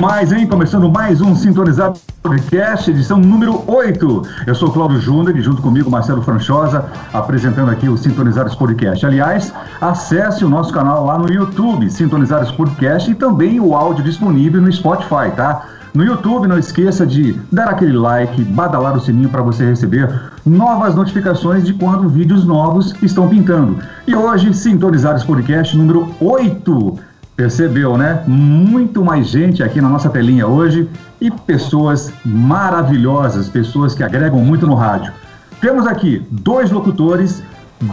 [0.00, 0.48] Mais, hein?
[0.48, 4.22] Começando mais um Sintonizado Podcast, edição número 8.
[4.48, 9.06] Eu sou Cláudio Júnior e junto comigo Marcelo Franchosa, apresentando aqui o Sintonizados Podcast.
[9.06, 14.60] Aliás, acesse o nosso canal lá no YouTube, Sintonizados Podcast, e também o áudio disponível
[14.60, 15.66] no Spotify, tá?
[15.94, 20.96] No YouTube, não esqueça de dar aquele like, badalar o sininho para você receber novas
[20.96, 23.78] notificações de quando vídeos novos estão pintando.
[24.04, 27.07] E hoje, Sintonizados Podcast número 8.
[27.38, 28.24] Percebeu, né?
[28.26, 34.66] Muito mais gente aqui na nossa telinha hoje e pessoas maravilhosas, pessoas que agregam muito
[34.66, 35.12] no rádio.
[35.60, 37.40] Temos aqui dois locutores,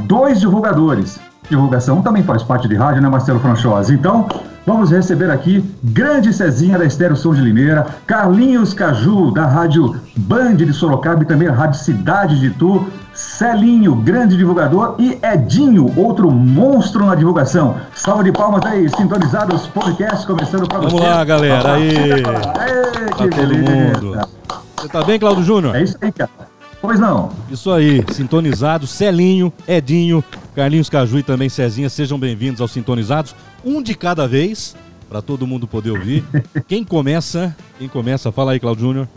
[0.08, 1.20] dois divulgadores.
[1.49, 3.94] Divulgação também faz parte de rádio, né, Marcelo Franchosa?
[3.94, 4.27] Então,
[4.66, 10.55] vamos receber aqui grande Cezinha da Estéreo São de Limeira, Carlinhos Caju, da Rádio Band
[10.55, 16.29] de Sorocaba e também a Rádio Cidade de Tu, Celinho, grande divulgador, e Edinho, outro
[16.29, 17.77] monstro na divulgação.
[17.96, 20.96] Salve de palmas aí, sintonizados, podcast começando para você.
[20.96, 21.96] Vamos lá, galera, aí.
[22.60, 24.27] Aê, que beleza.
[24.76, 25.76] Você tá bem, Claudio Júnior?
[25.76, 26.29] É isso aí, cara.
[26.86, 27.32] Pois não.
[27.50, 30.24] Isso aí, sintonizados, Celinho, Edinho,
[30.55, 34.76] Carlinhos Caju e também Cezinha, sejam bem-vindos aos Sintonizados, um de cada vez,
[35.10, 36.24] para todo mundo poder ouvir.
[36.68, 37.56] Quem começa?
[37.80, 38.32] Quem começa?
[38.32, 39.08] Fala aí, Claudio Júnior.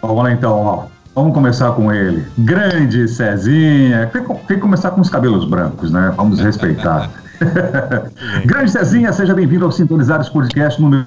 [0.00, 0.84] Vamos lá então, ó.
[1.14, 2.24] Vamos começar com ele.
[2.38, 4.10] Grande Cezinha.
[4.10, 6.14] Tem, que começar com os cabelos brancos, né?
[6.16, 7.10] Vamos respeitar.
[8.46, 11.06] Grande Cezinha, seja bem-vindo ao Sintonizados Podcast número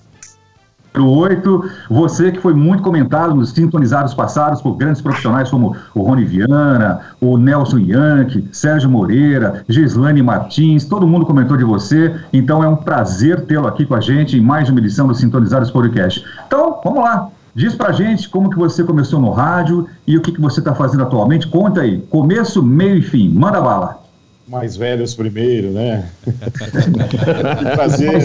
[1.02, 1.70] 8.
[1.90, 7.02] Você que foi muito comentado nos sintonizados passados por grandes profissionais como o Rony Viana,
[7.20, 12.16] o Nelson Yankee, Sérgio Moreira, Gislane Martins, todo mundo comentou de você.
[12.32, 15.72] Então é um prazer tê-lo aqui com a gente em mais uma edição do Sintonizados
[15.72, 16.24] Podcast.
[16.48, 17.30] Então, vamos lá.
[17.56, 20.76] Diz pra gente como que você começou no rádio e o que, que você está
[20.76, 21.48] fazendo atualmente.
[21.48, 23.30] Conta aí, começo, meio e fim.
[23.30, 24.04] Manda bala.
[24.48, 26.10] Mais velhos primeiro, né?
[27.74, 28.22] prazer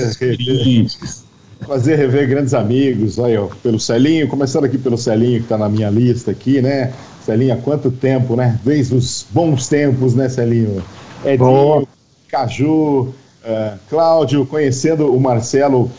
[1.67, 3.19] prazer rever grandes amigos.
[3.19, 6.93] Aí, ó, pelo Celinho, começando aqui pelo Celinho, que está na minha lista aqui, né?
[7.25, 8.59] Celinho, há quanto tempo, né?
[8.65, 10.83] Desde os bons tempos, né, Celinho?
[11.25, 11.87] Edinho,
[12.29, 13.13] Caju, uh,
[13.89, 15.91] Cláudio, conhecendo o Marcelo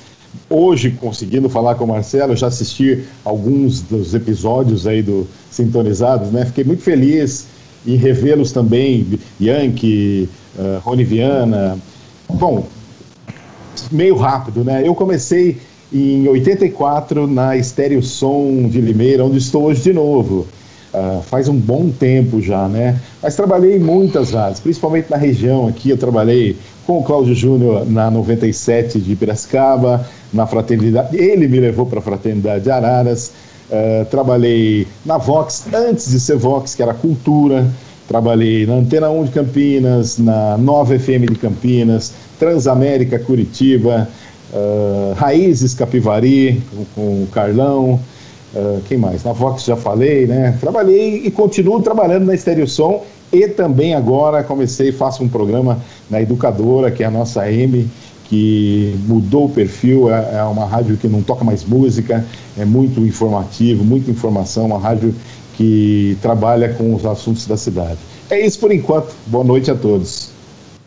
[0.50, 6.46] Hoje, conseguindo falar com o Marcelo, já assisti alguns dos episódios aí do Sintonizados, né?
[6.46, 7.48] Fiquei muito feliz
[7.86, 11.78] em revê-los também, Yankee, uh, Rony Viana.
[12.30, 12.66] Bom,
[13.92, 14.82] meio rápido, né?
[14.86, 15.58] Eu comecei
[15.94, 20.48] em 84 na Estéreo Som de Limeira, onde estou hoje de novo.
[20.94, 23.00] Uh, faz um bom tempo já, né?
[23.24, 25.90] Mas trabalhei em muitas rádios, principalmente na região aqui.
[25.90, 31.16] Eu trabalhei com o Cláudio Júnior na 97 de Piracicaba, na Fraternidade.
[31.16, 33.32] Ele me levou para a Fraternidade de Araras.
[33.70, 37.66] Uh, trabalhei na Vox, antes de ser Vox, que era Cultura.
[38.06, 44.10] Trabalhei na Antena 1 de Campinas, na Nova FM de Campinas, Transamérica Curitiba,
[44.52, 48.00] uh, Raízes Capivari, com, com o Carlão.
[48.52, 49.24] Uh, quem mais?
[49.24, 50.58] Na Vox já falei, né?
[50.60, 55.78] Trabalhei e continuo trabalhando na Estéreo Som e também agora comecei, faço um programa
[56.10, 57.88] na Educadora, que é a nossa M,
[58.26, 62.26] que mudou o perfil, é, é uma rádio que não toca mais música,
[62.58, 65.14] é muito informativo, muita informação, uma rádio
[65.56, 68.00] que trabalha com os assuntos da cidade.
[68.32, 69.14] É isso por enquanto.
[69.28, 70.31] Boa noite a todos.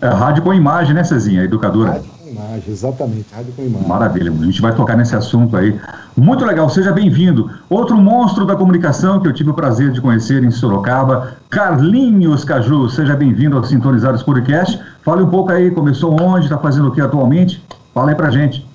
[0.05, 1.45] É rádio com imagem, né, Cezinha?
[1.45, 1.93] Educadora.
[1.93, 3.89] Rádio imagem, exatamente, rádio com imagem.
[3.89, 5.81] Maravilha, a gente vai tocar nesse assunto aí.
[6.15, 7.51] Muito legal, seja bem-vindo.
[7.71, 12.91] Outro monstro da comunicação que eu tive o prazer de conhecer em Sorocaba, Carlinhos Caju,
[12.91, 14.79] seja bem-vindo ao Sintonizados Podcast.
[15.03, 17.65] Fale um pouco aí, começou onde, está fazendo o que atualmente?
[17.95, 18.74] Fala aí pra gente.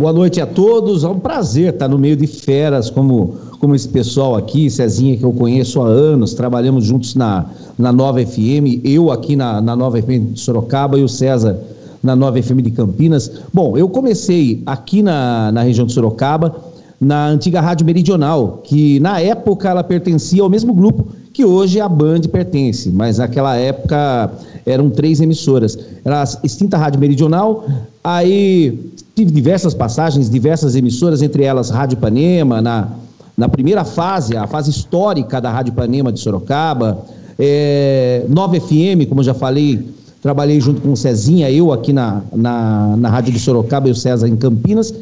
[0.00, 3.86] Boa noite a todos, é um prazer estar no meio de feras como, como esse
[3.86, 7.44] pessoal aqui, Cezinha, que eu conheço há anos, trabalhamos juntos na,
[7.78, 11.58] na Nova FM, eu aqui na, na Nova FM de Sorocaba e o César
[12.02, 13.30] na Nova FM de Campinas.
[13.52, 16.56] Bom, eu comecei aqui na, na região de Sorocaba,
[16.98, 21.86] na antiga Rádio Meridional, que na época ela pertencia ao mesmo grupo que hoje a
[21.86, 24.32] Band pertence, mas naquela época
[24.64, 25.78] eram três emissoras.
[26.02, 27.66] Era a extinta Rádio Meridional,
[28.02, 28.78] aí
[29.20, 32.88] tive diversas passagens, diversas emissoras, entre elas Rádio Panema, na,
[33.36, 37.04] na primeira fase, a fase histórica da Rádio Panema de Sorocaba,
[37.38, 39.86] é, Nova FM, como eu já falei,
[40.22, 43.94] Trabalhei junto com o Cezinha, eu aqui na, na, na Rádio de Sorocaba e o
[43.94, 44.92] César em Campinas.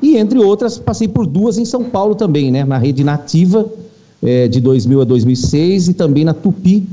[0.00, 2.64] E, entre outras, passei por duas em São Paulo também, né?
[2.64, 3.66] Na Rede Nativa,
[4.22, 6.86] é, de 2000 a 2006, e também na Tupi,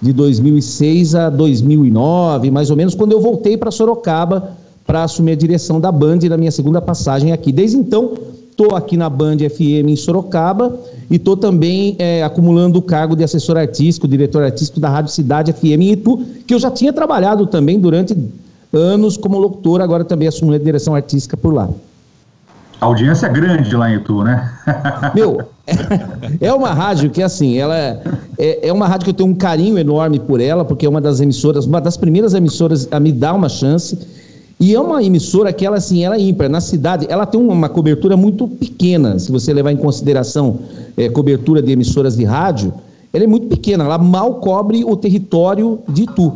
[0.00, 5.36] de 2006 a 2009, mais ou menos, quando eu voltei para Sorocaba para assumir a
[5.36, 7.52] direção da Band na minha segunda passagem aqui.
[7.52, 8.14] Desde então,
[8.50, 10.78] estou aqui na Band FM em Sorocaba
[11.10, 15.52] e estou também é, acumulando o cargo de assessor artístico, diretor artístico da Rádio Cidade
[15.52, 18.16] FM em Itu, que eu já tinha trabalhado também durante
[18.72, 21.68] anos como locutor, agora também assumo a direção artística por lá.
[22.80, 24.52] A audiência é grande lá em Itu, né?
[25.14, 25.42] Meu,
[26.40, 27.76] é uma rádio que, assim, ela
[28.36, 31.00] é, é uma rádio que eu tenho um carinho enorme por ela, porque é uma
[31.00, 33.98] das emissoras, uma das primeiras emissoras a me dar uma chance.
[34.58, 36.48] E é uma emissora que ela, assim, ela é ímpar.
[36.48, 40.60] Na cidade, ela tem uma cobertura muito pequena, se você levar em consideração
[40.96, 42.72] é, cobertura de emissoras de rádio,
[43.12, 46.32] ela é muito pequena, ela mal cobre o território de Itu.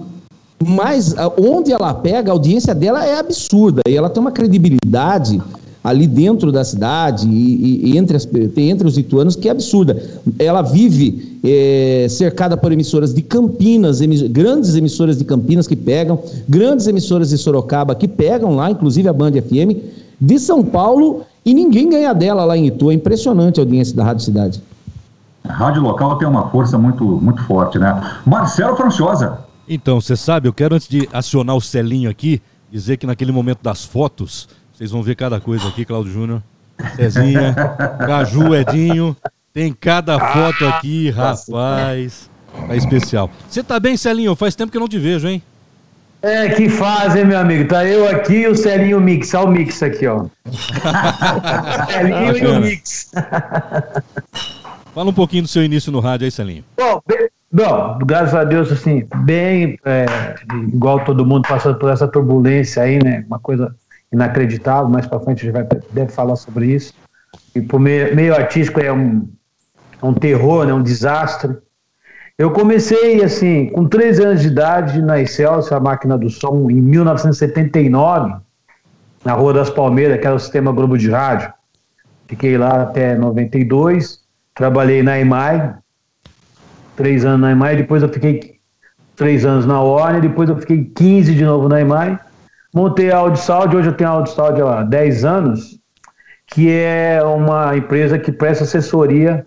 [0.65, 5.41] Mas onde ela pega, a audiência dela é absurda e ela tem uma credibilidade
[5.83, 10.03] ali dentro da cidade e, e entre, as, entre os ituanos que é absurda.
[10.39, 16.21] Ela vive é, cercada por emissoras de Campinas, emiss, grandes emissoras de Campinas que pegam,
[16.49, 19.77] grandes emissoras de Sorocaba que pegam lá, inclusive a Band FM,
[20.21, 22.91] de São Paulo e ninguém ganha dela lá em Itu.
[22.91, 24.63] É impressionante a audiência da Rádio Cidade.
[25.45, 28.03] A rádio local tem uma força muito, muito forte, né?
[28.27, 29.39] Marcelo Franciosa,
[29.69, 32.41] então, você sabe, eu quero antes de acionar o selinho aqui,
[32.73, 34.49] dizer que naquele momento das fotos,
[34.79, 36.41] vocês vão ver cada coisa aqui, Claudio Júnior,
[36.95, 37.53] Cezinha,
[37.99, 39.17] Caju, Edinho,
[39.53, 42.31] tem cada foto aqui, rapaz,
[42.69, 43.29] tá especial.
[43.49, 44.37] Você tá bem, Celinho?
[44.37, 45.43] Faz tempo que eu não te vejo, hein?
[46.23, 47.69] É, que fazem, meu amigo.
[47.69, 49.35] Tá eu aqui e o Celinho Mix.
[49.35, 50.27] Olha o Mix aqui, ó.
[51.91, 53.11] Celinho e o Mix.
[54.95, 56.65] Fala um pouquinho do seu início no rádio aí, Celinho.
[56.77, 57.03] Bom,
[57.51, 60.07] Bom, graças a Deus, assim, bem, é,
[60.73, 63.25] igual todo mundo passando por essa turbulência aí, né?
[63.27, 63.75] Uma coisa
[64.13, 66.95] inacreditável, mais para frente a gente vai, deve falar sobre isso.
[67.55, 69.29] E pro meio, meio artístico é um,
[70.01, 70.73] é um terror, né?
[70.73, 71.57] Um desastre.
[72.39, 76.81] Eu comecei, assim, com três anos de idade na Excelsior, a máquina do som, em
[76.81, 78.37] 1979,
[79.25, 81.53] na Rua das Palmeiras, que era o sistema Globo de Rádio.
[82.29, 84.21] Fiquei lá até 92,
[84.55, 85.75] trabalhei na EMAI,
[86.95, 88.59] três anos na EMAI, depois eu fiquei
[89.17, 92.21] três anos na Warner, depois eu fiquei 15 de novo na EMAI.
[92.79, 95.81] Montei a AudioSound, hoje eu tenho a AudioSound há 10 anos,
[96.47, 99.45] que é uma empresa que presta assessoria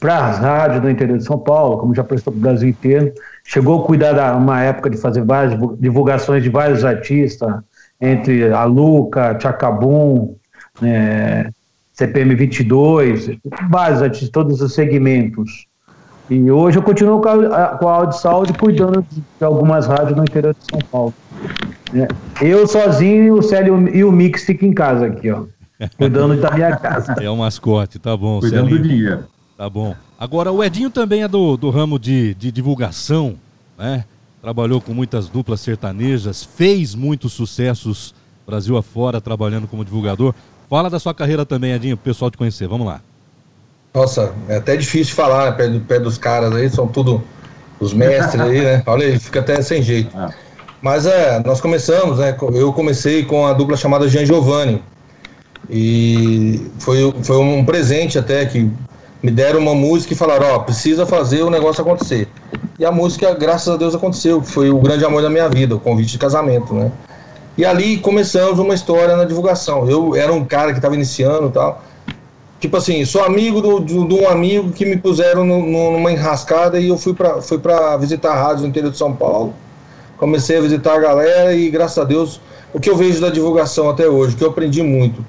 [0.00, 3.12] para as rádios do interior de São Paulo, como já prestou para o Brasil inteiro.
[3.44, 7.48] Chegou a cuidar da uma época de fazer várias divulgações de vários artistas,
[8.00, 10.34] entre a Luca, Chacabum,
[10.82, 11.48] é,
[11.92, 13.38] CPM 22,
[13.70, 15.68] vários artistas, todos os segmentos.
[16.28, 20.54] E hoje eu continuo com a, com a Saúde cuidando de algumas rádios no interior
[20.54, 21.14] de São Paulo.
[21.94, 22.08] É,
[22.40, 25.44] eu sozinho o Célio e o Mix ficam em casa aqui, ó.
[25.96, 27.14] Cuidando da minha casa.
[27.20, 28.82] É um mascote, tá bom, Cuidando Celinho.
[28.82, 29.24] do dinheiro.
[29.56, 29.94] Tá bom.
[30.18, 33.34] Agora, o Edinho também é do, do ramo de, de divulgação,
[33.76, 34.04] né?
[34.40, 38.14] Trabalhou com muitas duplas sertanejas, fez muitos sucessos
[38.46, 40.34] Brasil afora, trabalhando como divulgador.
[40.68, 42.66] Fala da sua carreira também, Edinho, pro pessoal te conhecer.
[42.66, 43.00] Vamos lá.
[43.94, 45.52] Nossa, é até difícil falar, né?
[45.52, 47.22] Pé, pé dos caras aí, são tudo
[47.78, 48.82] os mestres aí, né?
[48.86, 50.10] Olha aí, fica até sem jeito.
[50.16, 50.32] Ah.
[50.82, 52.36] Mas é, nós começamos, né?
[52.54, 54.82] Eu comecei com a dupla chamada Jean Giovanni.
[55.70, 58.68] E foi, foi um presente até que
[59.22, 62.26] me deram uma música e falaram, ó, oh, precisa fazer o negócio acontecer.
[62.78, 65.80] E a música, graças a Deus, aconteceu, foi o grande amor da minha vida, o
[65.80, 66.90] convite de casamento, né?
[67.56, 69.88] E ali começamos uma história na divulgação.
[69.88, 71.80] Eu era um cara que estava iniciando e tal
[72.62, 76.86] tipo assim, sou amigo de um amigo que me puseram no, no, numa enrascada e
[76.86, 77.60] eu fui para fui
[77.98, 79.52] visitar rádios no interior de São Paulo.
[80.22, 82.40] Comecei a visitar a galera e, graças a Deus,
[82.72, 85.26] o que eu vejo da divulgação até hoje, que eu aprendi muito,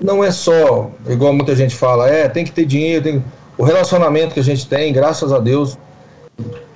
[0.00, 3.24] não é só, igual muita gente fala, é, tem que ter dinheiro, tem...
[3.56, 5.78] o relacionamento que a gente tem, graças a Deus,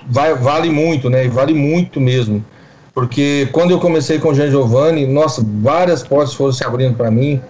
[0.09, 1.27] vai, vale muito, né?
[1.27, 2.45] Vale muito mesmo.
[2.95, 7.11] Porque quando eu comecei com o Jean Giovanni, nossa, várias portas foram se abrindo para
[7.11, 7.43] mim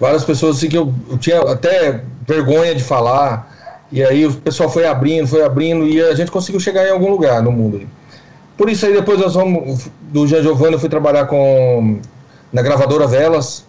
[0.00, 3.86] várias pessoas assim que eu, eu, tinha até vergonha de falar.
[3.92, 7.08] E aí o pessoal foi abrindo, foi abrindo e a gente conseguiu chegar em algum
[7.08, 7.86] lugar no mundo.
[8.60, 11.98] Por isso aí depois nós vamos, do Jean Giovanni eu fui trabalhar com
[12.52, 13.64] na gravadora Velas.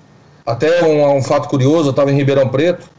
[0.46, 2.90] Até um, um fato curioso, eu estava em Ribeirão Preto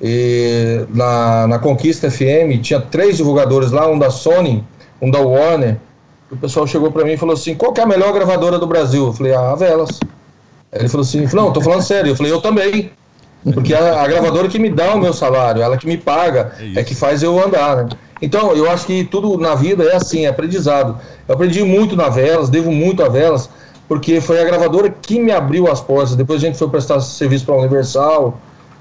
[0.00, 4.64] e na, na Conquista FM tinha três divulgadores lá, um da Sony,
[4.98, 5.76] um da Warner.
[6.32, 9.08] O pessoal chegou para mim e falou assim: qual é a melhor gravadora do Brasil?
[9.08, 10.00] Eu falei: ah, a Velas.
[10.72, 12.12] Ele falou assim: não, tô falando sério.
[12.12, 12.92] Eu falei: eu também.
[13.52, 16.80] Porque a, a gravadora que me dá o meu salário, ela que me paga, é,
[16.80, 17.88] é, que faz eu andar, né?
[18.22, 20.98] Então, eu acho que tudo na vida é assim, é aprendizado.
[21.26, 23.48] Eu aprendi muito na Velas, devo muito a Velas,
[23.88, 26.14] porque foi a gravadora que me abriu as portas.
[26.14, 28.38] Depois a gente foi prestar serviço para a Universal.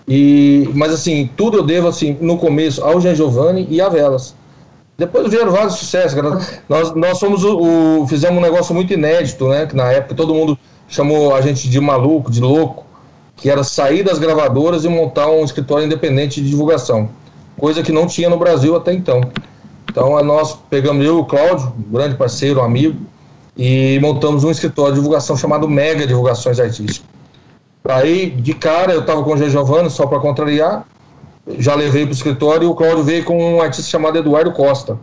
[0.07, 4.35] E, mas assim, tudo eu devo assim, no começo ao Jean Giovanni e a Velas.
[4.97, 6.19] Depois vieram vários sucessos.
[6.67, 9.65] Nós, nós o, o, fizemos um negócio muito inédito, né?
[9.65, 12.85] Que na época todo mundo chamou a gente de maluco, de louco,
[13.37, 17.09] que era sair das gravadoras e montar um escritório independente de divulgação,
[17.59, 19.21] coisa que não tinha no Brasil até então.
[19.89, 22.99] Então nós pegamos eu e o Cláudio, um grande parceiro, um amigo,
[23.57, 27.03] e montamos um escritório de divulgação chamado Mega Divulgações Artísticas.
[27.83, 29.49] Aí, de cara, eu tava com o G.
[29.49, 30.85] Giovanni, só para contrariar,
[31.57, 34.97] já levei pro escritório e o Cláudio veio com um artista chamado Eduardo Costa.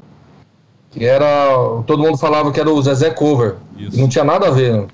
[0.90, 1.26] Que era.
[1.86, 3.56] Todo mundo falava que era o Zezé Cover.
[3.94, 4.72] Não tinha nada a ver.
[4.72, 4.86] Né?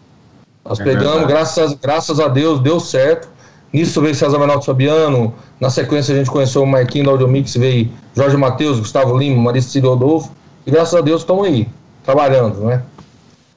[0.65, 3.29] Nós é pegamos, graças, graças a Deus, deu certo.
[3.73, 5.33] Nisso veio César Menaldo Fabiano.
[5.59, 9.81] Na sequência a gente conheceu o Marquinho da Audiomix, veio Jorge Matheus, Gustavo Lima, Marista
[9.81, 10.31] Rodolfo.
[10.67, 11.67] E graças a Deus estão aí,
[12.05, 12.83] trabalhando, né?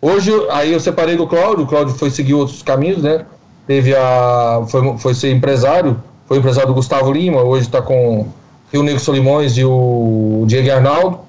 [0.02, 3.26] Hoje, aí eu separei do Cláudio, o Cláudio foi seguir outros caminhos, né?
[3.68, 4.64] Teve a.
[4.68, 8.28] Foi, foi ser empresário, foi empresário do Gustavo Lima, hoje está com
[8.72, 11.20] Rio Negro Solimões e o Diego Arnaldo.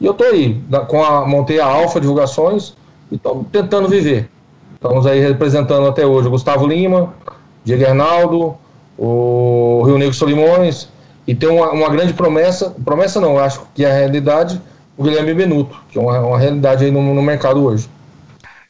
[0.00, 2.74] E eu tô aí, com a, montei a Alfa Divulgações
[3.10, 4.28] e estamos tentando viver.
[4.74, 7.14] Estamos aí representando até hoje o Gustavo Lima,
[7.64, 8.56] Diego Arnaldo,
[8.98, 10.88] o Rio Negro Solimões,
[11.26, 14.60] e tem uma, uma, grande promessa, promessa não, acho que é a realidade,
[14.96, 17.88] o Guilherme Benuto, que é uma, uma realidade aí no, no mercado hoje.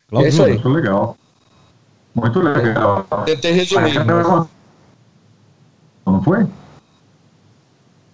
[0.09, 0.53] Claudio, é isso aí.
[0.53, 1.17] Muito legal.
[2.15, 3.05] Muito legal.
[3.27, 4.05] Tentei resumir.
[4.05, 4.47] Mas...
[6.07, 6.47] Não foi?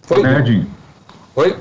[0.01, 0.25] Foi.
[0.37, 0.67] Edinho.
[1.35, 1.55] Foi?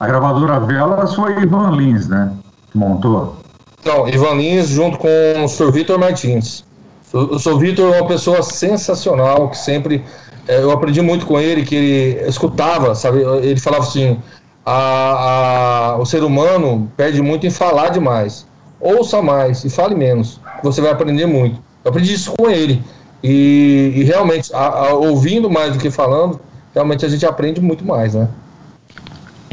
[0.00, 2.32] A gravadora Velas foi Ivan Lins, né?
[2.70, 3.36] Que montou.
[3.84, 5.70] Não, Ivan Lins junto com o Sr.
[5.70, 6.64] Vitor Martins.
[7.12, 7.58] O.
[7.58, 10.04] Vitor é uma pessoa sensacional, que sempre.
[10.46, 13.20] É, eu aprendi muito com ele, que ele escutava, sabe?
[13.42, 14.18] Ele falava assim:
[14.64, 18.46] a, a, o ser humano perde muito em falar demais.
[18.80, 20.40] Ouça mais e fale menos.
[20.62, 21.60] Você vai aprender muito.
[21.84, 22.82] Eu aprendi isso com ele.
[23.22, 26.40] E, e realmente, a, ouvindo mais do que falando,
[26.74, 28.28] realmente a gente aprende muito mais, né?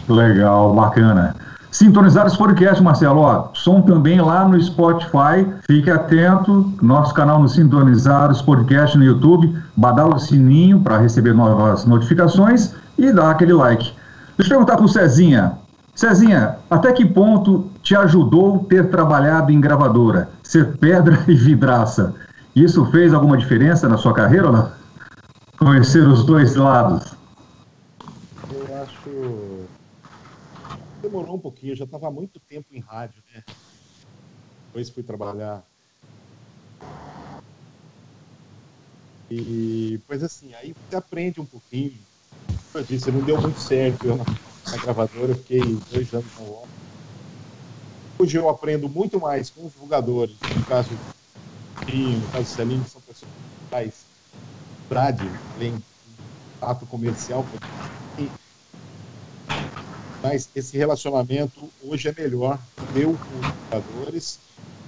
[0.08, 1.36] Legal, bacana.
[1.76, 3.20] Sintonizar esse podcast, Marcelo.
[3.20, 5.46] Ó, som também lá no Spotify.
[5.68, 6.74] Fique atento.
[6.82, 9.54] Nosso canal no Sintonizar os Podcast no YouTube.
[9.76, 13.92] Badala o sininho para receber novas notificações e dá aquele like.
[14.38, 15.52] Deixa eu perguntar para o Cezinha.
[15.94, 22.16] Cezinha, até que ponto te ajudou ter trabalhado em gravadora, ser pedra e vidraça?
[22.56, 24.72] Isso fez alguma diferença na sua carreira ou não?
[25.60, 27.14] Conhecer os dois lados.
[28.50, 29.66] Eu acho
[31.16, 33.42] demorou um pouquinho, eu já estava há muito tempo em rádio, né?
[34.68, 35.64] Depois fui trabalhar.
[39.32, 42.02] E, pois assim, aí você aprende um pouquinho.
[42.74, 44.26] Eu disse, não deu muito certo eu na,
[44.72, 45.62] na gravadora, eu fiquei
[45.94, 46.68] dois anos no ONU.
[48.20, 51.16] Hoje eu aprendo muito mais com os divulgadores, no caso do
[51.86, 54.06] no caso do Celinho, que são pessoas que faz
[54.90, 55.20] Brad,
[55.56, 55.82] além
[56.62, 57.46] ato comercial,
[60.26, 62.58] mas esse relacionamento hoje é melhor
[62.96, 64.40] meu com os divulgadores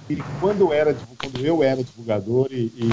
[0.10, 2.90] e quando eu era, quando eu era divulgador e, e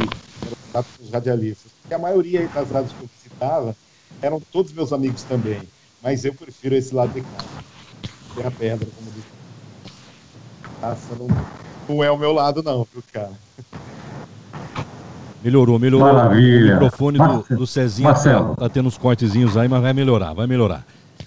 [0.75, 1.73] era com os radialistas.
[1.81, 3.75] Porque a maioria das rádios que eu visitava
[4.21, 5.63] eram todos meus amigos também,
[6.03, 7.45] mas eu prefiro esse lado de cá.
[8.35, 9.27] Terra pedra, como disse.
[10.83, 11.29] Nossa, não,
[11.89, 13.33] não é o meu lado não, viu, cara?
[15.43, 16.13] Melhorou, melhorou.
[16.13, 16.73] Maravilha.
[16.73, 20.47] O microfone do, do Cezinha tá, tá, tendo uns cortezinhos aí, mas vai melhorar, vai
[20.47, 20.85] melhorar.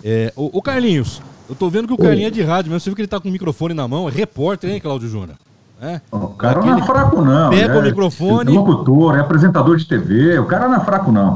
[0.10, 2.80] É, o, o, Carlinhos, eu tô vendo que o Carlinhos é de rádio mesmo.
[2.80, 5.36] Você viu que ele tá com o microfone na mão, é repórter, hein, Cláudio Júnior?
[5.82, 6.00] É.
[6.10, 6.76] O cara Aquele...
[6.76, 7.50] não é fraco, não.
[7.50, 8.56] Pega é, o microfone.
[8.56, 10.40] É locutor, é apresentador de TV.
[10.40, 11.36] O cara não é fraco, não.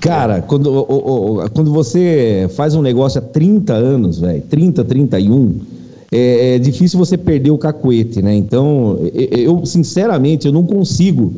[0.00, 5.60] Cara, quando, o, o, quando você faz um negócio há 30 anos, velho, 30, 31,
[6.10, 8.34] é, é difícil você perder o cacuete, né?
[8.34, 11.34] Então, eu, sinceramente, eu não consigo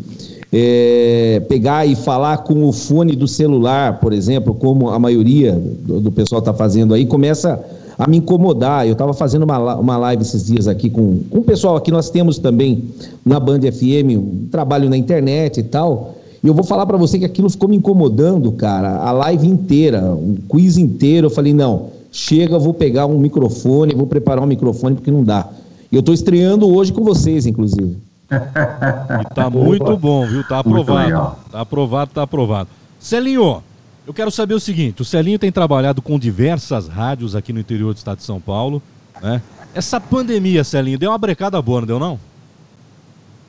[0.52, 6.00] é, pegar e falar com o fone do celular, por exemplo, como a maioria do,
[6.00, 7.62] do pessoal está fazendo aí, começa
[7.98, 8.86] a me incomodar.
[8.86, 12.08] Eu estava fazendo uma, uma live esses dias aqui com, com o pessoal aqui, nós
[12.08, 12.84] temos também
[13.24, 16.14] na Band FM um trabalho na internet e tal.
[16.42, 20.02] E eu vou falar para você que aquilo ficou me incomodando, cara, a live inteira,
[20.14, 21.26] um quiz inteiro.
[21.26, 25.48] Eu falei, não, chega, vou pegar um microfone, vou preparar um microfone porque não dá.
[25.90, 27.96] E eu estou estreando hoje com vocês, inclusive.
[28.30, 30.44] E tá muito bom, viu?
[30.44, 31.36] Tá aprovado.
[31.50, 32.68] Tá aprovado, tá aprovado.
[32.98, 33.62] Celinho,
[34.06, 37.92] eu quero saber o seguinte: o Celinho tem trabalhado com diversas rádios aqui no interior
[37.92, 38.82] do estado de São Paulo,
[39.22, 39.40] né?
[39.74, 42.18] Essa pandemia, Celinho, deu uma brecada boa, não deu não?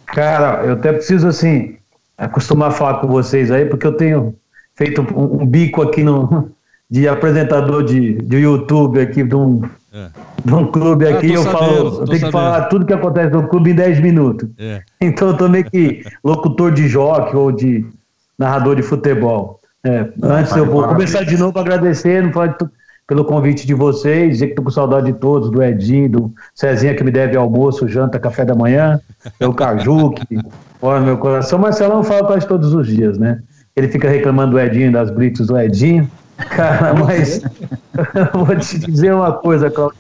[0.05, 1.77] Cara, eu até preciso, assim,
[2.17, 4.35] acostumar a falar com vocês aí, porque eu tenho
[4.75, 6.51] feito um, um bico aqui no,
[6.89, 9.61] de apresentador de, de YouTube aqui, de um,
[9.93, 10.09] é.
[10.43, 12.25] de um clube ah, aqui, eu, sabendo, falo, eu tenho sabendo.
[12.25, 14.49] que falar tudo que acontece no clube em 10 minutos.
[14.57, 14.81] É.
[14.99, 17.85] Então eu tô meio que locutor de joque ou de
[18.37, 19.59] narrador de futebol.
[19.83, 22.31] É, antes eu vou começar de novo agradecendo
[23.07, 26.93] pelo convite de vocês, dizer que tô com saudade de todos, do Edinho, do Cezinha
[26.93, 28.99] que me deve almoço, janta, café da manhã,
[29.39, 30.37] pelo Caju, que
[30.81, 31.57] mora no meu coração.
[31.57, 33.39] Marcelão fala quase todos os dias, né?
[33.75, 36.09] Ele fica reclamando do Edinho, das blitz do Edinho.
[36.49, 37.41] Cara, mas
[38.33, 39.99] vou te dizer uma coisa, Claudio.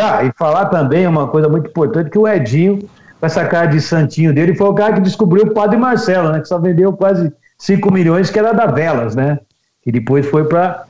[0.00, 2.78] Ah, e falar também uma coisa muito importante, que o Edinho,
[3.18, 6.40] com essa cara de santinho dele, foi o cara que descobriu o Padre Marcelo, né?
[6.40, 9.38] Que só vendeu quase 5 milhões que era da Velas, né?
[9.82, 10.84] Que depois foi para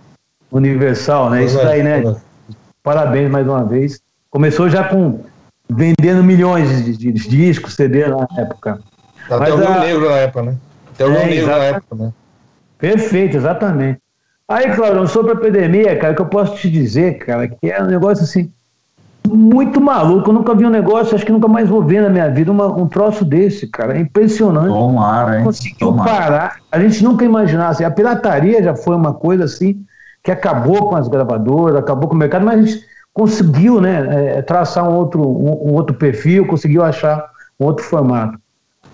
[0.53, 1.45] Universal, né?
[1.45, 2.03] Isso daí, né?
[2.83, 4.01] Parabéns mais uma vez.
[4.31, 5.21] Começou já com
[5.69, 8.81] vendendo milhões de, de, de discos, CD na época.
[9.31, 9.81] Até o Rio a...
[9.81, 10.57] Negro na época, né?
[10.95, 12.13] Até o Rio é, Negro na época, né?
[12.79, 14.01] Perfeito, exatamente.
[14.51, 17.81] Aí, Claudio, sobre a epidemia, cara, o que eu posso te dizer, cara, que é
[17.81, 18.51] um negócio assim,
[19.29, 20.29] muito maluco.
[20.29, 22.67] Eu nunca vi um negócio, acho que nunca mais vou ver na minha vida uma,
[22.67, 23.97] um troço desse, cara.
[23.97, 24.73] É impressionante.
[24.73, 25.45] Tomara, hein?
[25.45, 26.11] Conseguiu Tomara.
[26.11, 26.57] parar.
[26.73, 27.85] A gente nunca imaginasse.
[27.85, 29.85] A pirataria já foi uma coisa assim
[30.21, 34.43] que acabou com as gravadoras, acabou com o mercado, mas a gente conseguiu, né, é,
[34.43, 37.25] traçar um outro, um, um, outro perfil, conseguiu achar
[37.59, 38.37] um outro formato.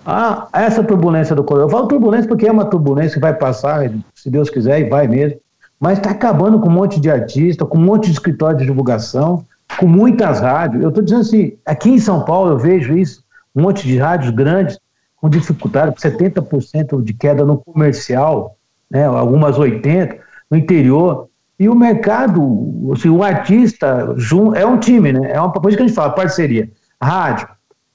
[0.04, 3.90] Ah, essa turbulência do coronavírus, eu falo turbulência porque é uma turbulência que vai passar,
[4.14, 5.40] se Deus quiser, e vai mesmo,
[5.78, 9.44] mas está acabando com um monte de artista, com um monte de escritório de divulgação,
[9.78, 10.82] com muitas rádios.
[10.82, 13.22] Eu estou dizendo assim, aqui em São Paulo eu vejo isso,
[13.54, 14.78] um monte de rádios grandes
[15.16, 18.56] com dificuldade, 70% de queda no comercial,
[18.90, 20.18] né, algumas 80%
[20.50, 21.28] no interior.
[21.58, 24.14] E o mercado, assim, o artista
[24.54, 25.32] é um time, né?
[25.32, 26.70] É uma coisa que a gente fala, parceria.
[27.00, 27.48] Rádio,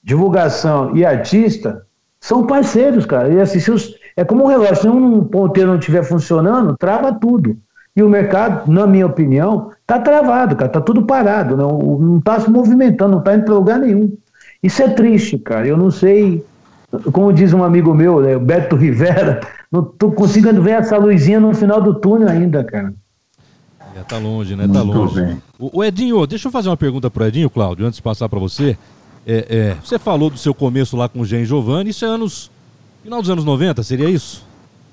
[0.03, 1.85] divulgação e artista
[2.19, 3.29] são parceiros, cara.
[3.29, 7.57] E assim, os, é como um relógio, se um ponteiro não estiver funcionando, trava tudo.
[7.95, 12.49] E o mercado, na minha opinião, está travado, cara, está tudo parado, não está se
[12.49, 14.15] movimentando, não está indo para lugar nenhum.
[14.63, 15.67] Isso é triste, cara.
[15.67, 16.45] Eu não sei,
[17.11, 21.39] como diz um amigo meu, né, o Beto Rivera, não tô conseguindo ver essa luzinha
[21.39, 22.93] no final do túnel ainda, cara.
[23.95, 24.67] É, tá longe, né?
[24.67, 25.37] Tá Muito longe.
[25.59, 28.39] O, o, Edinho, deixa eu fazer uma pergunta pro Edinho, Cláudio, antes de passar para
[28.39, 28.77] você.
[29.27, 32.49] É, é, você falou do seu começo lá com o Gen Giovanni, isso é anos.
[33.03, 34.45] Final dos anos 90, seria isso?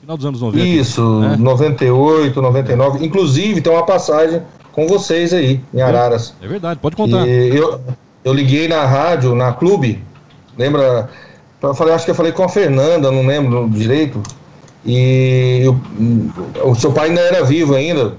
[0.09, 0.67] Final dos anos 90.
[0.67, 1.37] Isso, né?
[1.39, 3.05] 98, 99.
[3.05, 4.41] Inclusive, tem uma passagem
[4.73, 6.33] com vocês aí, em Araras.
[6.41, 7.29] É, é verdade, pode contar.
[7.29, 7.79] eu,
[8.25, 10.03] eu liguei na rádio, na clube,
[10.57, 11.11] lembra?
[11.61, 14.23] Eu falei, acho que eu falei com a Fernanda, não lembro direito.
[14.83, 15.79] E eu,
[16.65, 18.15] o seu pai ainda era vivo ainda.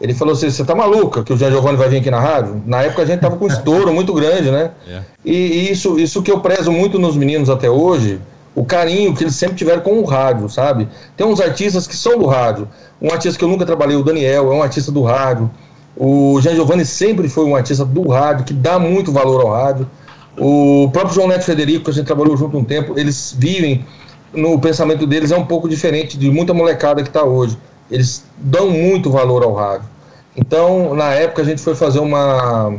[0.00, 2.60] Ele falou assim: você tá maluca que o Jean Giovanni vai vir aqui na rádio?
[2.66, 4.72] Na época a gente tava com um estouro muito grande, né?
[4.88, 5.02] É.
[5.24, 8.18] E, e, isso, isso que eu prezo muito nos meninos até hoje,
[8.54, 10.88] o carinho que eles sempre tiveram com o rádio, sabe?
[11.16, 12.68] Tem uns artistas que são do rádio.
[13.00, 15.50] Um artista que eu nunca trabalhei, o Daniel, é um artista do rádio.
[15.96, 19.88] O Jean Giovanni sempre foi um artista do rádio, que dá muito valor ao rádio.
[20.36, 23.84] O próprio João Neto Frederico, que a gente trabalhou junto um tempo, eles vivem
[24.32, 27.58] no pensamento deles é um pouco diferente de muita molecada que está hoje.
[27.90, 29.88] Eles dão muito valor ao rádio.
[30.36, 32.74] Então, na época, a gente foi fazer uma,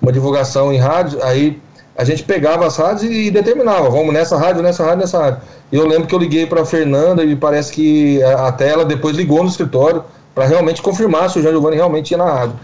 [0.00, 1.58] uma divulgação em rádio, aí
[2.00, 5.40] a gente pegava as rádios e, determinava, vamos nessa rádio, nessa rádio, nessa rádio.
[5.70, 9.14] E eu lembro que eu liguei para a Fernanda e parece que até ela depois
[9.14, 10.02] ligou no escritório
[10.34, 12.56] para realmente confirmar se o João Giovanni realmente ia na rádio.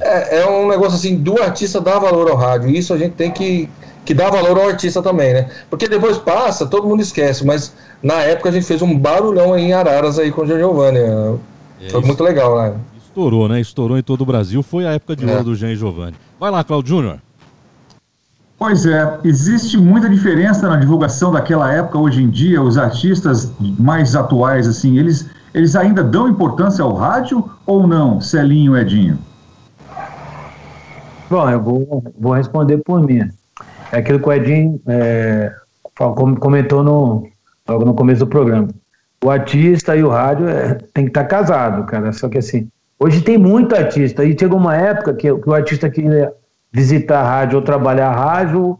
[0.00, 2.68] É, é um negócio assim, do artista dar valor ao rádio.
[2.68, 3.66] Isso a gente tem que,
[4.04, 5.48] que dar valor ao artista também, né?
[5.70, 9.72] Porque depois passa, todo mundo esquece, mas na época a gente fez um barulhão em
[9.72, 10.98] Araras aí com o Giovanni.
[10.98, 12.74] É, Foi muito legal, né?
[12.98, 13.58] Estourou, né?
[13.58, 14.62] Estourou em todo o Brasil.
[14.62, 15.32] Foi a época de é.
[15.32, 16.16] ouro do Jean Giovanni.
[16.38, 17.25] Vai lá, Claudio Júnior.
[18.58, 22.62] Pois é, existe muita diferença na divulgação daquela época hoje em dia.
[22.62, 28.74] Os artistas mais atuais, assim, eles, eles ainda dão importância ao rádio ou não, Celinho
[28.74, 29.18] Edinho?
[31.28, 33.28] Bom, eu vou, vou responder por mim.
[33.92, 35.52] É aquilo que o Edinho é,
[36.40, 37.28] comentou no,
[37.68, 38.68] logo no começo do programa.
[39.22, 42.10] O artista e o rádio é, tem que estar tá casado, cara.
[42.12, 44.24] Só que assim, hoje tem muito artista.
[44.24, 46.32] E chegou uma época que, que o artista queria
[46.76, 48.78] visitar a rádio ou trabalhar a rádio,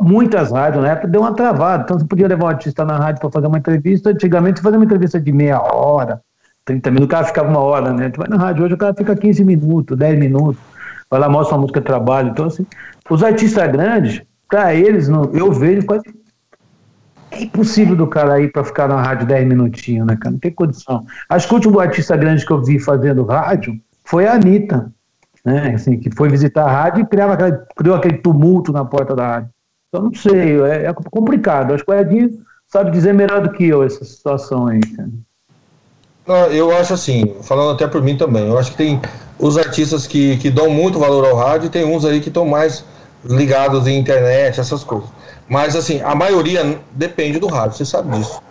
[0.00, 1.84] muitas rádios na época deu uma travada.
[1.84, 4.10] Então você podia levar um artista na rádio para fazer uma entrevista.
[4.10, 6.20] Antigamente, fazer uma entrevista de meia hora,
[6.64, 8.10] 30 minutos, o cara ficava uma hora, né?
[8.10, 10.60] Tu vai na rádio hoje, o cara fica 15 minutos, 10 minutos
[11.08, 12.30] vai lá, mostra uma música de trabalho.
[12.30, 12.66] Então, assim,
[13.08, 16.02] os artistas grandes, para eles, eu vejo quase.
[17.30, 20.32] É impossível do cara ir para ficar na rádio 10 minutinhos, né, cara?
[20.32, 21.04] Não tem condição.
[21.28, 24.92] Acho que o último artista grande que eu vi fazendo rádio foi a Anitta,
[25.46, 25.74] né?
[25.76, 29.26] Assim, que foi visitar a rádio e criava aquele, criou aquele tumulto na porta da
[29.26, 29.50] rádio.
[29.88, 31.72] Então, não sei, é, é complicado.
[31.72, 32.30] Acho que o Edinho
[32.66, 35.08] sabe dizer melhor do que eu essa situação aí, cara.
[36.26, 39.00] Não, eu acho assim, falando até por mim também, eu acho que tem
[39.38, 42.44] os artistas que, que dão muito valor ao rádio e tem uns aí que estão
[42.44, 42.84] mais
[43.24, 45.08] ligados em internet, essas coisas.
[45.48, 48.42] Mas assim, a maioria depende do rádio, você sabe disso.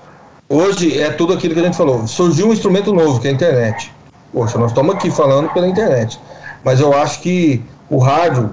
[0.47, 2.07] Hoje é tudo aquilo que a gente falou.
[2.07, 3.91] Surgiu um instrumento novo, que é a internet.
[4.31, 6.17] Poxa, nós estamos aqui falando pela internet.
[6.65, 8.49] Mas eu acho que o rádio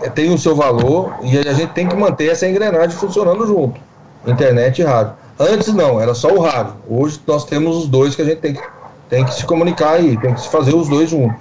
[0.00, 3.80] é, tem o seu valor e a gente tem que manter essa engrenagem funcionando junto.
[4.24, 5.14] Internet e rádio.
[5.38, 6.74] Antes não, era só o rádio.
[6.88, 8.62] Hoje nós temos os dois que a gente tem que,
[9.10, 11.36] tem que se comunicar aí, tem que se fazer os dois juntos.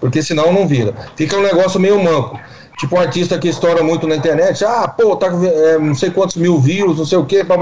[0.00, 0.92] Porque senão não vira.
[1.14, 2.38] Fica um negócio meio manco.
[2.76, 6.10] Tipo um artista que estoura muito na internet, ah, pô, tá com é, não sei
[6.10, 7.56] quantos mil views, não sei o quê, blá.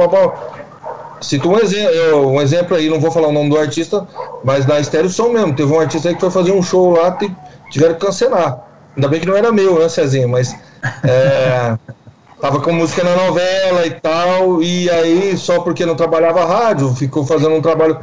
[1.21, 4.05] cito um, exemplo, um exemplo aí, não vou falar o nome do artista,
[4.43, 5.55] mas na Estéreo Som mesmo.
[5.55, 7.31] Teve um artista aí que foi fazer um show lá, e
[7.75, 8.61] tiveram que cancelar.
[8.97, 10.29] Ainda bem que não era meu, né, Cezinha?
[10.29, 10.57] Mas.
[11.03, 11.77] É,
[12.41, 17.27] tava com música na novela e tal, e aí, só porque não trabalhava rádio, ficou
[17.27, 17.99] fazendo um trabalho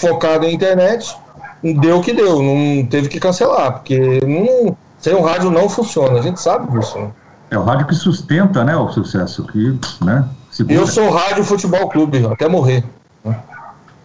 [0.00, 1.16] focado em internet,
[1.62, 6.18] deu o que deu, não teve que cancelar, porque não, sem o rádio não funciona,
[6.18, 6.98] a gente sabe disso.
[6.98, 7.10] Né?
[7.50, 10.24] É o rádio que sustenta, né, o sucesso, que, né?
[10.50, 10.74] Segura.
[10.74, 12.82] Eu sou Rádio Futebol Clube, até morrer.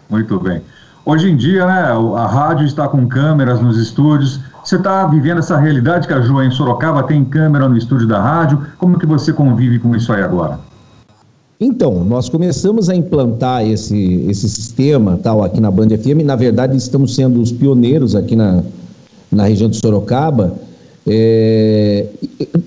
[0.10, 0.62] Muito bem.
[1.06, 4.42] Hoje em dia, né, a rádio está com câmeras nos estúdios.
[4.64, 8.22] Você está vivendo essa realidade que a Ju em Sorocaba tem câmera no estúdio da
[8.22, 8.66] rádio.
[8.78, 10.58] Como que você convive com isso aí agora?
[11.60, 16.24] Então, nós começamos a implantar esse, esse sistema tal aqui na Band FM.
[16.24, 18.64] Na verdade, estamos sendo os pioneiros aqui na,
[19.32, 20.54] na região de Sorocaba.
[21.06, 22.08] É,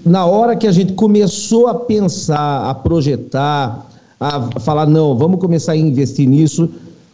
[0.04, 3.87] na hora que a gente começou a pensar, a projetar,
[4.20, 6.68] a falar, não, vamos começar a investir nisso,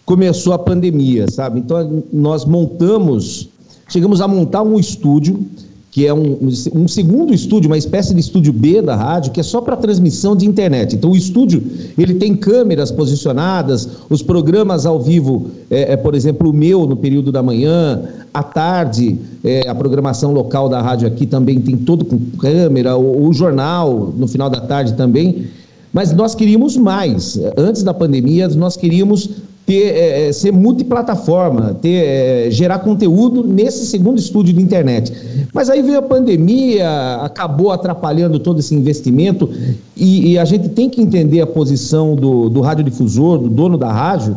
[0.05, 1.61] começou a pandemia, sabe?
[1.61, 3.49] Então, nós montamos,
[3.89, 5.47] chegamos a montar um estúdio
[5.93, 6.39] que é um,
[6.75, 10.35] um segundo estúdio, uma espécie de estúdio B da rádio, que é só para transmissão
[10.35, 10.97] de internet.
[10.97, 11.63] Então, o estúdio
[11.99, 16.97] ele tem câmeras posicionadas, os programas ao vivo, é, é por exemplo, o meu no
[16.97, 22.07] período da manhã, à tarde, é, a programação local da rádio aqui também tem todo
[22.07, 25.45] com câmera, o, o jornal no final da tarde também.
[25.93, 27.39] Mas nós queríamos mais.
[27.55, 29.29] Antes da pandemia, nós queríamos
[29.67, 35.13] ter, é, é, ser multiplataforma, ter, é, gerar conteúdo nesse segundo estúdio de internet.
[35.53, 39.49] Mas aí veio a pandemia, acabou atrapalhando todo esse investimento
[39.97, 43.93] e, e a gente tem que entender a posição do, do radiodifusor, do dono da
[43.93, 44.37] rádio,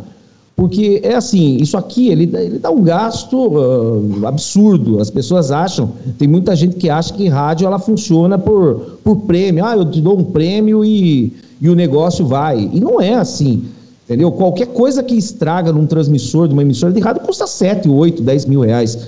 [0.55, 5.01] porque é assim, isso aqui ele, ele dá um gasto uh, absurdo.
[5.01, 9.65] As pessoas acham, tem muita gente que acha que rádio ela funciona por, por prêmio.
[9.65, 12.69] Ah, eu te dou um prêmio e, e o negócio vai.
[12.71, 13.63] E não é assim.
[14.05, 14.31] Entendeu?
[14.31, 18.45] Qualquer coisa que estraga num transmissor de uma emissora de rádio custa 7, 8, 10
[18.45, 19.07] mil reais.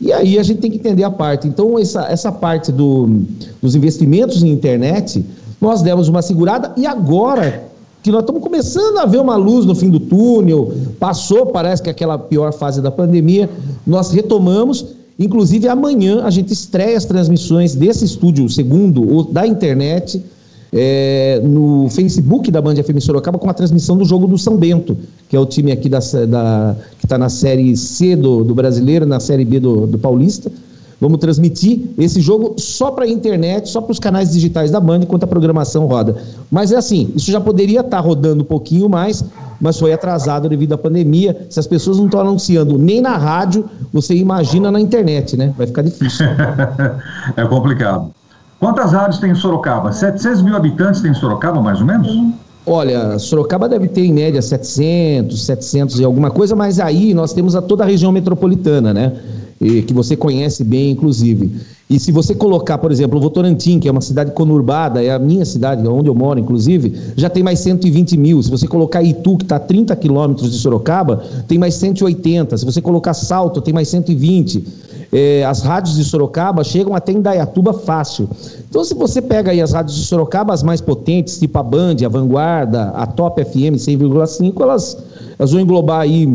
[0.00, 1.48] E aí a gente tem que entender a parte.
[1.48, 3.22] Então, essa, essa parte do,
[3.62, 5.24] dos investimentos em internet,
[5.58, 7.64] nós demos uma segurada e agora
[8.02, 11.88] que nós estamos começando a ver uma luz no fim do túnel, passou, parece que
[11.88, 13.48] aquela pior fase da pandemia,
[13.86, 14.84] nós retomamos.
[15.18, 20.22] Inclusive, amanhã a gente estreia as transmissões desse estúdio segundo, da internet,
[20.76, 24.96] é, no Facebook da Band FM Sorocaba com a transmissão do jogo do São Bento,
[25.28, 29.06] que é o time aqui da, da que está na Série C do, do Brasileiro,
[29.06, 30.50] na Série B do, do Paulista.
[31.00, 35.00] Vamos transmitir esse jogo só para a internet, só para os canais digitais da Band,
[35.02, 36.16] enquanto a programação roda.
[36.50, 39.24] Mas é assim, isso já poderia estar tá rodando um pouquinho mais,
[39.60, 41.46] mas foi atrasado devido à pandemia.
[41.50, 45.52] Se as pessoas não estão anunciando nem na rádio, você imagina na internet, né?
[45.56, 46.26] Vai ficar difícil.
[47.36, 48.10] é complicado.
[48.64, 49.92] Quantas rádios tem em Sorocaba?
[49.92, 52.08] 700 mil habitantes tem em Sorocaba, mais ou menos?
[52.64, 57.54] Olha, Sorocaba deve ter em média 700, 700 e alguma coisa, mas aí nós temos
[57.54, 59.12] a toda a região metropolitana, né?
[59.60, 61.54] E, que você conhece bem, inclusive.
[61.90, 65.44] E se você colocar, por exemplo, Votorantim, que é uma cidade conurbada, é a minha
[65.44, 68.42] cidade, onde eu moro, inclusive, já tem mais 120 mil.
[68.42, 72.56] Se você colocar Itu, que está a 30 quilômetros de Sorocaba, tem mais 180.
[72.56, 77.20] Se você colocar Salto, tem mais 120 é, as rádios de Sorocaba chegam até em
[77.20, 78.28] Dayatuba fácil.
[78.68, 81.96] Então, se você pega aí as rádios de Sorocaba, as mais potentes, tipo a Band,
[82.04, 84.96] a Vanguarda, a Top FM 100,5, elas,
[85.38, 86.26] elas vão englobar aí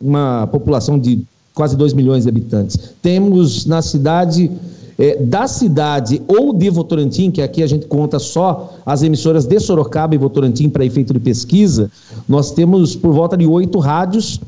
[0.00, 1.24] uma população de
[1.54, 2.94] quase 2 milhões de habitantes.
[3.00, 4.50] Temos na cidade
[4.98, 9.60] é, da cidade ou de Votorantim, que aqui a gente conta só as emissoras de
[9.60, 11.90] Sorocaba e Votorantim para efeito de pesquisa,
[12.28, 14.40] nós temos por volta de oito rádios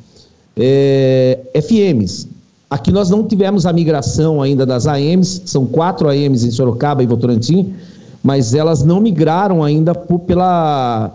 [0.57, 2.27] é, FMs.
[2.71, 7.07] Aqui nós não tivemos a migração ainda das AMs, são quatro AMs em Sorocaba e
[7.07, 7.75] Votorantim,
[8.23, 11.15] mas elas não migraram ainda por, pela,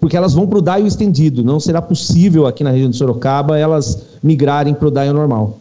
[0.00, 1.42] porque elas vão para o DAIO estendido.
[1.42, 5.58] Não será possível aqui na região de Sorocaba elas migrarem para o DAIO normal.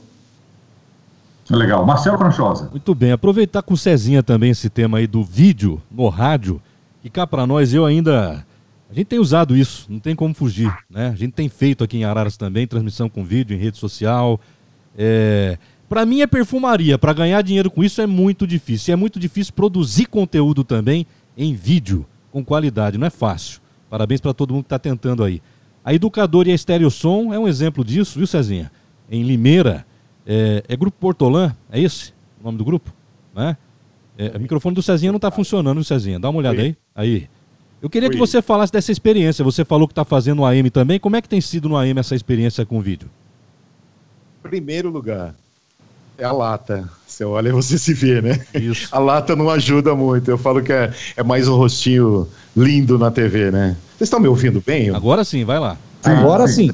[1.50, 1.84] Legal.
[1.84, 2.70] Marcelo Franchosa.
[2.70, 3.12] Muito bem.
[3.12, 6.62] Aproveitar com o Cezinha também esse tema aí do vídeo no rádio,
[7.02, 8.46] que cá para nós eu ainda.
[8.90, 11.10] A gente tem usado isso, não tem como fugir, né?
[11.10, 14.40] A gente tem feito aqui em Araras também transmissão com vídeo em rede social,
[15.02, 15.58] é,
[15.88, 16.98] para mim é perfumaria.
[16.98, 18.92] Para ganhar dinheiro com isso é muito difícil.
[18.92, 21.08] E é muito difícil produzir conteúdo também
[21.38, 22.98] em vídeo com qualidade.
[22.98, 23.62] Não é fácil.
[23.90, 25.42] Parabéns para todo mundo que está tentando aí.
[25.84, 28.70] A Educadora e a Estéreo Som é um exemplo disso, viu, Cezinha?
[29.10, 29.86] Em Limeira.
[30.28, 32.94] É, é Grupo Portolã, é esse o nome do grupo?
[33.36, 33.58] Né?
[34.18, 36.20] É, o microfone do Cezinha não está funcionando, Cezinha.
[36.20, 36.76] Dá uma olhada aí.
[36.94, 37.30] Aí.
[37.82, 39.44] Eu queria que você falasse dessa experiência.
[39.46, 41.00] Você falou que está fazendo o AM também.
[41.00, 43.10] Como é que tem sido no AM essa experiência com vídeo?
[44.42, 45.34] Primeiro lugar,
[46.18, 46.90] É a lata.
[47.08, 48.40] Você olha e você se vê, né?
[48.54, 48.88] Isso.
[48.92, 50.30] A lata não ajuda muito.
[50.30, 53.76] Eu falo que é, é mais um rostinho lindo na TV, né?
[53.98, 54.90] Vocês estão me ouvindo bem?
[54.90, 55.78] Agora sim, vai lá.
[56.04, 56.70] Agora sim.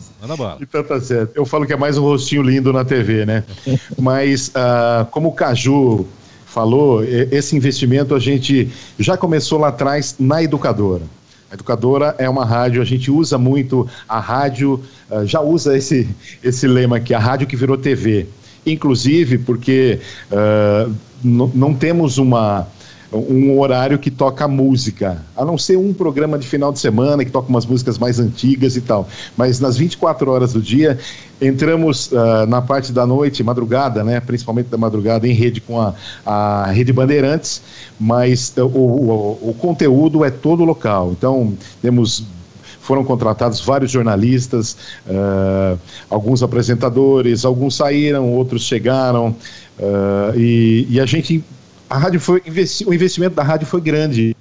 [0.62, 1.32] Então tá certo.
[1.36, 3.44] Eu falo que é mais um rostinho lindo na TV, né?
[3.98, 6.06] Mas, uh, como o Caju
[6.46, 11.04] falou, esse investimento a gente já começou lá atrás na educadora.
[11.50, 16.08] A educadora é uma rádio, a gente usa muito a rádio, uh, já usa esse,
[16.44, 18.28] esse lema aqui, a rádio que virou TV.
[18.66, 20.00] Inclusive porque
[20.32, 20.92] uh,
[21.24, 22.68] não temos uma
[23.16, 27.32] um horário que toca música, a não ser um programa de final de semana que
[27.32, 29.08] toca umas músicas mais antigas e tal.
[29.38, 30.98] Mas nas 24 horas do dia,
[31.42, 35.94] entramos uh, na parte da noite, madrugada, né, principalmente da madrugada, em rede com a,
[36.26, 37.62] a Rede Bandeirantes,
[38.00, 41.12] mas uh, o, o, o conteúdo é todo local.
[41.12, 42.24] Então, temos
[42.86, 49.36] foram contratados vários jornalistas, uh, alguns apresentadores, alguns saíram, outros chegaram,
[49.80, 51.44] uh, e, e, a gente
[51.90, 52.42] a rádio foi
[52.86, 54.36] o investimento da rádio foi grande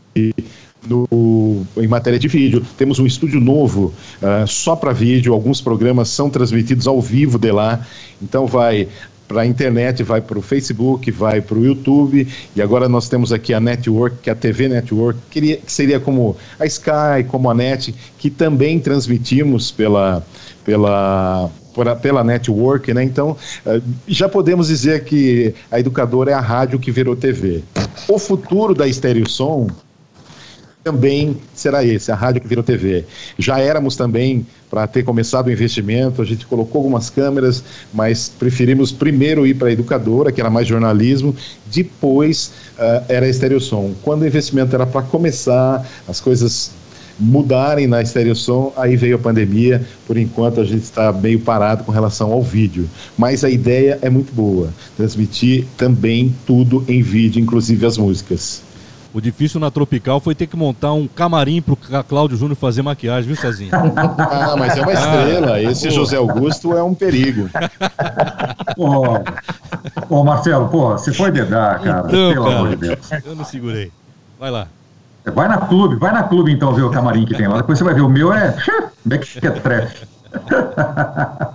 [0.87, 2.65] no, em matéria de vídeo.
[2.77, 5.33] Temos um estúdio novo uh, só para vídeo.
[5.33, 7.85] Alguns programas são transmitidos ao vivo de lá.
[8.23, 8.89] Então vai
[9.27, 13.33] para a internet, vai para o Facebook, vai para o YouTube, e agora nós temos
[13.33, 17.55] aqui a Network, que é a TV Network, que seria como a Sky, como a
[17.55, 20.25] NET, que também transmitimos pela,
[20.65, 21.51] pela,
[22.01, 23.03] pela network, né?
[23.03, 27.63] Então, eh, já podemos dizer que a educadora é a rádio que virou TV.
[28.09, 29.69] O futuro da Estéreo Som
[30.85, 33.07] também será esse, a rádio que virou TV.
[33.39, 38.93] Já éramos também para ter começado o investimento, a gente colocou algumas câmeras, mas preferimos
[38.93, 41.35] primeiro ir para a educadora, que era mais jornalismo,
[41.73, 43.95] depois uh, era a Estéreo Som.
[44.03, 46.73] Quando o investimento era para começar, as coisas
[47.19, 51.93] mudarem na Som, aí veio a pandemia, por enquanto a gente está meio parado com
[51.93, 52.91] relação ao vídeo.
[53.17, 58.64] Mas a ideia é muito boa, transmitir também tudo em vídeo, inclusive as músicas.
[59.15, 63.29] O difícil na Tropical foi ter que montar um camarim pro Cláudio Júnior fazer maquiagem,
[63.29, 63.71] viu, Cezinho?
[63.73, 65.63] ah, mas é uma estrela.
[65.63, 67.49] Esse José Augusto é um perigo.
[68.77, 69.05] Ô,
[70.11, 72.09] ô Marcelo, pô, você foi dedar, cara.
[72.09, 73.11] Então, pelo cara, amor de Deus.
[73.25, 73.93] Eu não segurei.
[74.37, 74.67] Vai lá.
[75.33, 77.59] Vai na clube, vai na clube então ver o camarim que tem lá.
[77.59, 78.01] Depois você vai ver.
[78.01, 78.57] O meu é.
[79.05, 80.09] Como é que é trash?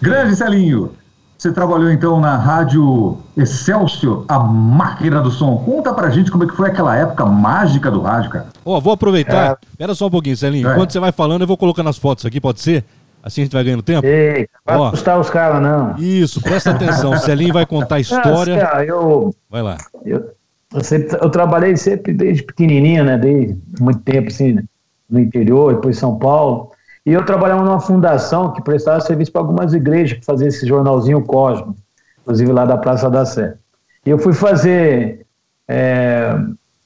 [0.00, 0.92] Grande Celinho.
[1.40, 5.56] Você trabalhou então na rádio Excelsior, a máquina do som.
[5.56, 8.48] Conta pra gente como é que foi aquela época mágica do rádio, cara.
[8.62, 9.52] Ó, oh, vou aproveitar.
[9.52, 9.56] É.
[9.70, 10.68] Espera só um pouquinho, Celinho.
[10.68, 10.72] É.
[10.74, 12.84] Enquanto você vai falando, eu vou colocando as fotos aqui, pode ser?
[13.22, 14.06] Assim a gente vai ganhando tempo?
[14.06, 15.96] Ei, vai assustar os caras, não.
[15.96, 17.12] Isso, presta atenção.
[17.12, 18.70] O Celinho vai contar a história.
[18.74, 19.78] Ah, eu, vai lá.
[20.04, 20.32] Eu,
[20.74, 23.16] eu, sempre, eu trabalhei sempre desde pequenininho, né?
[23.16, 24.64] Desde muito tempo, assim, né?
[25.08, 26.70] no interior, depois em São Paulo.
[27.04, 31.22] E eu trabalhava numa fundação que prestava serviço para algumas igrejas, para fazer esse jornalzinho
[31.22, 31.74] Cosmo,
[32.22, 33.56] inclusive lá da Praça da Sé.
[34.04, 35.26] E eu fui fazer
[35.68, 36.34] é,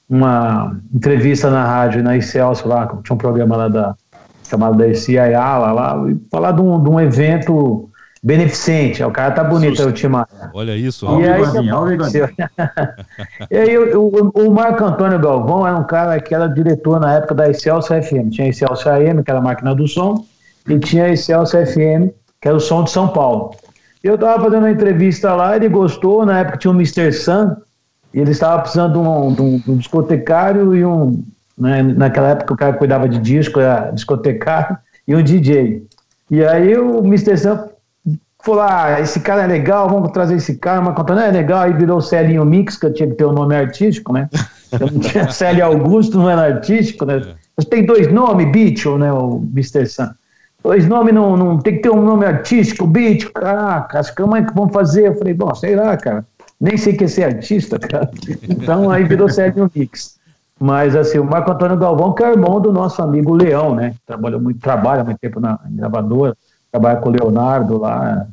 [0.09, 3.95] uma entrevista na rádio, na Excelsior, lá, tinha um programa lá da,
[4.49, 7.89] chamado da CIA lá, lá, e falar de um, de um evento
[8.25, 9.03] beneficente.
[9.03, 10.27] O cara tá bonito, é o Timar.
[10.51, 11.19] Olha isso, ó.
[11.21, 11.43] E aí,
[13.51, 17.47] e aí o, Marco Antônio Galvão era um cara que era diretor na época da
[17.47, 18.31] Excelsior FM.
[18.31, 20.25] Tinha a Excelsior AM, que era a máquina do som,
[20.67, 22.09] e tinha a Excelsior FM,
[22.41, 23.51] que era o som de São Paulo.
[24.03, 27.11] E eu tava fazendo uma entrevista lá, ele gostou, na época tinha o Mr.
[27.11, 27.55] Sun,
[28.11, 31.23] e ele estava precisando de um, de um, de um discotecário e um.
[31.55, 35.85] Né, naquela época o cara cuidava de disco, era discotecário, e um DJ.
[36.31, 37.37] E aí o Mr.
[37.37, 37.74] Sun
[38.45, 40.81] falou: ah, esse cara é legal, vamos trazer esse cara.
[40.81, 43.33] Mas contando, é legal, aí virou Celinho Mix, que eu tinha que ter o um
[43.33, 44.29] nome artístico, né?
[44.71, 47.21] Eu não tinha Célio Augusto, não era artístico, né?
[47.55, 49.13] Mas tem dois nomes, Beatle, né?
[49.13, 49.85] O Mr.
[49.85, 50.09] Sun.
[50.61, 53.31] Dois nomes não, não tem que ter um nome artístico, Beatle.
[53.31, 55.07] Caraca, as como é que vão fazer?
[55.07, 56.25] Eu falei, bom, sei lá, cara.
[56.59, 58.09] Nem sei que é ser artista, cara.
[58.49, 60.17] Então aí virou Celinho Mix.
[60.59, 63.93] Mas assim, o Marco Antônio Galvão, que é irmão do nosso amigo Leão, né?
[64.05, 66.35] Trabalhou muito, trabalha muito tempo na gravadora,
[66.71, 68.27] trabalha com o Leonardo lá,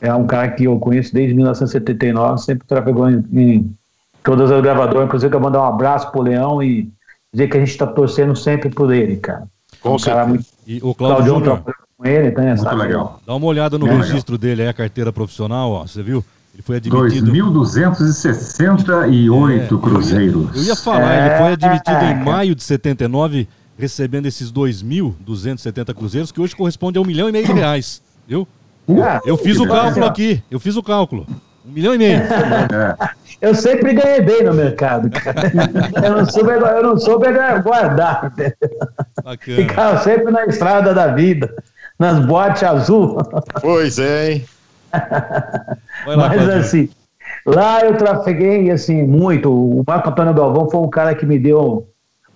[0.00, 3.74] é um cara que eu conheço desde 1979, sempre trafegou em, em
[4.22, 5.06] todas as gravadoras.
[5.06, 6.88] Inclusive, eu mandar um abraço pro Leão e
[7.32, 9.44] dizer que a gente está torcendo sempre por ele, cara.
[9.80, 10.44] Com um cara muito.
[10.66, 11.62] E o Claudio Júnior
[11.98, 13.20] com ele, tá, muito legal.
[13.26, 14.38] Dá uma olhada no é registro legal.
[14.38, 16.24] dele, é a carteira profissional, ó, você viu?
[16.54, 17.32] Ele foi admitido.
[17.32, 20.48] 2.268 é, cruzeiros.
[20.54, 24.52] Eu ia, eu ia falar, é, ele foi admitido em maio de 79, recebendo esses
[24.52, 28.46] 2.270 cruzeiros, que hoje corresponde a um milhão e meio de reais, viu?
[29.02, 31.26] Ah, eu fiz o cálculo aqui, eu fiz o cálculo.
[31.66, 32.20] Um milhão e meio.
[33.40, 35.52] Eu sempre ganhei bem no mercado, cara.
[36.02, 37.26] Eu não soube, eu não soube
[37.62, 38.32] guardar.
[39.22, 39.56] Bacana.
[39.56, 41.54] Ficava sempre na estrada da vida,
[41.98, 43.18] nas boates azul.
[43.60, 44.44] Pois é, hein?
[46.06, 46.88] Lá, Mas assim,
[47.44, 49.52] lá eu trafeguei assim muito.
[49.52, 51.86] O Marco Antônio Galvão foi um cara que me deu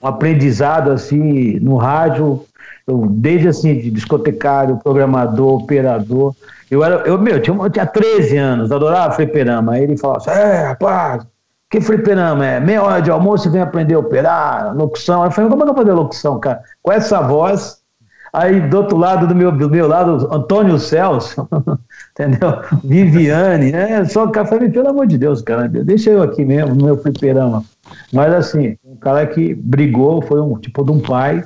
[0.01, 2.45] um aprendizado assim no rádio.
[2.87, 6.35] Eu, desde assim, de discotecário, programador, operador.
[6.71, 9.73] Eu era, eu, meu, eu tinha, eu tinha 13 anos, adorava fliperama.
[9.73, 11.27] Aí ele falava assim: é, rapaz,
[11.71, 12.61] que fliperama é?
[12.61, 15.23] Meia hora de almoço vem aprender a operar, locução.
[15.23, 16.63] Aí eu falei: como é que eu vou fazer locução, cara?
[16.83, 17.83] Com essa voz.
[18.33, 21.47] Aí do outro lado, do meu, do meu lado, Antônio Celso,
[22.13, 22.63] entendeu?
[22.83, 24.07] Viviane, né?
[24.07, 27.63] Só que falei, pelo amor de Deus, cara, deixa eu aqui mesmo, no meu fliperama.
[28.11, 31.45] Mas assim, um cara que brigou, foi um tipo de um pai.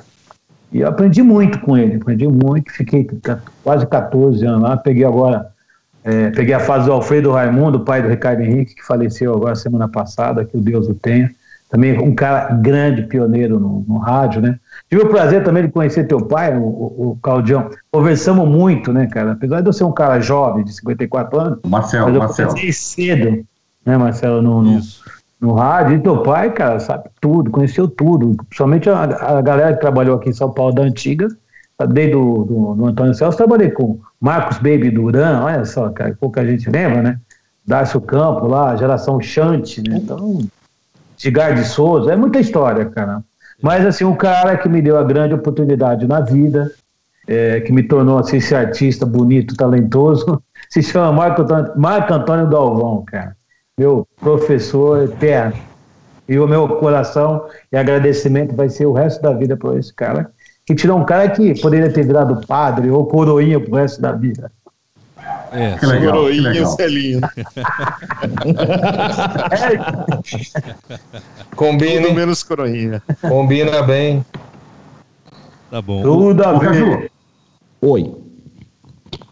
[0.71, 3.07] E eu aprendi muito com ele, aprendi muito, fiquei
[3.63, 5.47] quase 14 anos lá, peguei agora,
[6.03, 9.87] é, peguei a fase do Alfredo Raimundo, pai do Ricardo Henrique, que faleceu agora semana
[9.87, 11.31] passada, que o Deus o tenha.
[11.69, 14.57] Também um cara grande, pioneiro no, no rádio, né?
[14.89, 17.69] Tive o prazer também de conhecer teu pai, o, o, Claudião.
[17.91, 19.33] Conversamos muito, né, cara?
[19.33, 21.59] Apesar de eu ser um cara jovem, de 54 anos.
[21.67, 22.53] Marcelo, Marcelo.
[22.71, 23.45] cedo,
[23.85, 24.79] né, Marcelo, no, no,
[25.39, 25.97] no, rádio.
[25.97, 28.35] E teu pai, cara, sabe tudo, conheceu tudo.
[28.45, 31.27] Principalmente a, a galera que trabalhou aqui em São Paulo da Antiga,
[31.89, 36.45] desde do, do, do Antônio Celso, trabalhei com Marcos Baby Duran, olha só, cara, pouca
[36.45, 37.19] gente lembra, né?
[37.65, 39.97] Darcio Campo lá, geração Chante, né?
[39.97, 40.39] Então,
[41.23, 43.23] Edgar de Souza, é muita história, cara.
[43.61, 46.71] Mas, assim, um cara que me deu a grande oportunidade na vida,
[47.27, 51.45] é, que me tornou assim, esse artista bonito, talentoso, se chama Marco
[51.75, 53.35] Marco Antônio Dalvão, cara.
[53.79, 55.53] Meu professor eterno.
[56.27, 60.31] E o meu coração e agradecimento vai ser o resto da vida para esse cara,
[60.65, 64.51] que tirou um cara que poderia ter virado padre ou coroinha pro resto da vida.
[65.51, 66.71] É, que legal, coroinha legal.
[66.71, 67.21] Celinho.
[71.55, 72.01] Combina.
[72.01, 73.01] Tudo menos coroinha.
[73.21, 74.25] Combina bem.
[75.69, 76.01] Tá bom.
[76.01, 76.65] Tudo a ver.
[76.65, 77.09] Caju.
[77.81, 78.15] Oi.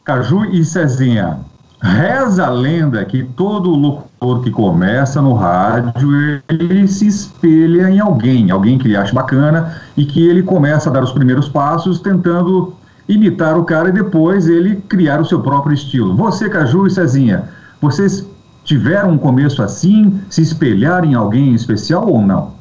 [0.04, 1.40] Caju e Cezinha.
[1.86, 8.50] Reza a lenda que todo locutor que começa no rádio, ele se espelha em alguém,
[8.50, 12.74] alguém que ele acha bacana e que ele começa a dar os primeiros passos tentando
[13.08, 16.16] imitar o cara e depois ele criar o seu próprio estilo.
[16.16, 17.44] Você, Caju e Cezinha,
[17.80, 18.26] vocês
[18.64, 22.54] tiveram um começo assim, se espelhar em alguém especial ou não?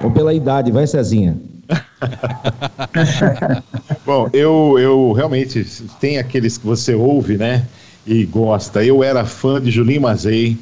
[0.00, 1.36] Ou pela idade, vai, Cezinha.
[4.06, 5.66] Bom, eu, eu realmente
[6.00, 7.66] tem aqueles que você ouve, né?
[8.06, 8.84] E gosta.
[8.84, 10.56] Eu era fã de Julinho Mazei,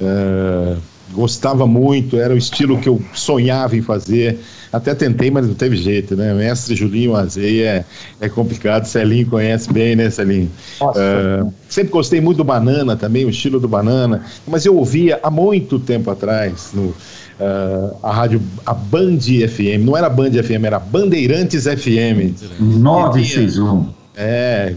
[0.00, 0.76] uh,
[1.12, 4.38] gostava muito, era o estilo que eu sonhava em fazer.
[4.72, 6.34] Até tentei, mas não teve jeito, né?
[6.34, 7.84] Mestre Julinho Azei é,
[8.20, 8.84] é complicado.
[8.84, 10.50] Celinho conhece bem, né, Celinho?
[10.80, 14.22] Uh, sempre gostei muito do Banana também, o estilo do Banana.
[14.46, 16.94] Mas eu ouvia há muito tempo atrás no,
[17.40, 19.84] uh, a rádio, a Band FM.
[19.84, 22.34] Não era Band FM, era Bandeirantes FM.
[22.60, 23.88] 961.
[24.14, 24.74] É,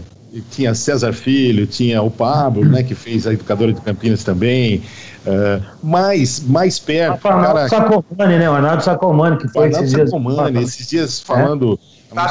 [0.50, 4.82] tinha César Filho, tinha o Pablo, né, que fez a Educadora de Campinas também.
[5.26, 7.24] Uh, mais, mais perto.
[7.24, 8.48] O Arnaldo Sacomani, né?
[8.48, 10.10] O Arnaldo Sacomani, que foi esses dias.
[10.10, 11.78] Sacomani, esses dias falando.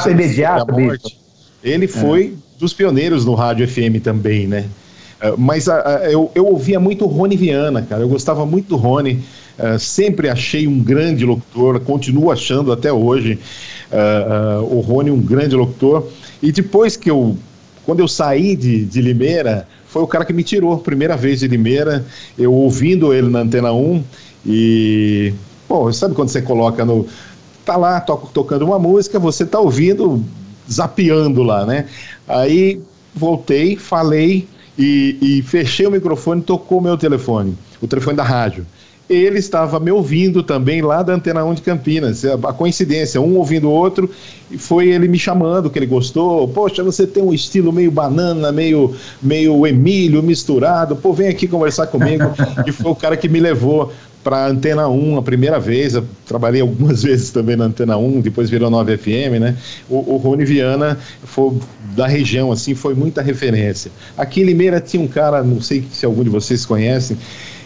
[0.05, 0.12] É?
[0.12, 1.17] imediato, morte,
[1.63, 2.59] Ele foi é.
[2.59, 4.65] dos pioneiros no rádio FM também, né?
[5.21, 5.73] Uh, mas uh,
[6.09, 8.01] eu, eu ouvia muito o Rony Viana, cara.
[8.01, 9.23] Eu gostava muito do Rony.
[9.77, 13.38] sempre achei um grande locutor, continuo achando até hoje
[14.71, 16.07] o Rony um grande locutor.
[16.41, 17.38] E depois que eu,
[17.89, 21.47] quando eu saí de, de Limeira, foi o cara que me tirou, primeira vez de
[21.47, 22.06] Limeira,
[22.38, 24.04] eu ouvindo ele na Antena 1
[24.45, 25.34] e,
[25.67, 27.08] pô, sabe quando você coloca no...
[27.65, 30.23] tá lá to tocando uma música, você tá ouvindo,
[30.71, 31.88] zapeando lá, né?
[32.28, 32.80] Aí
[33.15, 34.47] voltei, falei
[34.78, 38.67] e, e fechei o microfone, tocou o meu telefone, o telefone da rádio
[39.09, 42.23] ele estava me ouvindo também lá da Antena 1 de Campinas.
[42.23, 44.09] A coincidência, um ouvindo o outro,
[44.51, 46.47] e foi ele me chamando, que ele gostou.
[46.47, 50.95] Poxa, você tem um estilo meio banana, meio, meio Emílio misturado.
[50.95, 52.23] Pô, vem aqui conversar comigo.
[52.67, 53.91] e foi o cara que me levou
[54.23, 55.95] para a Antena 1 a primeira vez.
[55.95, 59.57] Eu trabalhei algumas vezes também na Antena 1, depois virou 9 FM, né?
[59.89, 61.57] O, o Rony Viana foi
[61.95, 63.91] da região, assim, foi muita referência.
[64.15, 67.17] Aqui em Limeira tinha um cara, não sei se algum de vocês conhecem,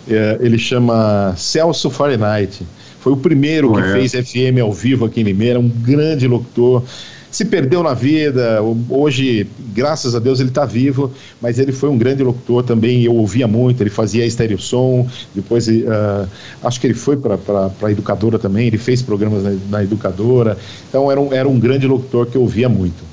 [0.07, 2.65] é, ele chama Celso Fahrenheit.
[2.99, 3.91] Foi o primeiro que é.
[3.91, 6.83] fez FM ao vivo aqui em Limeira, um grande locutor.
[7.29, 11.97] Se perdeu na vida, hoje, graças a Deus, ele está vivo, mas ele foi um
[11.97, 13.03] grande locutor também.
[13.03, 16.29] Eu ouvia muito, ele fazia estéreo som, depois uh,
[16.63, 17.39] acho que ele foi para
[17.81, 20.57] a educadora também, ele fez programas na, na educadora.
[20.87, 23.03] Então era um, era um grande locutor que eu ouvia muito.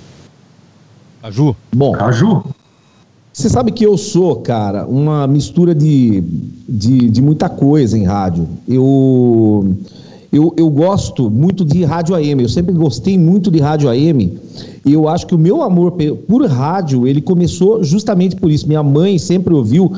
[1.23, 1.57] Aju?
[1.75, 2.45] Bom, Aju?
[3.33, 6.23] Você sabe que eu sou, cara, uma mistura de,
[6.69, 8.47] de, de muita coisa em rádio.
[8.69, 9.77] Eu,
[10.33, 14.37] eu, eu gosto muito de rádio AM, eu sempre gostei muito de rádio AM,
[14.85, 15.93] e eu acho que o meu amor
[16.27, 18.67] por rádio, ele começou justamente por isso.
[18.67, 19.93] Minha mãe sempre ouviu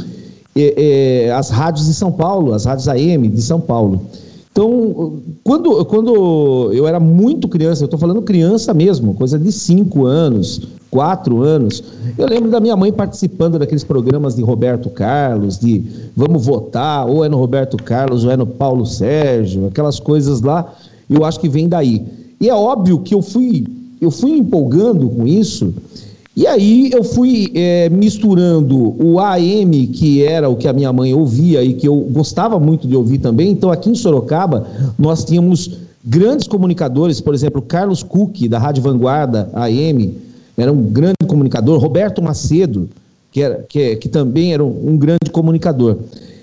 [0.55, 4.03] é, é, as rádios de São Paulo, as rádios AM de São Paulo.
[4.51, 10.05] Então, quando, quando eu era muito criança, eu estou falando criança mesmo, coisa de 5
[10.05, 10.61] anos,
[10.93, 11.83] 4 anos,
[12.19, 15.83] eu lembro da minha mãe participando daqueles programas de Roberto Carlos, de
[16.15, 20.71] vamos votar, ou é no Roberto Carlos, ou é no Paulo Sérgio, aquelas coisas lá,
[21.09, 22.05] eu acho que vem daí.
[22.39, 23.67] E é óbvio que eu fui,
[24.03, 25.73] eu fui empolgando com isso,
[26.37, 31.15] e aí eu fui é, misturando o AM, que era o que a minha mãe
[31.15, 33.51] ouvia e que eu gostava muito de ouvir também.
[33.51, 34.67] Então, aqui em Sorocaba,
[34.99, 41.27] nós tínhamos grandes comunicadores, por exemplo, Carlos Cook, da Rádio Vanguarda AM, era um grande
[41.27, 42.89] comunicador, Roberto Macedo,
[43.31, 45.97] que, era, que, que também era um, um grande comunicador.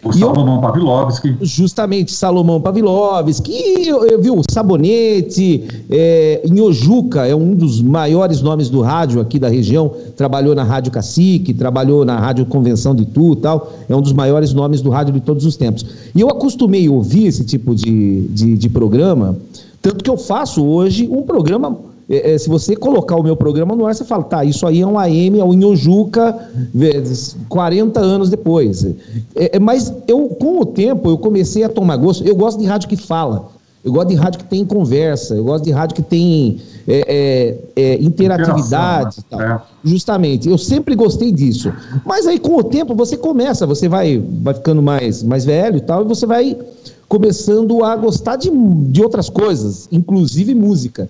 [0.03, 1.35] O Salomão eu, Pavlovski.
[1.41, 8.81] Justamente, Salomão Pavlovski, eu, eu, viu, Sabonete, é, Inhojuca é um dos maiores nomes do
[8.81, 13.73] rádio aqui da região, trabalhou na Rádio Cacique, trabalhou na Rádio Convenção de Tu tal,
[13.89, 15.85] é um dos maiores nomes do rádio de todos os tempos.
[16.15, 19.37] E eu acostumei a ouvir esse tipo de, de, de programa,
[19.81, 21.77] tanto que eu faço hoje um programa
[22.09, 24.81] é, é, se você colocar o meu programa no ar, você fala, tá, isso aí
[24.81, 26.35] é um AM, é um Inhojuca,
[27.47, 28.83] 40 anos depois.
[29.35, 32.25] É, é, mas eu, com o tempo, eu comecei a tomar gosto.
[32.25, 33.49] Eu gosto de rádio que fala.
[33.85, 37.81] Eu gosto de rádio que tem conversa, eu gosto de rádio que tem é, é,
[37.81, 39.17] é interatividade.
[39.29, 39.41] Tal.
[39.41, 39.61] É.
[39.83, 41.71] Justamente, eu sempre gostei disso.
[42.05, 45.81] Mas aí, com o tempo, você começa, você vai, vai ficando mais, mais velho e
[45.81, 46.57] tal, e você vai
[47.07, 51.09] começando a gostar de, de outras coisas, inclusive música.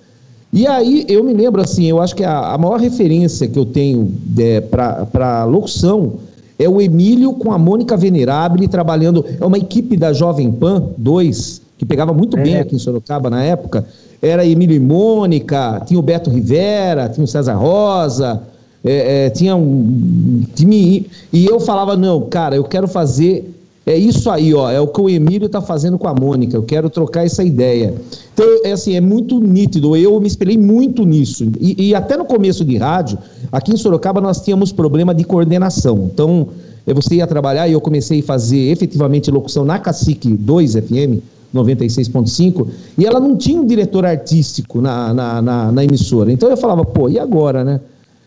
[0.51, 3.65] E aí eu me lembro assim, eu acho que a, a maior referência que eu
[3.65, 6.13] tenho é, para locução
[6.57, 9.23] é o Emílio com a Mônica Venerabile trabalhando.
[9.39, 12.43] É uma equipe da Jovem Pan 2, que pegava muito é.
[12.43, 13.85] bem aqui em Sorocaba na época.
[14.21, 18.41] Era Emílio e Mônica, tinha o Beto Rivera, tinha o César Rosa,
[18.83, 21.07] é, é, tinha um time.
[21.31, 23.49] E eu falava: não, cara, eu quero fazer
[23.89, 26.55] é isso aí, ó, é o que o Emílio está fazendo com a Mônica.
[26.55, 27.95] Eu quero trocar essa ideia.
[28.31, 29.95] Então, é assim, é muito nítido.
[29.95, 31.51] Eu me espelhei muito nisso.
[31.59, 33.17] E, e até no começo de rádio,
[33.51, 36.07] aqui em Sorocaba nós tínhamos problema de coordenação.
[36.13, 36.49] Então,
[36.85, 42.67] você ia trabalhar e eu comecei a fazer efetivamente locução na Cacique 2 FM, 96.5,
[42.95, 46.31] e ela não tinha um diretor artístico na, na, na, na emissora.
[46.31, 47.81] Então eu falava, pô, e agora, né?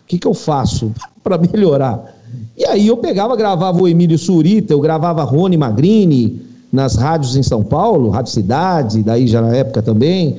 [0.05, 0.91] O que, que eu faço
[1.23, 2.21] para melhorar?
[2.57, 7.43] E aí eu pegava, gravava o Emílio Surita, eu gravava Rony Magrini nas rádios em
[7.43, 10.39] São Paulo, Rádio Cidade, daí já na época também.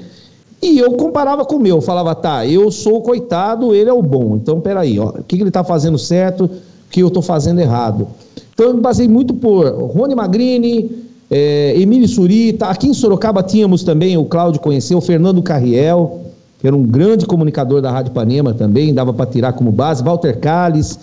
[0.61, 4.01] E eu comparava com o meu, falava, tá, eu sou o coitado, ele é o
[4.01, 4.37] bom.
[4.37, 6.49] Então, peraí, ó, o que, que ele está fazendo certo, o
[6.89, 8.07] que eu estou fazendo errado.
[8.53, 12.67] Então, eu me basei muito por Rony Magrini, é, Emílio Surita.
[12.67, 16.21] Aqui em Sorocaba tínhamos também, o Cláudio conheceu, o Fernando Carriel,
[16.59, 20.39] que era um grande comunicador da Rádio Panema também, dava para tirar como base, Walter
[20.39, 20.97] Calles.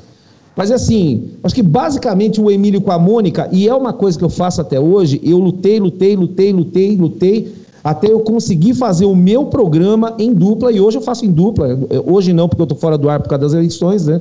[0.57, 4.25] Mas assim, acho que basicamente o Emílio com a Mônica, e é uma coisa que
[4.25, 9.15] eu faço até hoje, eu lutei, lutei, lutei, lutei, lutei, até eu conseguir fazer o
[9.15, 11.79] meu programa em dupla, e hoje eu faço em dupla.
[12.05, 14.21] Hoje não, porque eu estou fora do ar por causa das eleições, né?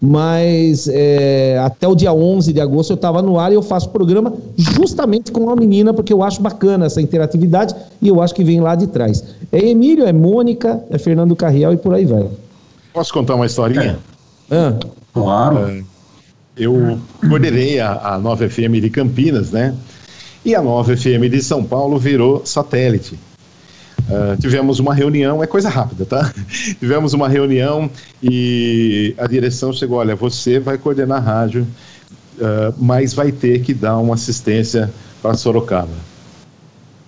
[0.00, 3.88] Mas é, até o dia 11 de agosto eu estava no ar e eu faço
[3.88, 8.44] programa justamente com a menina, porque eu acho bacana essa interatividade e eu acho que
[8.44, 9.24] vem lá de trás.
[9.50, 12.26] É Emílio, é Mônica, é Fernando Carriel e por aí vai.
[12.92, 13.98] Posso contar uma historinha?
[14.50, 14.56] É.
[14.56, 14.76] Ah.
[15.14, 15.68] Claro.
[15.68, 15.82] É,
[16.56, 19.74] eu coordenei a, a Nova FM de Campinas, né?
[20.44, 23.18] E a Nova FM de São Paulo virou satélite.
[24.06, 26.30] Uh, tivemos uma reunião, é coisa rápida, tá?
[26.78, 27.88] tivemos uma reunião
[28.22, 31.66] e a direção chegou: olha, você vai coordenar a rádio,
[32.38, 34.92] uh, mas vai ter que dar uma assistência
[35.22, 36.13] para Sorocaba.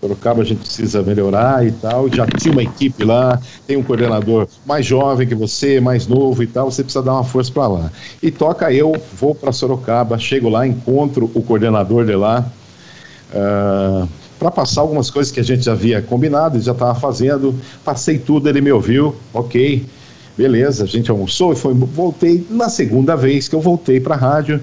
[0.00, 2.08] Sorocaba a gente precisa melhorar e tal.
[2.12, 6.46] Já tinha uma equipe lá, tem um coordenador mais jovem que você, mais novo e
[6.46, 6.70] tal.
[6.70, 7.90] Você precisa dar uma força para lá.
[8.22, 12.46] E toca eu, vou para Sorocaba, chego lá, encontro o coordenador de lá.
[13.32, 17.54] Uh, ah, para passar algumas coisas que a gente já havia combinado, já estava fazendo,
[17.84, 19.84] passei tudo, ele me ouviu, ok,
[20.36, 24.18] beleza, a gente almoçou e foi, voltei na segunda vez que eu voltei para a
[24.18, 24.60] rádio,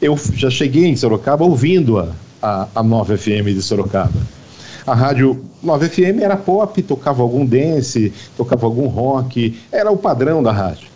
[0.00, 2.08] eu já cheguei em Sorocaba ouvindo a,
[2.42, 4.10] a, a nova FM de Sorocaba.
[4.86, 10.42] A rádio 9 FM era pop, tocava algum dance, tocava algum rock, era o padrão
[10.42, 10.88] da rádio.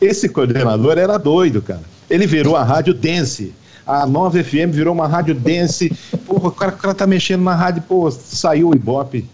[0.00, 1.82] Esse coordenador era doido, cara.
[2.08, 3.52] Ele virou a rádio dance.
[3.86, 5.92] A 9 FM virou uma rádio dance.
[6.26, 9.28] Porra, o cara, o cara tá mexendo na rádio, pô, saiu o Ibope.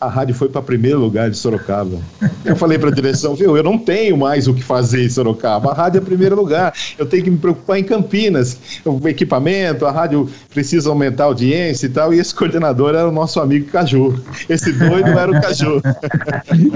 [0.00, 1.98] A rádio foi para primeiro lugar de Sorocaba.
[2.44, 5.70] Eu falei para a direção, viu, eu não tenho mais o que fazer em Sorocaba.
[5.70, 6.74] A rádio é primeiro lugar.
[6.98, 8.58] Eu tenho que me preocupar em Campinas.
[8.84, 12.12] O equipamento, a rádio precisa aumentar a audiência e tal.
[12.12, 14.20] E esse coordenador era o nosso amigo Caju.
[14.48, 15.80] Esse doido era o Caju.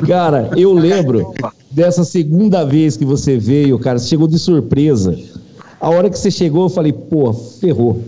[0.07, 1.35] Cara, eu lembro
[1.71, 5.16] dessa segunda vez que você veio, cara, você chegou de surpresa.
[5.81, 8.03] A hora que você chegou, eu falei, pô, ferrou.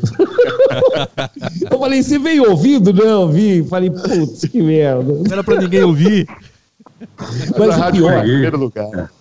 [1.71, 2.93] eu falei, você veio ouvindo?
[2.93, 3.63] Não, vi.
[3.65, 5.13] Falei, putz, que merda.
[5.13, 6.29] Não era pra ninguém ouvir.
[7.59, 8.25] Mas o pior.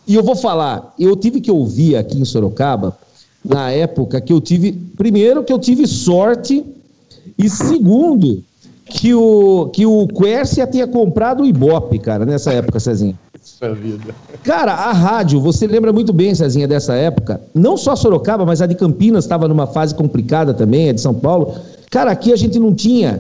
[0.06, 2.98] E eu vou falar, eu tive que ouvir aqui em Sorocaba,
[3.44, 6.64] na época que eu tive, primeiro que eu tive sorte,
[7.38, 8.44] e segundo,
[8.86, 12.80] que o, que o Quercia tinha comprado o Ibope, cara, nessa época,
[13.42, 13.98] Cezinha.
[13.98, 14.16] Vida.
[14.44, 17.42] Cara, a rádio, você lembra muito bem, Cezinha, dessa época.
[17.54, 21.14] Não só Sorocaba, mas a de Campinas estava numa fase complicada também, a de São
[21.14, 21.56] Paulo.
[21.90, 23.20] Cara, aqui a gente não tinha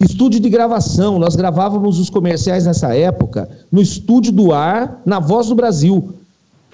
[0.00, 1.18] estúdio de gravação.
[1.18, 6.14] Nós gravávamos os comerciais nessa época no estúdio do ar, na Voz do Brasil.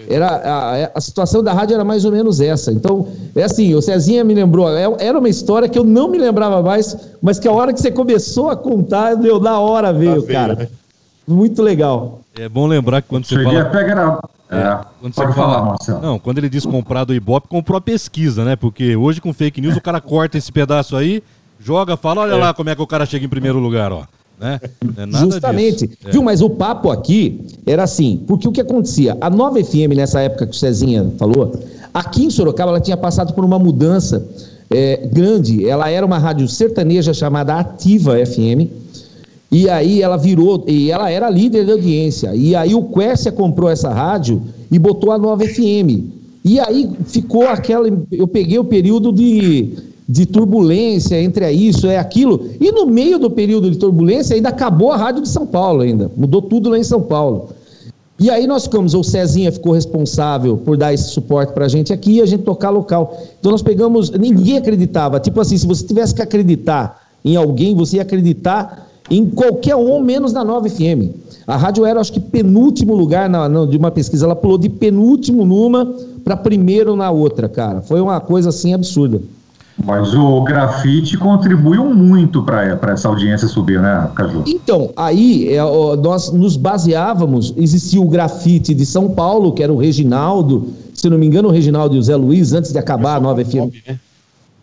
[0.09, 2.71] Era, a, a, situação da rádio era mais ou menos essa.
[2.71, 6.19] Então, é assim, o Cezinha me lembrou, é, era uma história que eu não me
[6.19, 10.23] lembrava mais, mas que a hora que você começou a contar, deu na hora veio,
[10.23, 10.55] tá cara.
[10.55, 10.69] Né?
[11.27, 12.21] Muito legal.
[12.39, 13.63] É bom lembrar que quando você Cheguei fala.
[13.63, 14.21] A pegar
[14.51, 16.03] é, é, quando você fala, Marcelo.
[16.03, 18.55] Não, quando ele diz comprar do Ibope, comprou a pesquisa, né?
[18.55, 21.23] Porque hoje com fake news o cara corta esse pedaço aí,
[21.59, 22.37] joga, fala, olha é.
[22.37, 24.05] lá como é que o cara chega em primeiro lugar, ó.
[24.39, 24.61] Né?
[24.99, 25.87] É Justamente.
[25.87, 25.99] Disso.
[26.13, 29.17] Viu, mas o papo aqui era assim, porque o que acontecia?
[29.21, 31.59] A nova FM, nessa época que o Cezinha falou,
[31.95, 34.29] aqui em Sorocaba ela tinha passado por uma mudança
[34.71, 35.67] é, grande.
[35.67, 38.86] Ela era uma rádio sertaneja chamada Ativa FM
[39.51, 42.35] e aí ela virou, e ela era líder da audiência.
[42.35, 46.03] E aí o Quercia comprou essa rádio e botou a nova FM.
[46.45, 47.89] E aí ficou aquela.
[48.11, 49.77] Eu peguei o período de,
[50.09, 52.51] de turbulência entre isso e aquilo.
[52.61, 56.11] E no meio do período de turbulência ainda acabou a rádio de São Paulo ainda.
[56.17, 57.51] Mudou tudo lá em São Paulo.
[58.19, 61.93] E aí nós ficamos, o Cezinha ficou responsável por dar esse suporte para a gente
[61.93, 63.17] aqui e a gente tocar local.
[63.39, 65.21] Então nós pegamos, ninguém acreditava.
[65.21, 70.01] Tipo assim, se você tivesse que acreditar em alguém, você ia acreditar em qualquer um,
[70.01, 71.15] menos na 9 FM.
[71.47, 74.27] A rádio era, acho que, penúltimo lugar na, na, de uma pesquisa.
[74.27, 75.95] Ela pulou de penúltimo numa
[76.25, 77.83] para primeiro na outra, cara.
[77.83, 79.21] Foi uma coisa assim absurda.
[79.85, 84.43] Mas o grafite contribuiu muito para essa audiência subir, né, Caju?
[84.47, 85.61] Então, aí é,
[85.97, 91.19] nós nos baseávamos, existia o grafite de São Paulo, que era o Reginaldo, se não
[91.19, 93.71] me engano, o Reginaldo e o Zé Luiz, antes de acabar a nova FM.
[93.87, 94.01] Né?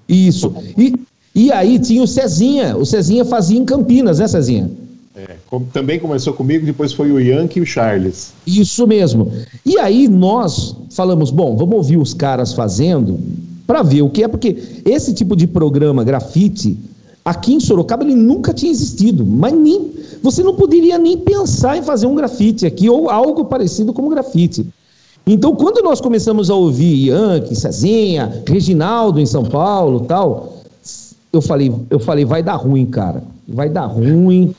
[0.09, 0.51] Isso.
[0.75, 0.95] E
[1.35, 4.69] e aí tinha o Cezinha, o Cezinha fazia em Campinas, né, Cezinha?
[5.15, 5.35] É,
[5.71, 8.33] também começou comigo, depois foi o Yankee e o Charles.
[8.45, 9.31] Isso mesmo.
[9.65, 13.19] E aí nós falamos, bom, vamos ouvir os caras fazendo
[13.65, 16.77] para ver o que é, porque esse tipo de programa grafite,
[17.23, 21.83] aqui em Sorocaba ele nunca tinha existido, mas nem você não poderia nem pensar em
[21.83, 24.65] fazer um grafite aqui ou algo parecido como grafite.
[25.25, 30.62] Então, quando nós começamos a ouvir Yankee, Cezinha, Reginaldo em São Paulo, tal,
[31.33, 33.23] eu falei, eu falei, vai dar ruim, cara.
[33.47, 34.53] Vai dar ruim.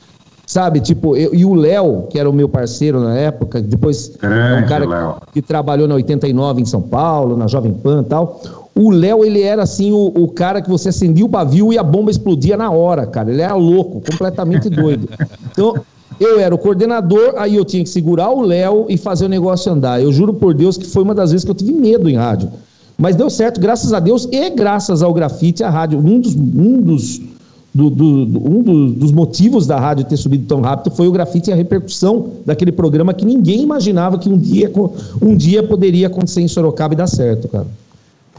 [0.45, 4.63] Sabe, tipo, eu, e o Léo, que era o meu parceiro na época, depois Grande,
[4.63, 4.85] um cara
[5.25, 8.41] que, que, trabalhou na 89 em São Paulo, na Jovem Pan e tal.
[8.75, 11.83] O Léo, ele era assim, o, o, cara que você acendia o pavio e a
[11.83, 13.31] bomba explodia na hora, cara.
[13.31, 15.09] Ele era louco, completamente doido.
[15.51, 15.73] Então,
[16.19, 19.71] eu era o coordenador, aí eu tinha que segurar o Léo e fazer o negócio
[19.71, 20.01] andar.
[20.01, 22.51] Eu juro por Deus que foi uma das vezes que eu tive medo em rádio.
[22.97, 25.99] Mas deu certo, graças a Deus e graças ao grafite, a rádio.
[25.99, 27.21] Um dos, um dos,
[27.73, 31.49] do, do, um do, dos motivos da rádio ter subido tão rápido foi o grafite
[31.49, 34.71] e a repercussão daquele programa que ninguém imaginava que um dia,
[35.21, 37.67] um dia poderia acontecer em Sorocaba e dar certo, cara.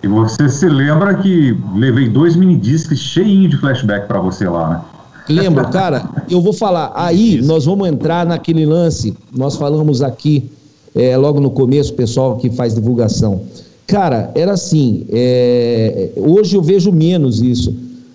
[0.02, 4.70] E você se lembra que levei dois mini discos cheinhos de flashback para você lá,
[4.70, 4.80] né?
[5.28, 6.92] Lembro, cara, eu vou falar.
[6.94, 9.14] Aí nós vamos entrar naquele lance.
[9.34, 10.50] Nós falamos aqui,
[10.94, 13.42] é, logo no começo, pessoal que faz divulgação.
[13.87, 15.07] Cara, era assim.
[15.11, 16.11] É...
[16.16, 17.74] Hoje eu vejo menos isso.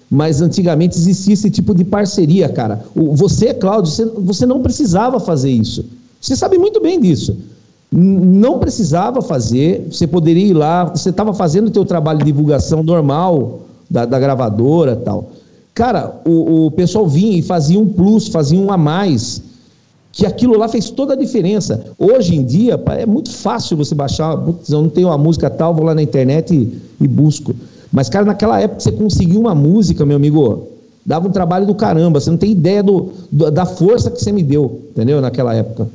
[0.09, 2.83] Mas antigamente existia esse tipo de parceria, cara.
[2.93, 5.85] Você, Cláudio, você, não precisava fazer isso.
[6.19, 7.37] Você sabe muito bem disso.
[7.89, 12.83] Não precisava fazer, você poderia ir lá, você estava fazendo o teu trabalho de divulgação
[12.83, 15.31] normal da, da gravadora tal.
[15.73, 19.41] Cara, o, o pessoal vinha e fazia um plus, fazia um a mais
[20.11, 21.85] que aquilo lá fez toda a diferença.
[21.97, 25.85] Hoje em dia, é muito fácil você baixar, eu não tenho uma música tal, vou
[25.85, 27.55] lá na internet e, e busco.
[27.91, 30.67] Mas, cara, naquela época você conseguiu uma música, meu amigo,
[31.05, 32.19] dava um trabalho do caramba.
[32.19, 35.21] Você não tem ideia do, do da força que você me deu, entendeu?
[35.21, 35.87] Naquela época.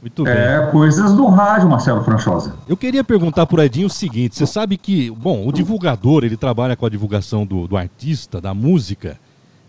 [0.00, 0.32] Muito bem.
[0.34, 2.52] É, coisas do rádio, Marcelo Franchosa.
[2.68, 6.76] Eu queria perguntar por Edinho o seguinte: você sabe que, bom, o divulgador, ele trabalha
[6.76, 9.16] com a divulgação do, do artista, da música,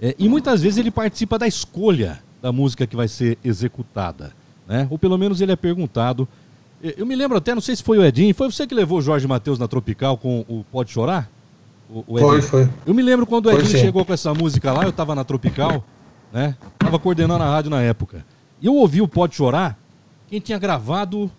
[0.01, 4.31] é, e muitas vezes ele participa da escolha da música que vai ser executada,
[4.67, 4.87] né?
[4.91, 6.27] Ou pelo menos ele é perguntado.
[6.79, 9.01] Eu me lembro até, não sei se foi o Edinho, foi você que levou o
[9.01, 11.27] Jorge Matheus na Tropical com o Pode Chorar?
[11.89, 12.69] O, o foi, foi.
[12.85, 15.23] Eu me lembro quando o Edinho foi, chegou com essa música lá, eu tava na
[15.23, 15.83] Tropical,
[16.31, 16.55] né?
[16.77, 18.23] Tava coordenando a rádio na época.
[18.61, 19.75] E eu ouvi o Pode Chorar,
[20.27, 21.31] quem tinha gravado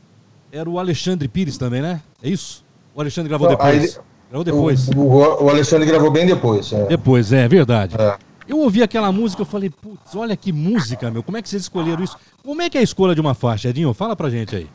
[0.51, 2.01] era o Alexandre Pires também, né?
[2.21, 2.65] É isso?
[2.93, 3.97] O Alexandre gravou Não, depois.
[3.97, 4.89] Aí, gravou depois.
[4.89, 6.73] O, o, o, Alexandre gravou bem depois.
[6.73, 6.85] É.
[6.87, 7.95] Depois, é, verdade.
[7.97, 8.19] É.
[8.49, 11.23] Eu ouvi aquela música, eu falei, putz, olha que música, meu.
[11.23, 12.17] Como é que vocês escolheram isso?
[12.45, 13.93] Como é que é a escolha de uma faixa, Edinho?
[13.93, 14.69] Fala pra gente aí.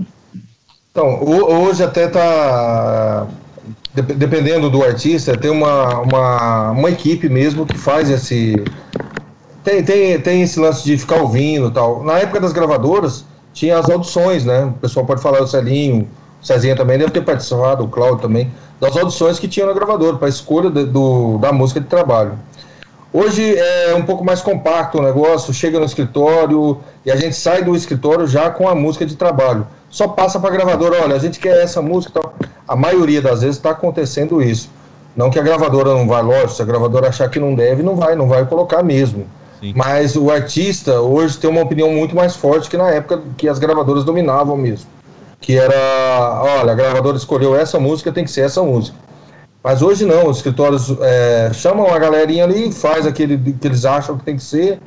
[0.91, 3.28] Então, hoje até tá.
[3.93, 8.61] Dependendo do artista, tem uma, uma, uma equipe mesmo que faz esse.
[9.63, 12.03] Tem, tem, tem esse lance de ficar ouvindo e tal.
[12.03, 14.65] Na época das gravadoras, tinha as audições, né?
[14.65, 16.07] O pessoal pode falar, o Celinho,
[16.41, 20.17] o Cezinha também deve ter participado, o Cláudio também, das audições que tinha na gravadora,
[20.17, 22.34] para escolha do, da música de trabalho.
[23.14, 27.62] Hoje é um pouco mais compacto o negócio, chega no escritório e a gente sai
[27.62, 29.68] do escritório já com a música de trabalho.
[29.89, 32.18] Só passa para a gravadora, olha, a gente quer essa música.
[32.18, 32.32] Então,
[32.66, 34.70] a maioria das vezes está acontecendo isso.
[35.14, 37.97] Não que a gravadora não vai, lógico, se a gravadora achar que não deve, não
[37.97, 39.28] vai, não vai colocar mesmo.
[39.59, 39.74] Sim.
[39.76, 43.59] Mas o artista hoje tem uma opinião muito mais forte que na época que as
[43.59, 44.88] gravadoras dominavam mesmo.
[45.41, 48.97] Que era, olha, a gravadora escolheu essa música, tem que ser essa música.
[49.64, 54.18] Mas hoje não, os escritórios é, chamam a galerinha ali, faz aquele que eles acham
[54.18, 54.80] que tem que ser,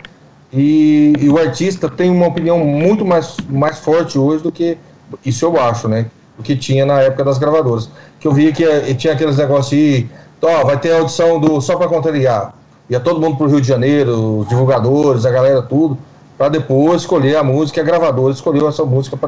[0.53, 4.79] e, e, o artista tem uma opinião muito mais, mais forte hoje do que
[5.25, 6.07] isso eu acho, né?
[6.37, 7.91] Do que tinha na época das gravadoras.
[8.21, 10.07] Que eu via que eh, tinha aqueles negócios de,
[10.41, 12.55] ó, vai ter a audição do Só para Contrariar.
[12.89, 15.99] Ia todo mundo pro Rio de Janeiro, os divulgadores, a galera, tudo,
[16.39, 19.19] para depois escolher a música, a gravadora escolheu essa música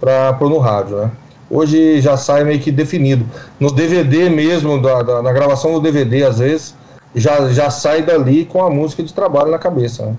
[0.00, 1.10] para pôr no rádio, né?
[1.54, 3.24] Hoje já sai meio que definido.
[3.60, 6.74] No DVD mesmo, da, da, na gravação do DVD, às vezes,
[7.14, 10.06] já, já sai dali com a música de trabalho na cabeça.
[10.06, 10.16] Né?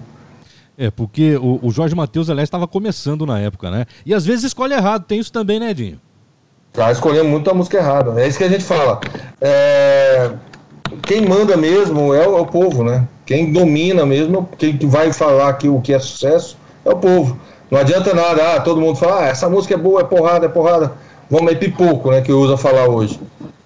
[0.77, 3.85] É, porque o, o Jorge Matheus, aliás, estava começando na época, né?
[4.05, 5.99] E às vezes escolhe errado, tem isso também, né, Edinho?
[6.75, 8.19] Já escolhendo muito a música errada.
[8.19, 8.99] É isso que a gente fala.
[9.39, 10.31] É...
[11.03, 13.07] Quem manda mesmo é o, é o, povo, né?
[13.25, 17.37] Quem domina mesmo, quem vai falar que o que é sucesso é o povo.
[17.71, 20.49] Não adianta nada, ah, todo mundo fala, ah, essa música é boa, é porrada, é
[20.49, 20.93] porrada
[21.29, 23.19] vamos aí, pipoco, né, que usa falar hoje.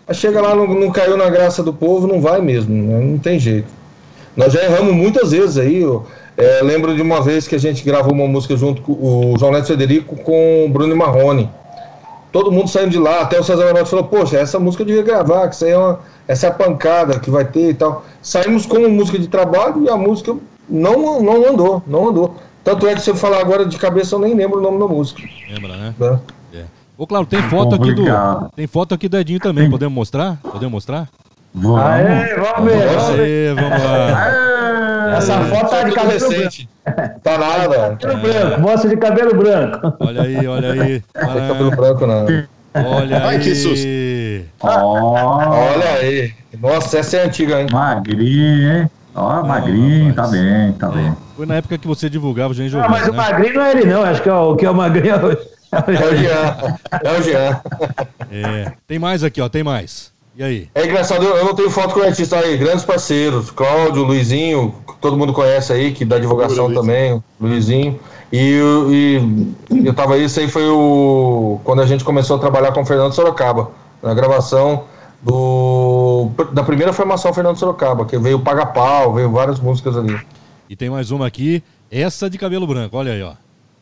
[0.08, 3.18] Mas chega lá, não, não, caiu na graça do povo, não vai mesmo, né, não
[3.18, 3.68] tem jeito.
[4.36, 6.06] Nós já erramos muitas vezes aí, eu,
[6.38, 9.52] é, lembro de uma vez que a gente gravou uma música junto com o João
[9.52, 11.50] Neto Federico com o Bruno Marrone.
[12.32, 15.02] Todo mundo saindo de lá, até o César Menotti falou, poxa, essa música eu devia
[15.02, 18.06] gravar, que isso aí é uma, essa é a pancada que vai ter e tal.
[18.22, 20.36] Saímos com música de trabalho e a música
[20.70, 22.36] não, não andou, não andou.
[22.64, 24.88] Tanto é que se eu falar agora de cabeça eu nem lembro o nome da
[24.88, 25.24] música.
[25.50, 25.96] Lembra, né?
[26.00, 26.20] né?
[27.00, 28.04] Ô, claro, tem foto aqui do.
[28.54, 29.64] Tem foto aqui do Edinho também.
[29.64, 29.72] Tem.
[29.72, 30.38] Podemos mostrar?
[30.44, 31.08] Podemos mostrar?
[31.54, 31.80] Vamos.
[31.80, 32.90] Aê, vamos ver.
[33.22, 35.16] Aê, vamos lá.
[35.16, 36.70] Essa foto tá de cabelo recente.
[37.24, 37.96] Tá nada.
[37.96, 39.94] Cabelo branco, mostra de cabelo branco.
[39.98, 41.04] Olha aí, olha aí.
[41.16, 42.26] Não tem cabelo branco, não.
[42.76, 43.42] Olha Ai, aí.
[43.44, 43.88] que susto.
[44.62, 44.68] Oh.
[44.68, 46.34] Olha aí.
[46.60, 47.68] Nossa, essa é antiga, hein?
[47.72, 48.92] Magrinho, hein?
[49.16, 51.16] Ó, oh, magrinho, tá bem, tá bem.
[51.38, 53.10] Foi na época que você divulgava o Gen Ah, mas né?
[53.10, 54.04] o magrinho não é ele, não.
[54.04, 55.59] Acho que é o que é o magrinho hoje.
[55.72, 56.78] É o Jean.
[57.04, 57.62] É o Jean.
[58.32, 58.74] É.
[58.88, 59.50] Tem mais aqui, ó.
[59.50, 60.12] Tem mais.
[60.36, 60.70] E aí?
[60.74, 62.58] É engraçado, eu não tenho foto com o artista aí.
[62.58, 63.52] Grandes parceiros.
[63.52, 67.22] Cláudio, Luizinho, todo mundo conhece aí, que dá divulgação também.
[67.40, 68.00] Luizinho.
[68.32, 68.60] E,
[69.72, 71.60] e eu tava aí, isso aí foi o.
[71.64, 73.72] Quando a gente começou a trabalhar com o Fernando Sorocaba.
[74.02, 74.86] Na gravação
[75.22, 76.30] do.
[76.54, 80.18] Da primeira formação Fernando Sorocaba, que veio Paga Pau, veio várias músicas ali.
[80.70, 81.62] E tem mais uma aqui,
[81.92, 83.34] essa de cabelo branco, olha aí, ó.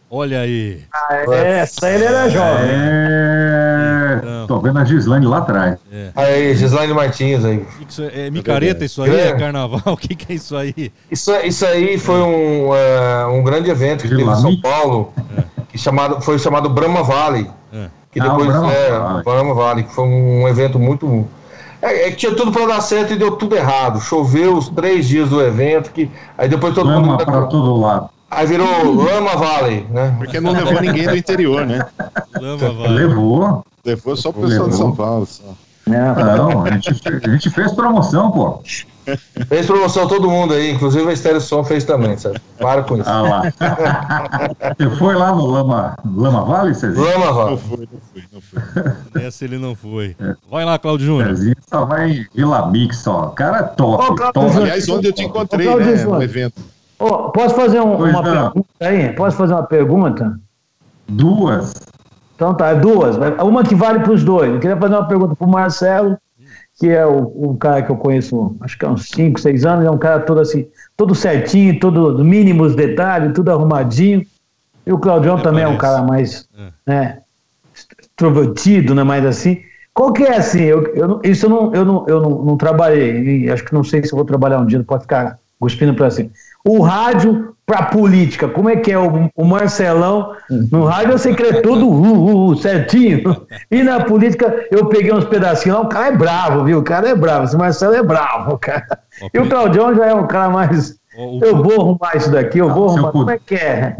[0.10, 0.82] Olha aí.
[0.94, 2.70] Ah, é, essa ele era jovem.
[2.70, 4.18] É.
[4.18, 4.48] Então.
[4.48, 5.78] Tô vendo a Gislaine lá atrás.
[5.92, 6.12] É.
[6.16, 7.66] Aí, Gislaine Martins aí.
[7.88, 9.14] Isso é, é micareta isso aí?
[9.14, 9.82] É, é carnaval?
[9.86, 10.92] O que, que é isso aí?
[11.12, 15.44] Isso, isso aí foi um, uh, um grande evento que teve em São Paulo, é.
[15.70, 17.50] que chamado, foi chamado Brahma Valley.
[17.74, 17.88] É.
[18.12, 19.24] Que depois, ah, Brahma, é, Valley.
[19.24, 21.28] Brahma Valley, que foi um evento muito.
[21.82, 24.00] É, é, que tinha tudo para dar certo e deu tudo errado.
[24.00, 27.26] Choveu os três dias do evento, que aí depois todo Brahma mundo.
[27.26, 28.10] para todo lado.
[28.30, 30.16] Aí virou Lama Valley, né?
[30.18, 31.86] Porque não levou ninguém do interior, né?
[32.40, 32.94] Lama Valley.
[32.94, 33.66] Levou.
[33.86, 35.26] Levou só o pessoal de São Paulo.
[35.26, 35.44] Só.
[35.88, 38.62] Não, a gente, a gente fez promoção, pô.
[39.48, 42.42] Fez promoção todo mundo aí, inclusive a Estéreo Som fez também, sabe?
[42.60, 43.10] Para com isso.
[43.10, 43.42] Ah lá.
[44.78, 47.06] Você foi lá no Lama, Lama Valley, Cezinho?
[47.06, 47.52] Lama Valley.
[47.52, 49.24] Não fui, não fui, não fui.
[49.24, 50.14] Essa ele não foi.
[50.20, 50.36] É.
[50.52, 51.38] Vai lá, Claudio Júnior.
[51.38, 53.28] Cezinho só vai em Vila Mix, só.
[53.28, 54.04] Cara top.
[54.12, 54.58] Oh, top.
[54.58, 56.62] Aliás, onde eu te encontrei, oh, né, no evento.
[57.00, 59.14] Oh, posso fazer um, uma pergunta aí?
[59.14, 60.40] Posso fazer uma pergunta?
[61.08, 61.74] Duas.
[62.36, 63.18] Então tá, duas.
[63.44, 64.54] Uma que vale para os dois.
[64.54, 66.18] Eu queria fazer uma pergunta para o Marcelo.
[66.80, 69.86] que é o, o, cara que eu conheço, acho que há uns 5, 6 anos,
[69.86, 74.24] é um cara todo assim, todo certinho, todo mínimos detalhes, tudo arrumadinho.
[74.86, 75.74] E o Claudião é, também parece.
[75.74, 76.72] é um cara mais é.
[76.86, 77.20] né,
[78.02, 79.62] extrovertido, né, mais assim.
[79.94, 80.62] Qual que é assim?
[80.62, 83.84] Eu, eu, isso eu, não, eu, não, eu não, não trabalhei, e acho que não
[83.84, 86.30] sei se vou trabalhar um dia, não pode ficar cuspindo para assim.
[86.68, 90.34] O rádio para política, como é que é o, o, Marcelão?
[90.50, 93.46] No rádio eu sei que é tudo uh, uh, uh, certinho.
[93.70, 96.80] E na política eu peguei uns pedacinhos lá, o cara é bravo, viu?
[96.80, 99.00] O cara é bravo, esse Marcelo é bravo, cara.
[99.34, 100.96] E o Claudião já é um cara mais.
[101.42, 103.12] Eu vou arrumar isso daqui, eu vou arrumar.
[103.12, 103.98] Como é que é?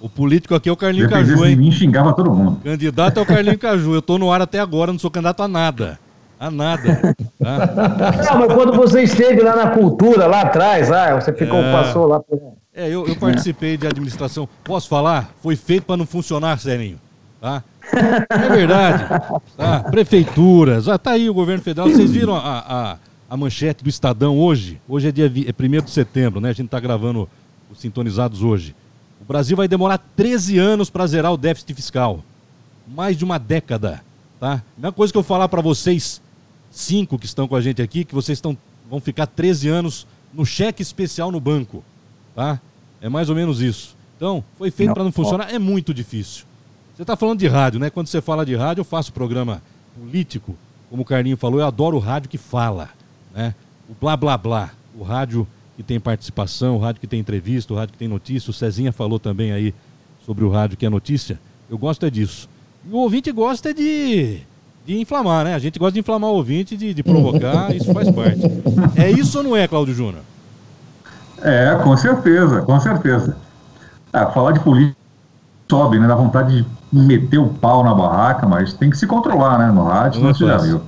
[0.00, 1.56] O político aqui é o Carlinho Caju, hein?
[1.56, 2.60] De mim xingava todo mundo.
[2.62, 3.94] Candidato é o Carlinho Caju.
[3.94, 5.98] Eu tô no ar até agora, não sou candidato a nada.
[6.42, 7.14] A nada.
[7.38, 7.66] Tá?
[8.34, 11.70] Não, mas quando você esteve lá na cultura, lá atrás, lá, você ficou, é...
[11.70, 12.18] passou lá.
[12.18, 12.54] Por...
[12.74, 14.48] É, eu, eu participei de administração.
[14.64, 15.32] Posso falar?
[15.40, 16.98] Foi feito para não funcionar, Serinho.
[17.40, 17.62] Tá?
[18.28, 19.04] É verdade.
[19.56, 19.84] Tá?
[19.84, 20.88] Prefeituras.
[20.88, 21.88] Ah, tá aí o governo federal.
[21.88, 22.96] Vocês viram a, a,
[23.30, 24.80] a manchete do Estadão hoje?
[24.88, 26.48] Hoje é dia é 1 de setembro, né?
[26.48, 27.28] A gente está gravando
[27.70, 28.74] os sintonizados hoje.
[29.20, 32.18] O Brasil vai demorar 13 anos para zerar o déficit fiscal.
[32.88, 34.02] Mais de uma década.
[34.40, 34.54] Tá?
[34.54, 36.20] A mesma coisa que eu falar para vocês,
[36.72, 38.58] cinco que estão com a gente aqui, que vocês estão,
[38.90, 41.84] vão ficar 13 anos no cheque especial no banco
[42.34, 42.60] tá?
[43.00, 43.96] É mais ou menos isso.
[44.16, 46.44] Então, foi feito para não funcionar, é muito difícil.
[46.94, 47.90] Você está falando de rádio, né?
[47.90, 49.62] Quando você fala de rádio, eu faço programa
[49.98, 50.56] político,
[50.88, 52.90] como o Carlinho falou, eu adoro o rádio que fala,
[53.34, 53.54] né?
[53.88, 55.46] O blá blá blá, o rádio
[55.76, 58.50] que tem participação, o rádio que tem entrevista, o rádio que tem notícia.
[58.50, 59.74] O Cezinha falou também aí
[60.24, 61.40] sobre o rádio que é notícia.
[61.68, 62.48] Eu gosto é disso.
[62.86, 64.40] E o ouvinte gosta de,
[64.84, 65.54] de inflamar, né?
[65.54, 68.42] A gente gosta de inflamar o ouvinte, de, de provocar, isso faz parte.
[68.96, 70.22] É isso ou não é, Cláudio Júnior?
[71.42, 73.36] É, com certeza, com certeza.
[74.12, 75.02] Ah, falar de política
[75.72, 76.06] sobe, né?
[76.06, 79.72] Dá vontade de meter o pau na barraca, mas tem que se controlar, né?
[79.72, 80.82] No rádio, não, você já viu.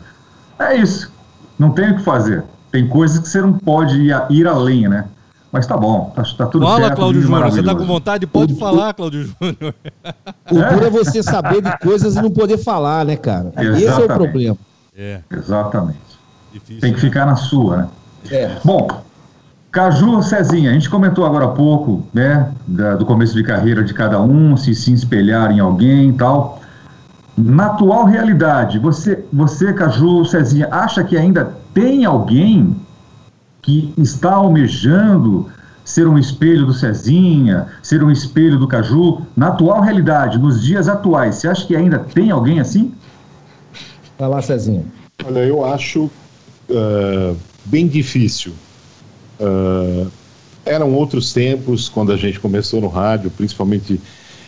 [0.59, 1.11] É isso.
[1.59, 2.45] Não tem o que fazer.
[2.71, 5.07] Tem coisas que você não pode ir, ir além, né?
[5.55, 6.89] Mas tá bom, tá, tá tudo Fala, certo.
[6.89, 7.45] Fala, Cláudio Júnior.
[7.53, 8.27] Você tá com vontade?
[8.27, 9.73] Pode o, falar, Cláudio Júnior.
[10.51, 13.53] O duro é você saber de coisas e não poder falar, né, cara?
[13.57, 13.85] Exatamente.
[13.85, 14.57] Esse é o problema.
[14.97, 15.21] É.
[15.31, 15.99] Exatamente.
[16.53, 17.09] Difícil, Tem que né?
[17.09, 17.89] ficar na sua, né?
[18.31, 18.57] É.
[18.65, 18.89] Bom,
[19.71, 23.95] Caju, Cezinha, a gente comentou agora há pouco, né, da, do começo de carreira de
[23.95, 26.61] cada um, se se espelhar em alguém e tal.
[27.39, 32.77] Na atual realidade, você, você, Caju, Cezinha, acha que ainda tem alguém
[33.65, 35.49] que está almejando
[35.85, 39.23] ser um espelho do Cezinha, ser um espelho do Caju?
[39.37, 42.93] Na atual realidade, nos dias atuais, você acha que ainda tem alguém assim?
[44.19, 44.85] Vai lá, Cezinha.
[45.25, 46.11] Olha, eu acho
[46.71, 47.37] uh,
[47.67, 48.53] bem difícil
[49.39, 50.11] Uh,
[50.65, 53.95] eram outros tempos quando a gente começou no rádio, principalmente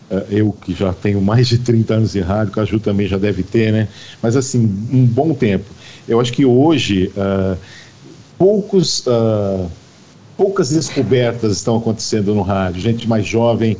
[0.09, 3.17] uh, eu que já tenho mais de 30 anos de rádio, o Caju também já
[3.17, 3.87] deve ter, né?
[4.21, 4.59] Mas assim,
[4.91, 5.65] um bom tempo.
[6.07, 7.11] Eu acho que hoje
[8.37, 9.05] uh, poucos,
[10.35, 12.81] poucas descobertas estão acontecendo no rádio.
[12.81, 13.77] Gente mais jovem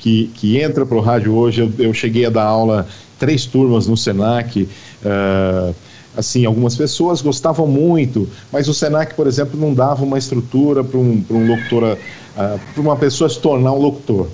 [0.00, 2.86] que, que entra para o rádio hoje, eu, eu, cheguei a dar aula
[3.18, 4.62] três turmas no Senac.
[4.62, 5.74] Uh,
[6.16, 10.98] assim, algumas pessoas gostavam muito, mas o Senac, por exemplo, não dava uma estrutura para
[10.98, 14.26] um, um locutor, uh, para uma pessoa se tornar um locutor.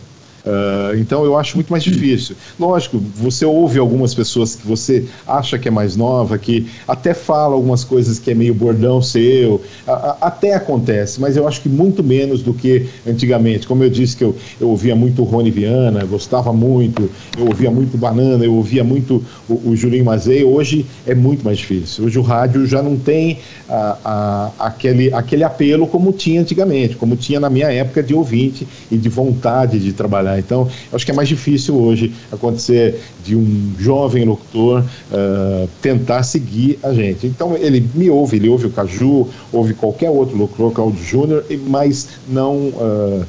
[0.47, 2.37] Uh, então eu acho muito mais difícil.
[2.59, 7.55] Lógico, você ouve algumas pessoas que você acha que é mais nova, que até fala
[7.55, 11.69] algumas coisas que é meio bordão seu, a, a, até acontece, mas eu acho que
[11.69, 13.67] muito menos do que antigamente.
[13.67, 17.99] Como eu disse que eu, eu ouvia muito Rony Viana, gostava muito, eu ouvia muito
[17.99, 22.05] Banana, eu ouvia muito o, o Julinho Mazei, hoje é muito mais difícil.
[22.05, 23.39] Hoje o rádio já não tem
[23.69, 28.97] a, aquele, aquele apelo como tinha antigamente, como tinha na minha época de ouvinte e
[28.97, 34.25] de vontade de trabalhar então, acho que é mais difícil hoje acontecer de um jovem
[34.25, 37.27] locutor uh, tentar seguir a gente.
[37.27, 42.09] Então, ele me ouve, ele ouve o Caju, ouve qualquer outro locutor, Claudio Júnior, mas
[42.29, 42.55] não.
[42.55, 43.27] Uh, uh,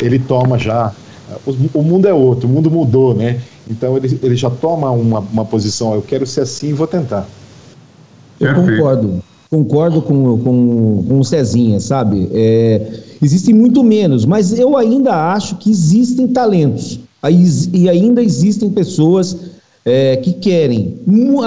[0.00, 0.92] ele toma já.
[1.46, 3.40] O, o, mundo é outro, o mundo mudou, né?
[3.70, 7.26] Então, ele, ele já toma uma, uma posição, eu quero ser assim e vou tentar.
[8.38, 9.22] Eu concordo
[9.52, 12.26] concordo com, com, com o Cezinha, sabe?
[12.32, 12.80] É,
[13.20, 16.98] existem muito menos, mas eu ainda acho que existem talentos
[17.70, 19.36] e ainda existem pessoas
[19.84, 20.94] é, que querem.
[21.06, 21.42] O,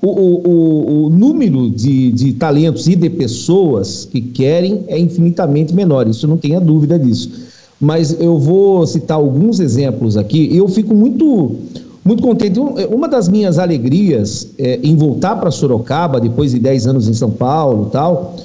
[0.00, 6.08] o, o, o número de, de talentos e de pessoas que querem é infinitamente menor,
[6.08, 7.30] isso não tenha dúvida disso.
[7.78, 10.56] Mas eu vou citar alguns exemplos aqui.
[10.56, 11.56] Eu fico muito
[12.04, 12.58] muito contente.
[12.58, 17.30] Uma das minhas alegrias é, em voltar para Sorocaba, depois de 10 anos em São
[17.30, 18.36] Paulo tal,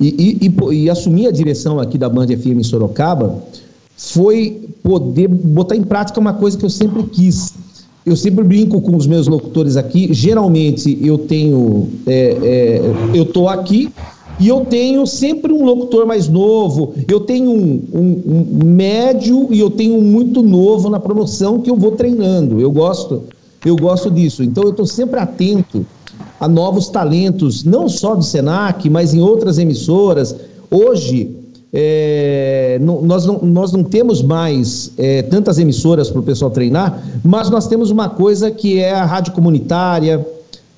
[0.00, 3.42] e, e, e, assumir a direção aqui da Band FM em Sorocaba,
[3.96, 7.54] foi poder botar em prática uma coisa que eu sempre quis,
[8.06, 10.14] eu sempre brinco com os meus locutores aqui.
[10.14, 12.82] Geralmente eu tenho, é, é,
[13.12, 13.92] eu tô aqui
[14.40, 16.94] e eu tenho sempre um locutor mais novo.
[17.08, 21.70] Eu tenho um, um, um médio e eu tenho um muito novo na promoção que
[21.70, 22.60] eu vou treinando.
[22.60, 23.24] Eu gosto,
[23.64, 24.42] eu gosto disso.
[24.42, 25.84] Então eu estou sempre atento
[26.38, 30.36] a novos talentos, não só do Senac, mas em outras emissoras.
[30.70, 31.34] Hoje
[31.72, 37.02] é, não, nós, não, nós não temos mais é, tantas emissoras para o pessoal treinar,
[37.24, 40.24] mas nós temos uma coisa que é a rádio comunitária,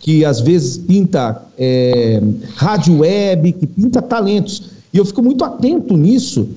[0.00, 2.20] que às vezes pinta é,
[2.56, 4.70] rádio web, que pinta talentos.
[4.92, 6.48] E eu fico muito atento nisso.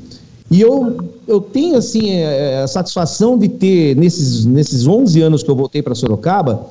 [0.49, 5.51] E eu, eu tenho, assim, é, a satisfação de ter, nesses, nesses 11 anos que
[5.51, 6.67] eu voltei para Sorocaba,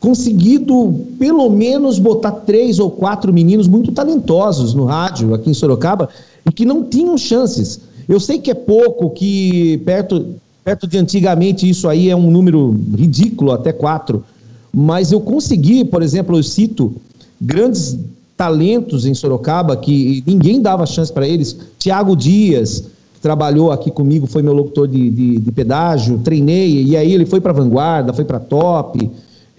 [0.00, 6.08] conseguido pelo menos botar três ou quatro meninos muito talentosos no rádio aqui em Sorocaba
[6.46, 7.80] e que não tinham chances.
[8.08, 10.34] Eu sei que é pouco, que perto,
[10.64, 14.24] perto de antigamente isso aí é um número ridículo, até quatro,
[14.72, 16.94] mas eu consegui, por exemplo, eu cito
[17.40, 17.98] grandes
[18.36, 21.56] talentos em Sorocaba que ninguém dava chance para eles.
[21.78, 26.96] Tiago Dias, que trabalhou aqui comigo, foi meu locutor de, de, de pedágio, treinei, e
[26.96, 29.10] aí ele foi para Vanguarda, foi para Top.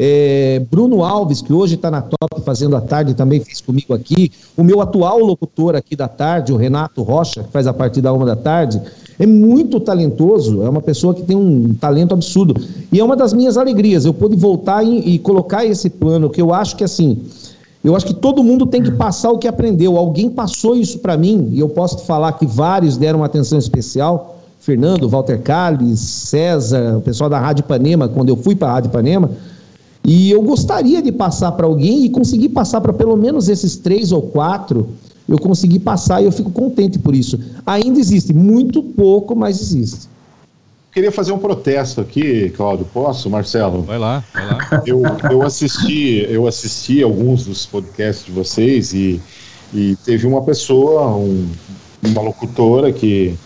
[0.03, 4.31] É, Bruno Alves, que hoje está na Top fazendo a tarde, também fez comigo aqui.
[4.57, 8.11] O meu atual locutor aqui da tarde, o Renato Rocha, que faz a partir da
[8.11, 8.81] uma da tarde,
[9.19, 12.59] é muito talentoso, é uma pessoa que tem um talento absurdo.
[12.91, 16.41] E é uma das minhas alegrias, eu pude voltar e, e colocar esse plano, que
[16.41, 17.21] eu acho que assim,
[17.83, 19.97] eu acho que todo mundo tem que passar o que aprendeu.
[19.97, 24.39] Alguém passou isso para mim, e eu posso falar que vários deram uma atenção especial.
[24.59, 28.89] Fernando, Walter Calles, César, o pessoal da Rádio Ipanema, quando eu fui para a Rádio
[28.89, 29.29] Ipanema,
[30.03, 34.11] e eu gostaria de passar para alguém e conseguir passar para pelo menos esses três
[34.11, 34.89] ou quatro.
[35.27, 37.39] Eu consegui passar e eu fico contente por isso.
[37.65, 40.09] Ainda existe, muito pouco, mas existe.
[40.91, 42.85] Queria fazer um protesto aqui, Cláudio.
[42.93, 43.81] Posso, Marcelo?
[43.81, 44.83] Vai lá, vai lá.
[44.85, 49.21] Eu, eu assisti, eu assisti alguns dos podcasts de vocês e,
[49.73, 51.47] e teve uma pessoa, um,
[52.03, 53.37] uma locutora que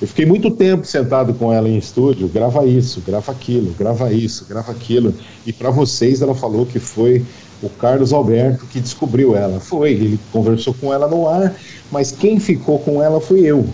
[0.00, 4.44] eu fiquei muito tempo sentado com ela em estúdio, grava isso, grava aquilo, grava isso,
[4.46, 5.14] grava aquilo.
[5.46, 7.24] E para vocês ela falou que foi
[7.62, 9.58] o Carlos Alberto que descobriu ela.
[9.58, 11.54] Foi, ele conversou com ela no ar,
[11.90, 13.66] mas quem ficou com ela fui eu.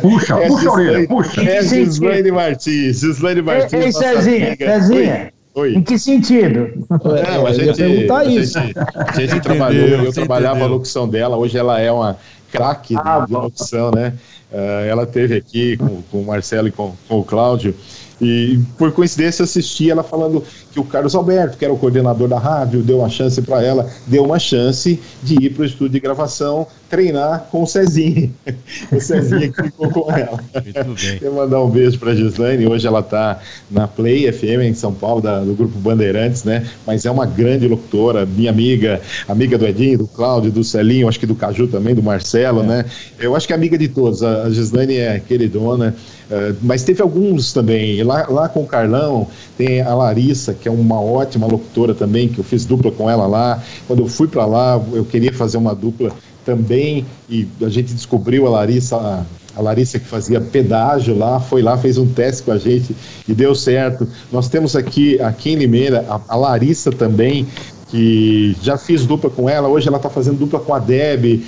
[0.00, 1.42] Puxa, é puxa a orelha, puxa.
[1.42, 3.72] É Gislaine Martins, Gislaine Martins.
[3.72, 5.32] Ei, Cezinha, Cezinha.
[5.52, 5.74] Oi.
[5.74, 6.70] Em que sentido?
[6.88, 8.56] Não, a gente, perguntar isso.
[8.56, 10.68] A gente, a gente trabalhou, eu trabalhava entendeu.
[10.68, 12.16] a locução dela, hoje ela é uma
[12.50, 14.14] craque ah, de locução, né?
[14.52, 17.74] Uh, ela teve aqui com, com o Marcelo e com, com o Cláudio.
[18.20, 22.38] E por coincidência assisti ela falando que o Carlos Alberto, que era o coordenador da
[22.38, 26.00] rádio, deu uma chance para ela, deu uma chance de ir para o estúdio de
[26.00, 28.34] gravação treinar com o Cezinho.
[28.92, 30.38] o Cezinho que ficou com ela.
[30.54, 31.18] Muito bem.
[31.20, 32.66] Quero mandar um beijo para a Gislaine.
[32.66, 33.40] Hoje ela está
[33.70, 36.66] na Play FM em São Paulo, da, do Grupo Bandeirantes, né?
[36.86, 41.18] Mas é uma grande locutora, minha amiga, amiga do Edinho, do Cláudio, do Celinho, acho
[41.18, 42.66] que do Caju também, do Marcelo, é.
[42.66, 42.84] né?
[43.18, 44.22] Eu acho que é amiga de todos.
[44.22, 45.94] A, a Gislaine é queridona.
[46.30, 48.02] Uh, mas teve alguns também.
[48.04, 49.26] Lá, lá com o Carlão,
[49.58, 53.26] tem a Larissa, que é uma ótima locutora também, que eu fiz dupla com ela
[53.26, 53.60] lá.
[53.88, 56.12] Quando eu fui para lá, eu queria fazer uma dupla
[56.44, 59.24] também, e a gente descobriu a Larissa, a,
[59.56, 62.94] a Larissa que fazia pedágio lá, foi lá, fez um teste com a gente
[63.28, 64.06] e deu certo.
[64.32, 67.46] Nós temos aqui, aqui em Limeira, a, a Larissa também,
[67.90, 71.42] que já fiz dupla com ela, hoje ela está fazendo dupla com a Deb,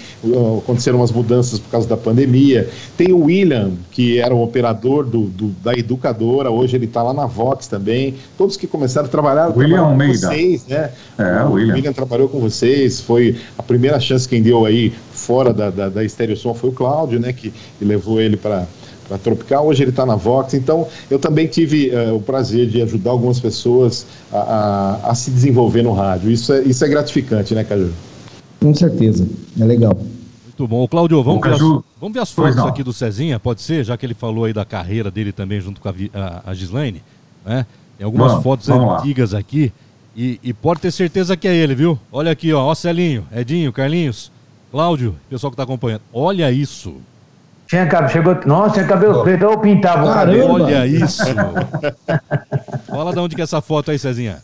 [0.59, 2.68] aconteceram umas mudanças por causa da pandemia.
[2.97, 7.14] Tem o William, que era o operador do, do da educadora, hoje ele está lá
[7.14, 8.14] na Vox também.
[8.36, 10.90] Todos que começaram a trabalhar William com vocês, né?
[11.16, 11.74] É, o William.
[11.74, 16.05] William trabalhou com vocês, foi a primeira chance quem deu aí fora da, da, da
[16.05, 17.32] Estéreo Som foi o Cláudio, né?
[17.32, 18.66] Que levou ele para
[19.09, 22.81] para Tropical, hoje ele está na Vox, então eu também tive uh, o prazer de
[22.83, 26.31] ajudar algumas pessoas a, a, a, se desenvolver no rádio.
[26.31, 27.93] Isso é, isso é gratificante, né, Caju?
[28.61, 29.27] Com certeza,
[29.61, 29.97] é legal.
[30.47, 30.87] Muito bom.
[30.87, 34.07] Cláudio, vamos, ver as, vamos ver as fotos aqui do Cezinha, pode ser, já que
[34.07, 37.03] ele falou aí da carreira dele também junto com a, a, a Gislaine,
[37.45, 37.67] né?
[37.99, 39.39] Tem algumas vamos, fotos vamos antigas lá.
[39.39, 39.73] aqui
[40.17, 41.99] e, e, pode ter certeza que é ele, viu?
[42.11, 44.31] Olha aqui, ó, ó Celinho, Edinho, Carlinhos,
[44.71, 46.03] Cláudio, pessoal que está acompanhando.
[46.13, 46.97] Olha isso.
[47.73, 48.37] Tinha cabelo, chegou.
[48.45, 50.62] Nossa, tinha cabelo preto, eu pintava o cabelo.
[50.62, 51.23] Olha isso!
[52.87, 54.43] Fala de onde que é essa foto aí, Cezinha.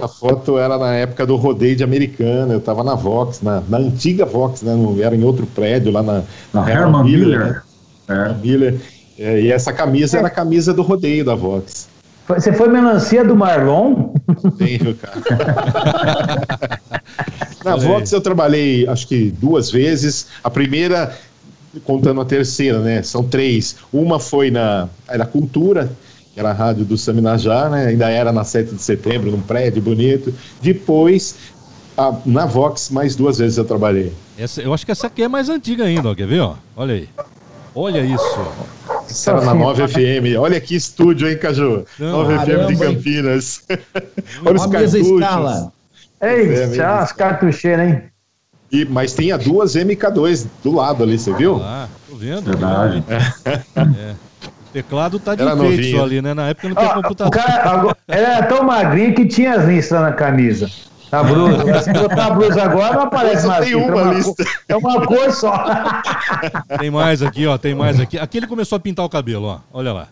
[0.00, 3.78] A foto era na época do rodeio de Americana, eu estava na Vox, na, na,
[3.78, 4.76] antiga Vox, né?
[4.76, 6.22] Não era em outro prédio lá na,
[6.54, 7.26] na Herman Miller.
[7.26, 7.62] Miller.
[8.06, 8.30] Né?
[8.30, 8.46] É.
[8.46, 8.80] Miller.
[9.18, 10.20] É, e essa camisa é.
[10.20, 11.88] era a camisa do rodeio da Vox.
[12.28, 14.12] Você foi melancia do Marlon?
[14.56, 15.20] Tenho, cara.
[17.64, 20.28] na Vox eu trabalhei acho que duas vezes.
[20.44, 21.12] A primeira
[21.84, 23.02] contando a terceira, né?
[23.02, 23.76] São três.
[23.92, 25.90] Uma foi na era cultura
[26.36, 27.86] que era a rádio do Saminajá, né?
[27.86, 30.34] Ainda era na 7 de setembro, num prédio bonito.
[30.60, 31.34] Depois,
[31.96, 34.12] a, na Vox, mais duas vezes eu trabalhei.
[34.36, 36.40] Essa, eu acho que essa aqui é mais antiga ainda, ó, quer ver?
[36.40, 36.56] Ó?
[36.76, 37.08] Olha aí.
[37.74, 38.38] Olha isso.
[39.08, 40.38] Isso era na 9 FM.
[40.38, 41.86] Olha que estúdio, hein, Caju?
[41.98, 43.62] Não, 9 FM de Campinas.
[44.44, 44.94] Olha os cartuchos.
[44.94, 45.72] escala.
[46.20, 48.02] Ei, é, as cartucheiras, hein?
[48.70, 51.60] E, mas tem a duas MK2 do lado ali, você viu?
[51.62, 52.42] Ah, tô vendo.
[52.42, 53.04] Verdade.
[53.76, 54.14] É.
[54.66, 56.34] O teclado tá de enfeite ali, né?
[56.34, 57.30] Na época não tinha ah, computador.
[57.30, 60.70] Cara, era tão magrinho que tinha as listas na camisa.
[61.10, 61.82] A blusa.
[61.82, 63.64] Se botar a blusa agora, não aparece mais.
[63.64, 64.44] Tem uma, uma lista.
[64.44, 65.64] Cor, é uma cor só.
[66.78, 67.56] Tem mais aqui, ó.
[67.56, 68.18] Tem mais aqui.
[68.18, 69.60] Aqui ele começou a pintar o cabelo, ó.
[69.72, 70.08] Olha lá.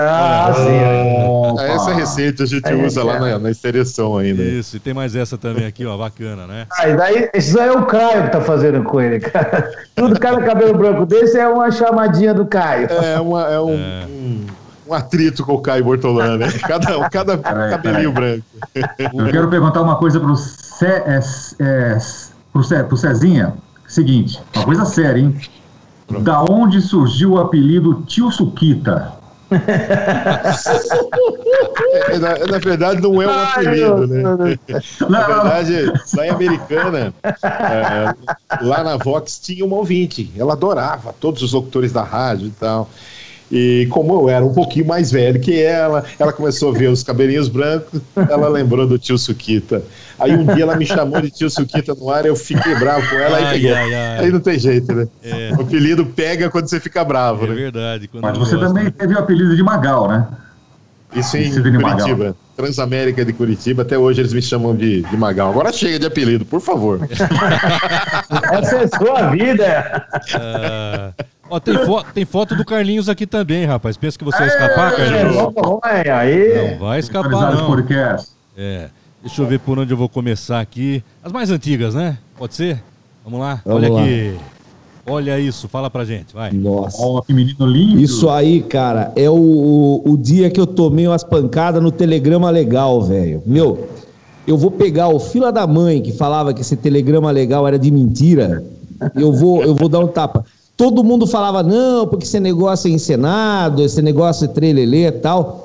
[0.00, 1.62] Ah, sim.
[1.62, 3.04] É, essa receita a gente é, usa é.
[3.04, 4.42] lá na, na exterição ainda.
[4.42, 6.66] Isso, e tem mais essa também aqui, ó, bacana, né?
[6.78, 9.70] Ah, e daí, isso aí é o Caio que tá fazendo com ele, cara.
[9.94, 12.88] Tudo, cada cabelo branco desse é uma chamadinha do Caio.
[12.90, 14.06] É, uma, é um, é.
[14.06, 14.46] um,
[14.88, 16.48] um atrito com o Caio Bortolã, né?
[16.66, 18.44] Cada, cada cabelinho branco.
[18.74, 21.20] Eu quero perguntar uma coisa pro, Ce, é,
[21.58, 21.98] é,
[22.52, 23.54] pro, Ce, pro Cezinha.
[23.86, 25.34] Seguinte, uma coisa séria, hein?
[26.20, 29.17] Da onde surgiu o apelido Tio Suquita?
[32.10, 34.22] É, na, na, verdade, não é um apelido, né?
[35.08, 38.14] Na verdade, lá em Americana, é,
[38.62, 40.30] lá na Vox tinha uma ouvinte.
[40.36, 42.90] Ela adorava todos os locutores da rádio e tal.
[43.50, 47.02] E como eu era um pouquinho mais velho que ela, ela começou a ver os
[47.02, 49.82] cabelinhos brancos, ela lembrou do tio Suquita.
[50.18, 53.16] Aí um dia ela me chamou de tio Suquita no ar, eu fiquei bravo com
[53.16, 54.18] ela, ai, aí Ai, ai.
[54.24, 55.08] Aí não tem jeito, né?
[55.22, 55.52] É.
[55.56, 57.54] O apelido pega quando você fica bravo, é né?
[57.54, 58.10] verdade.
[58.12, 58.68] Mas você gosta.
[58.68, 60.26] também teve o apelido de Magal, né?
[61.14, 62.36] Isso em Curitiba.
[62.54, 65.50] Transamérica de Curitiba, até hoje eles me chamam de, de Magal.
[65.50, 67.00] Agora chega de apelido, por favor.
[68.52, 70.06] Essa é a sua vida.
[70.34, 71.37] Uh...
[71.50, 73.96] Ó, tem, fo tem foto do Carlinhos aqui também, rapaz.
[73.96, 75.36] Pensa que você vai escapar, Carlinhos?
[75.36, 77.84] Não vai escapar, não.
[78.56, 78.88] É.
[79.22, 81.02] Deixa eu ver por onde eu vou começar aqui.
[81.22, 82.18] As mais antigas, né?
[82.36, 82.82] Pode ser?
[83.24, 83.60] Vamos lá.
[83.64, 84.02] Vamos Olha lá.
[84.02, 84.36] aqui.
[85.10, 86.52] Olha isso, fala pra gente, vai.
[86.52, 87.02] Nossa.
[87.02, 88.00] Oh, que menino lindo.
[88.00, 93.00] Isso aí, cara, é o, o dia que eu tomei umas pancadas no telegrama legal,
[93.00, 93.42] velho.
[93.46, 93.88] Meu,
[94.46, 97.90] eu vou pegar o fila da mãe que falava que esse telegrama legal era de
[97.90, 98.62] mentira.
[99.14, 100.44] Eu vou, eu vou dar um tapa
[100.78, 105.64] todo mundo falava, não, porque esse negócio é encenado, esse negócio é trelelê e tal.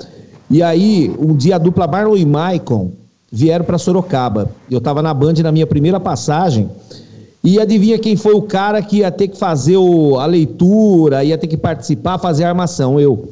[0.50, 2.90] E aí, um dia a dupla Marlon e Maicon
[3.32, 4.50] vieram para Sorocaba.
[4.70, 6.68] Eu estava na Band na minha primeira passagem.
[7.44, 11.38] E adivinha quem foi o cara que ia ter que fazer o, a leitura, ia
[11.38, 13.00] ter que participar, fazer a armação?
[13.00, 13.30] Eu.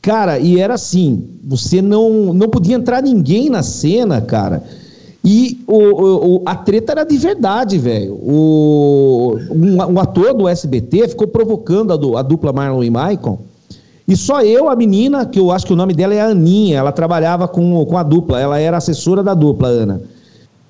[0.00, 4.64] Cara, e era assim: você não, não podia entrar ninguém na cena, cara.
[5.24, 8.14] E o, o, a treta era de verdade, velho.
[8.14, 13.38] O, um, um, ator do SBT ficou provocando a, do, a, dupla Marlon e Maicon.
[14.06, 16.90] E só eu, a menina, que eu acho que o nome dela é Aninha, ela
[16.90, 20.02] trabalhava com, com a dupla, ela era assessora da dupla, Ana.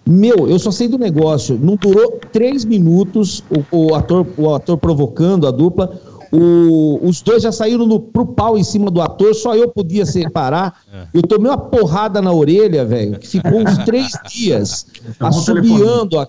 [0.04, 1.58] Meu, eu só sei do negócio.
[1.60, 5.98] Não durou três minutos o, o ator, o ator provocando a dupla.
[6.34, 10.06] O, os dois já saíram no, pro pau em cima do ator, só eu podia
[10.06, 10.80] separar.
[10.90, 11.06] É.
[11.12, 14.86] Eu tomei uma porrada na orelha, velho, que ficou uns três dias
[15.20, 16.26] assobiando a,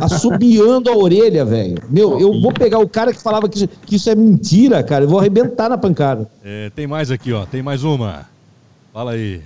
[0.00, 1.80] assobiando a orelha, velho.
[1.88, 5.08] Meu, eu vou pegar o cara que falava que, que isso é mentira, cara, eu
[5.08, 6.28] vou arrebentar na pancada.
[6.44, 8.26] É, tem mais aqui, ó, tem mais uma.
[8.92, 9.40] Fala aí.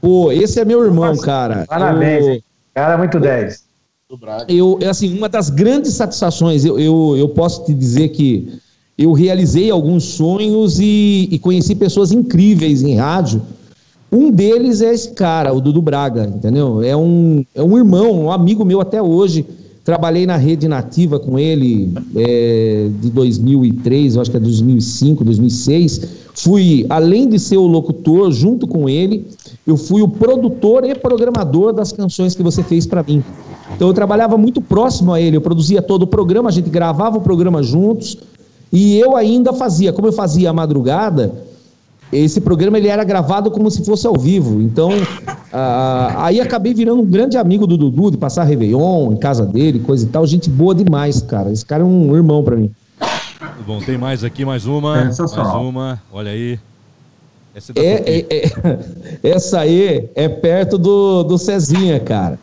[0.00, 1.66] Pô, esse é meu irmão, cara.
[1.68, 2.42] Parabéns, eu,
[2.72, 3.64] cara, muito 10.
[4.48, 8.63] Eu, assim, uma das grandes satisfações, eu, eu, eu posso te dizer que
[8.96, 13.42] eu realizei alguns sonhos e, e, conheci pessoas incríveis em rádio.
[14.10, 16.80] Um deles é esse cara, o Dudu Braga, entendeu?
[16.80, 19.44] É um, é um irmão, um amigo meu até hoje.
[19.84, 26.08] Trabalhei na rede nativa com ele é, de 2003, eu acho que é 2005, 2006.
[26.32, 29.26] Fui, além de ser o locutor, junto com ele,
[29.66, 33.22] eu fui o produtor e programador das canções que você fez para mim.
[33.74, 37.18] Então eu trabalhava muito próximo a ele, eu produzia todo o programa, a gente gravava
[37.18, 38.16] o programa juntos,
[38.74, 41.32] e eu ainda fazia, como eu fazia a madrugada,
[42.12, 44.60] esse programa ele era gravado como se fosse ao vivo.
[44.60, 44.90] Então,
[45.52, 49.78] ah, aí acabei virando um grande amigo do Dudu, de passar Réveillon em casa dele,
[49.78, 50.26] coisa e tal.
[50.26, 51.52] Gente boa demais, cara.
[51.52, 52.68] Esse cara é um irmão para mim.
[53.64, 55.04] Bom, tem mais aqui, mais uma.
[55.04, 56.02] Mais uma.
[56.12, 56.58] Olha aí.
[57.54, 58.78] Essa, é, é, é,
[59.22, 62.40] essa aí é perto do, do Cezinha, cara.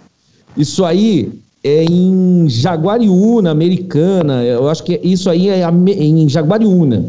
[0.56, 4.44] Isso aí é em Jaguariúna, americana.
[4.44, 7.06] Eu acho que isso aí é em Jaguariúna.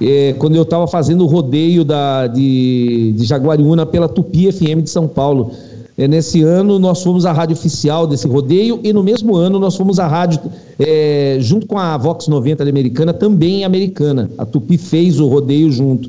[0.00, 4.90] É, quando eu estava fazendo o rodeio da, de, de Jaguariúna pela Tupi FM de
[4.90, 5.52] São Paulo.
[5.96, 9.76] É, nesse ano nós fomos a rádio oficial desse rodeio e no mesmo ano nós
[9.76, 10.40] fomos a rádio,
[10.78, 14.30] é, junto com a Vox 90 americana, também americana.
[14.38, 16.08] A Tupi fez o rodeio junto.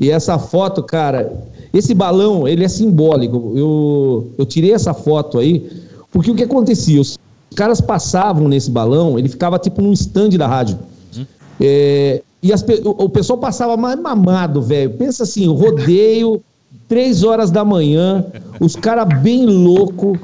[0.00, 1.30] E essa foto, cara,
[1.72, 3.52] esse balão, ele é simbólico.
[3.54, 5.70] Eu, eu tirei essa foto aí,
[6.10, 7.00] porque o que acontecia?
[7.00, 7.16] Os
[7.56, 10.78] caras passavam nesse balão, ele ficava tipo num stand da rádio.
[11.16, 11.24] Hum.
[11.60, 14.90] É, e as, o, o pessoal passava mais mamado, velho.
[14.90, 16.42] Pensa assim, rodeio,
[16.88, 18.24] três horas da manhã,
[18.60, 20.18] os caras bem louco.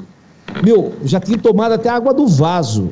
[0.63, 2.89] Meu, já tinha tomado até água do vaso.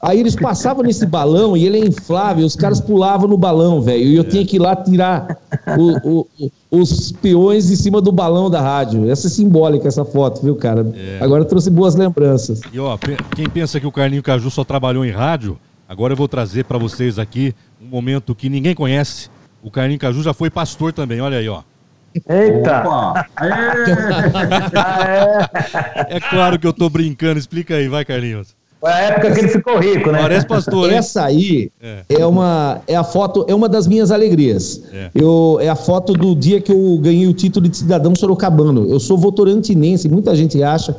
[0.00, 4.04] Aí eles passavam nesse balão e ele é inflável, os caras pulavam no balão, velho.
[4.04, 5.38] E eu tinha que ir lá tirar
[5.78, 9.10] o, o, os peões de cima do balão da rádio.
[9.10, 10.86] Essa é simbólica, essa foto, viu, cara?
[10.94, 11.18] É.
[11.20, 12.60] Agora trouxe boas lembranças.
[12.72, 12.98] E ó,
[13.34, 16.78] quem pensa que o Carlinho Caju só trabalhou em rádio, agora eu vou trazer para
[16.78, 19.30] vocês aqui um momento que ninguém conhece.
[19.62, 21.62] O Carlinho Caju já foi pastor também, olha aí, ó.
[22.28, 23.26] Eita!
[26.08, 28.55] é claro que eu tô brincando, explica aí, vai, Carlinhos.
[28.80, 30.18] Foi a época que ele ficou rico, né?
[30.20, 30.98] Parece pastor, hein?
[30.98, 32.04] Essa aí é.
[32.10, 32.26] é.
[32.26, 34.82] uma é a foto, é uma das minhas alegrias.
[34.92, 35.10] É.
[35.14, 38.86] Eu, é a foto do dia que eu ganhei o título de cidadão sorocabano.
[38.88, 40.94] Eu sou votorantinense, muita gente acha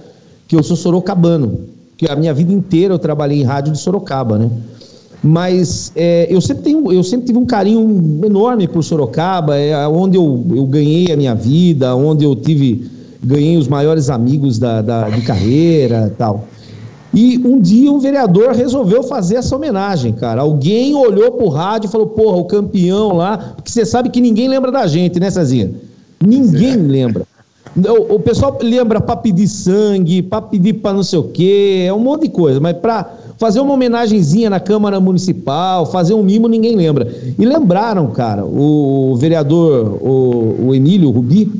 [0.47, 1.59] que eu sou sorocabano,
[1.97, 4.49] que a minha vida inteira eu trabalhei em rádio de Sorocaba, né?
[5.21, 10.15] Mas é, eu, sempre tenho, eu sempre tive um carinho enorme por Sorocaba, é onde
[10.15, 12.89] eu, eu ganhei a minha vida, onde eu tive
[13.21, 16.47] ganhei os maiores amigos da, da de carreira tal.
[17.17, 20.41] E um dia um vereador resolveu fazer essa homenagem, cara.
[20.41, 23.55] Alguém olhou pro rádio e falou: porra, o campeão lá.
[23.55, 25.71] Porque você sabe que ninguém lembra da gente, né, Cezinha?
[26.23, 26.75] Ninguém é.
[26.75, 27.25] lembra.
[27.75, 31.93] O, o, pessoal lembra para pedir sangue, para pedir para não sei o quê, é
[31.93, 33.09] um monte de coisa, mas para
[33.39, 37.11] fazer uma homenagenzinha na Câmara Municipal, fazer um mimo, ninguém lembra.
[37.37, 41.51] E lembraram, cara, o vereador, o, o Emílio Rubi,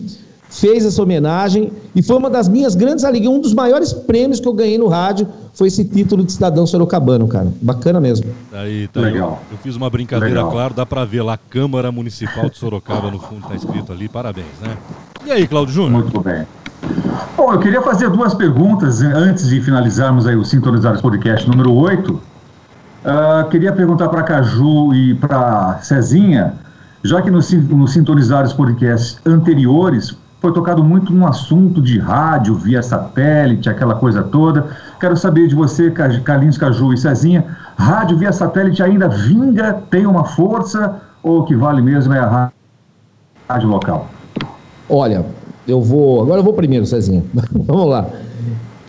[0.60, 4.48] fez essa homenagem e foi uma das minhas grandes alegrias, um dos maiores prêmios que
[4.48, 7.48] eu ganhei no rádio foi esse título de cidadão sorocabano, cara.
[7.62, 8.28] Bacana mesmo.
[8.52, 9.42] Aí, tá Legal.
[9.50, 10.52] Eu, eu, fiz uma brincadeira, Legal.
[10.52, 14.48] claro, dá para ver lá Câmara Municipal de Sorocaba no fundo, tá escrito ali, parabéns,
[14.62, 14.76] né?
[15.26, 16.04] E aí, Claudio Júnior?
[16.04, 16.46] Muito bem.
[17.36, 22.14] Bom, eu queria fazer duas perguntas antes de finalizarmos aí o Sintonizados Podcast número 8.
[22.14, 22.22] Uh,
[23.06, 26.54] ah, queria perguntar para Caju e para Cezinha,
[27.04, 32.84] já que nos no Sintonizados Podcasts anteriores foi tocado muito no assunto de rádio via
[32.84, 34.68] satélite, aquela coisa toda.
[35.00, 40.26] Quero saber de você, Carlinhos Caju e Cezinha, rádio via satélite ainda vinga, tem uma
[40.26, 42.52] força ou o que vale mesmo é a
[43.50, 44.08] rádio local?
[44.90, 45.26] Olha,
[45.68, 46.22] eu vou.
[46.22, 47.24] Agora eu vou primeiro, Cezinha.
[47.52, 48.08] Vamos lá.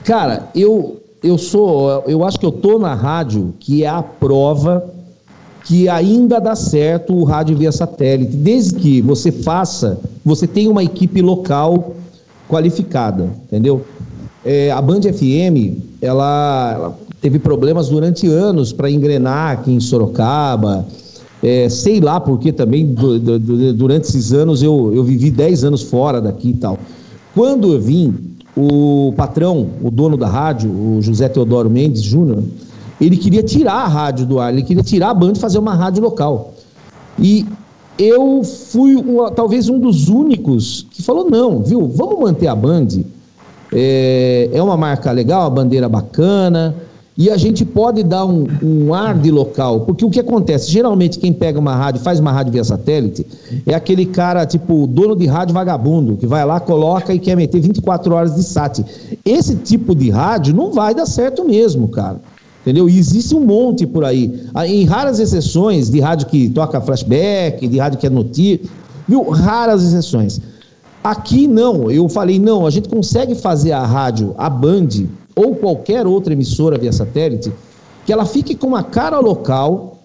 [0.04, 2.04] Cara, eu, eu sou.
[2.06, 4.84] Eu acho que eu tô na rádio que é a prova
[5.64, 10.84] que ainda dá certo o rádio via satélite, desde que você faça, você tenha uma
[10.84, 11.96] equipe local
[12.48, 13.84] qualificada, entendeu?
[14.44, 20.86] É, a Band FM, ela, ela, teve problemas durante anos para engrenar aqui em Sorocaba,
[21.42, 25.64] é, sei lá porque também, do, do, do, durante esses anos, eu, eu vivi 10
[25.64, 26.78] anos fora daqui e tal.
[27.34, 28.14] Quando eu vim,
[28.56, 32.42] o patrão, o dono da rádio, o José Teodoro Mendes Júnior,
[33.00, 35.74] ele queria tirar a rádio do ar, ele queria tirar a Band e fazer uma
[35.74, 36.54] rádio local.
[37.18, 37.46] E
[37.98, 42.88] eu fui uma, talvez um dos únicos que falou: não, viu, vamos manter a Band.
[43.72, 46.74] É, é uma marca legal, uma bandeira bacana,
[47.18, 50.70] e a gente pode dar um, um, ar de local, porque o que acontece?
[50.70, 53.26] Geralmente quem pega uma rádio, faz uma rádio via satélite,
[53.66, 57.60] é aquele cara, tipo, dono de rádio vagabundo, que vai lá, coloca e quer meter
[57.60, 58.84] 24 horas de SAT.
[59.24, 62.20] Esse tipo de rádio não vai dar certo mesmo, cara.
[62.68, 62.86] Entendeu?
[62.86, 64.42] E existe um monte por aí.
[64.52, 68.60] Ah, em raras exceções de rádio que toca flashback, de rádio que é notícia,
[69.08, 69.30] viu?
[69.30, 70.38] Raras exceções.
[71.02, 74.88] Aqui não, eu falei, não, a gente consegue fazer a rádio, a Band,
[75.34, 77.50] ou qualquer outra emissora via satélite,
[78.04, 79.96] que ela fique com uma cara local,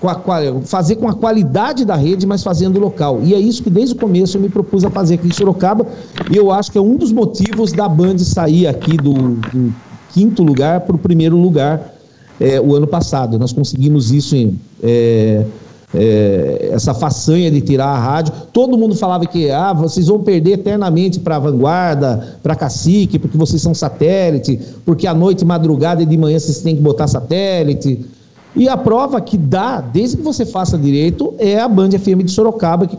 [0.00, 0.18] com a,
[0.64, 3.20] fazer com a qualidade da rede, mas fazendo local.
[3.22, 5.86] E é isso que desde o começo eu me propus a fazer aqui em Sorocaba,
[6.30, 9.74] e eu acho que é um dos motivos da Band sair aqui do, do
[10.12, 11.94] quinto lugar para o primeiro lugar
[12.40, 13.38] é, o ano passado.
[13.38, 14.58] Nós conseguimos isso em.
[14.82, 15.44] É,
[15.92, 18.32] é, essa façanha de tirar a rádio.
[18.52, 23.36] Todo mundo falava que ah, vocês vão perder eternamente para a vanguarda, para cacique, porque
[23.36, 28.06] vocês são satélite, porque à noite, madrugada e de manhã vocês têm que botar satélite.
[28.54, 32.30] E a prova que dá, desde que você faça direito, é a Band FM de
[32.30, 32.96] Sorocaba, que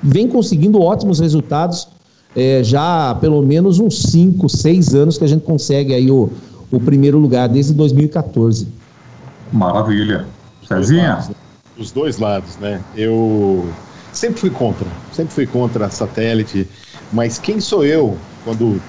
[0.00, 1.88] vem conseguindo ótimos resultados
[2.36, 6.30] é, já há pelo menos uns 5, 6 anos que a gente consegue aí o,
[6.70, 8.68] o primeiro lugar, desde 2014.
[9.52, 10.26] Maravilha.
[10.66, 11.18] Cezinha?
[11.76, 12.80] Os dois lados, né?
[12.94, 13.68] Eu
[14.12, 16.66] sempre fui contra, sempre fui contra a satélite,
[17.12, 18.80] mas quem sou eu quando uh,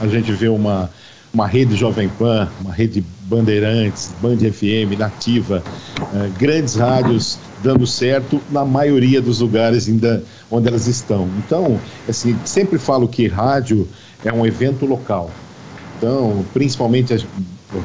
[0.00, 0.90] a gente vê uma,
[1.32, 5.62] uma rede Jovem Pan, uma rede Bandeirantes, Band FM, Nativa,
[6.00, 11.28] uh, grandes rádios dando certo na maioria dos lugares ainda onde elas estão.
[11.38, 13.88] Então, assim, sempre falo que rádio
[14.24, 15.30] é um evento local.
[15.98, 17.26] Então, principalmente as,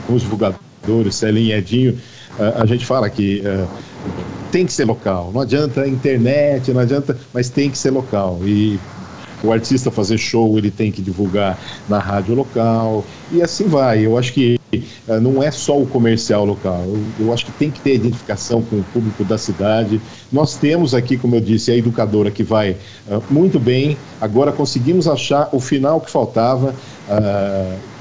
[0.08, 1.98] os divulgadores, Celinho e Edinho,
[2.40, 3.68] a, a gente fala que uh,
[4.52, 5.32] tem que ser local.
[5.34, 8.40] Não adianta internet, não adianta, mas tem que ser local.
[8.44, 8.80] E
[9.44, 11.60] o artista fazer show, ele tem que divulgar
[11.90, 14.06] na rádio local e assim vai.
[14.06, 14.58] Eu acho que
[15.08, 16.82] uh, não é só o comercial local.
[16.86, 20.00] Eu, eu, acho que tem que ter identificação com o público da cidade.
[20.32, 22.78] Nós temos aqui, como eu disse, a educadora que vai
[23.08, 23.98] uh, muito bem.
[24.22, 26.74] Agora conseguimos achar o final que faltava.
[27.10, 27.93] Uh,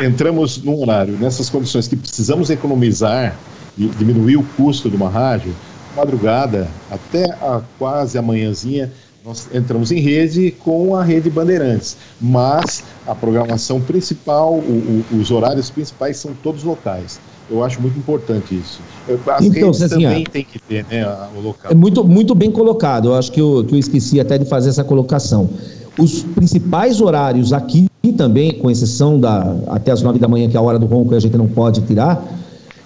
[0.00, 3.36] entramos num horário, nessas condições que precisamos economizar
[3.78, 5.54] e diminuir o custo de uma rádio,
[5.94, 8.90] madrugada até a quase amanhãzinha
[9.26, 15.32] nós entramos em rede com a rede Bandeirantes, mas a programação principal, o, o, os
[15.32, 17.18] horários principais são todos locais.
[17.50, 18.80] Eu acho muito importante isso.
[19.08, 21.04] As então, redes assim, também tem que ter né,
[21.36, 21.72] o local.
[21.72, 23.08] É muito, muito bem colocado.
[23.08, 25.50] Eu acho que eu, que eu esqueci até de fazer essa colocação.
[25.98, 30.60] Os principais horários aqui também, com exceção da até as nove da manhã, que é
[30.60, 32.24] a hora do ronco, a gente não pode tirar,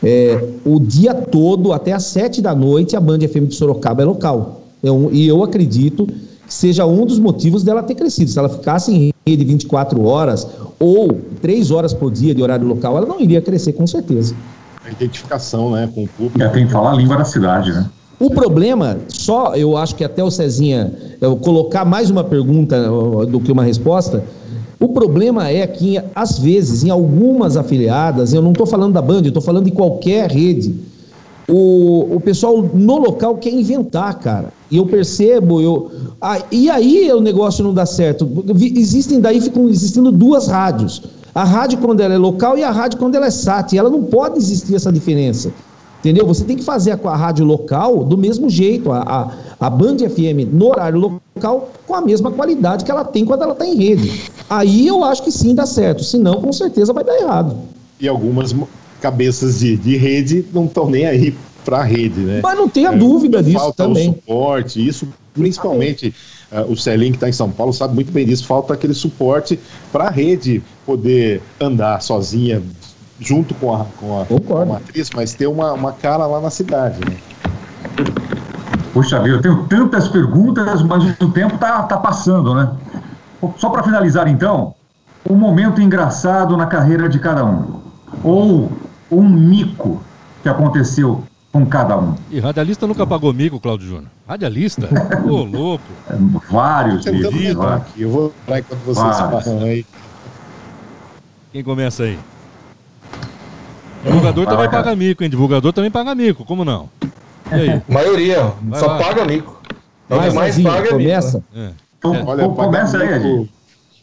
[0.03, 4.05] é, o dia todo, até às sete da noite, a Band FM de Sorocaba é
[4.05, 4.63] local.
[4.83, 6.07] É um, e eu acredito
[6.51, 8.31] seja um dos motivos dela ter crescido.
[8.31, 10.47] Se ela ficasse em rede 24 horas
[10.79, 14.35] ou 3 horas por dia de horário local, ela não iria crescer, com certeza.
[14.85, 16.43] A identificação né, com o público.
[16.43, 17.89] É, tem que falar a língua da cidade, né?
[18.19, 20.93] O problema, só eu acho que até o Cezinha
[21.23, 22.77] eu colocar mais uma pergunta
[23.27, 24.23] do que uma resposta,
[24.81, 29.21] o problema é que, às vezes, em algumas afiliadas, eu não estou falando da Band,
[29.21, 30.75] eu estou falando de qualquer rede,
[31.47, 34.53] o, o pessoal no local quer inventar, cara.
[34.71, 35.91] E eu percebo, eu.
[36.21, 38.27] Ah, e aí o negócio não dá certo.
[38.57, 41.03] Existem daí ficam existindo duas rádios.
[41.35, 43.73] A rádio quando ela é local e a rádio quando ela é SAT.
[43.73, 45.53] E ela não pode existir essa diferença.
[46.01, 46.27] Entendeu?
[46.27, 49.99] Você tem que fazer a, a rádio local do mesmo jeito, a, a, a Band
[49.99, 53.77] FM no horário local, com a mesma qualidade que ela tem quando ela está em
[53.77, 54.31] rede.
[54.49, 57.55] Aí eu acho que sim dá certo, senão com certeza vai dar errado.
[58.01, 58.55] E algumas
[59.01, 62.41] cabeças de, de rede não estão nem aí para a rede, né?
[62.43, 64.07] Mas não tenha é, dúvida disso falta também.
[64.07, 66.15] Falta o suporte, isso principalmente
[66.51, 69.59] uh, o Celim que está em São Paulo sabe muito bem disso, falta aquele suporte
[69.93, 72.63] para a rede poder andar sozinha
[73.21, 76.51] junto com a, com a, com a matriz, mas ter uma, uma cara lá na
[76.51, 77.17] cidade, né?
[78.93, 82.73] Puxa vida, eu tenho tantas perguntas, mas o tempo tá, tá passando, né?
[83.57, 84.75] Só para finalizar então,
[85.29, 87.81] um momento engraçado na carreira de cada um.
[88.25, 88.73] Ou
[89.11, 90.03] um mico
[90.43, 91.23] que aconteceu
[91.53, 92.15] com cada um.
[92.31, 94.11] E radialista nunca pagou mico, Cláudio Júnior.
[94.27, 94.89] Radialista?
[95.25, 95.85] Ô, louco.
[96.51, 97.63] Vários, vivido.
[97.63, 98.03] Aqui.
[98.03, 99.87] Eu vou lá enquanto vocês falam aí.
[101.53, 102.19] Quem começa aí?
[104.05, 105.31] Divulgador também paga mico, hein?
[105.31, 106.89] Divulgador também paga mico, como não?
[107.51, 107.83] E aí?
[107.89, 108.99] Maioria, Vai só lá.
[108.99, 109.61] paga mico.
[110.09, 111.39] Mas, mais paga é começa.
[111.39, 111.49] Mico.
[111.57, 111.71] É.
[111.99, 113.49] Então, Olha, começa aí, Edinho.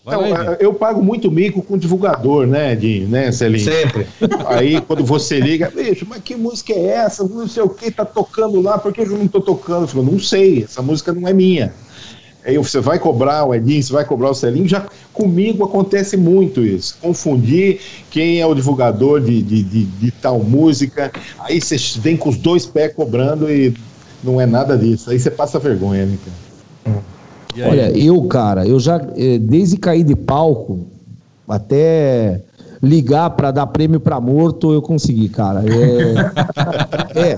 [0.08, 0.24] Então,
[0.62, 3.66] eu pago muito mico com divulgador, né, Edinho, né, Celinho?
[3.66, 4.08] Sempre.
[4.46, 7.28] Aí quando você liga, bicho, mas que música é essa?
[7.28, 9.82] Não sei o que, tá tocando lá, por que eu não tô tocando?
[9.82, 11.74] Eu falo, não sei, essa música não é minha.
[12.48, 16.64] Aí você vai cobrar o Edinho, você vai cobrar o Celinho, já comigo acontece muito
[16.64, 16.98] isso.
[17.02, 22.30] Confundir quem é o divulgador de, de, de, de tal música, aí você vem com
[22.30, 23.74] os dois pés cobrando e
[24.24, 25.10] não é nada disso.
[25.10, 27.68] Aí você passa vergonha, né, cara?
[27.70, 30.88] Olha, eu, cara, eu já, eh, desde cair de palco
[31.50, 32.44] até
[32.82, 35.66] ligar para dar prêmio para morto, eu consegui, cara.
[37.14, 37.38] É, é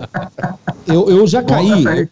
[0.86, 2.10] eu, eu já caí.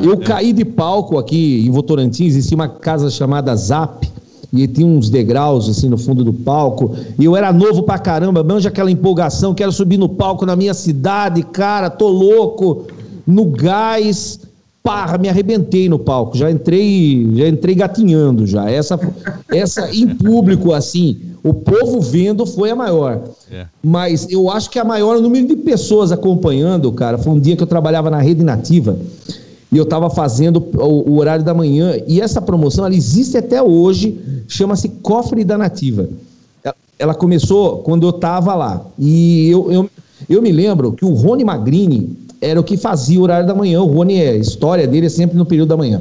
[0.00, 4.08] Eu caí de palco aqui em Votorantim, existia uma casa chamada Zap,
[4.52, 8.42] e tinha uns degraus assim no fundo do palco, e eu era novo pra caramba,
[8.42, 12.84] manja aquela empolgação, quero subir no palco na minha cidade, cara, tô louco,
[13.26, 14.40] no gás,
[14.82, 18.70] parra, me arrebentei no palco, já entrei, já entrei gatinhando já.
[18.70, 19.00] Essa,
[19.50, 23.22] essa em público assim, o povo vendo foi a maior.
[23.50, 23.66] É.
[23.82, 27.62] Mas eu acho que a maior número de pessoas acompanhando, cara, foi um dia que
[27.62, 28.98] eu trabalhava na rede nativa
[29.74, 33.60] e eu estava fazendo o, o, horário da manhã e essa promoção ela existe até
[33.60, 36.08] hoje, chama-se Cofre da Nativa.
[36.96, 39.90] Ela começou quando eu estava lá e eu, eu,
[40.28, 43.82] eu me lembro que o Rony Magrini era o que fazia o horário da manhã.
[43.82, 46.00] O Rony, a história dele é sempre no período da manhã.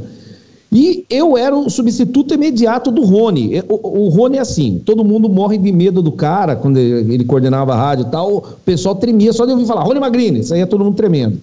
[0.71, 3.63] E eu era o substituto imediato do Rony.
[3.67, 7.73] O, o Rony é assim, todo mundo morre de medo do cara, quando ele, coordenava
[7.73, 10.83] a rádio e tal, o pessoal tremia só de ouvir falar, Rony Magrini, saía todo
[10.83, 11.39] mundo tremendo.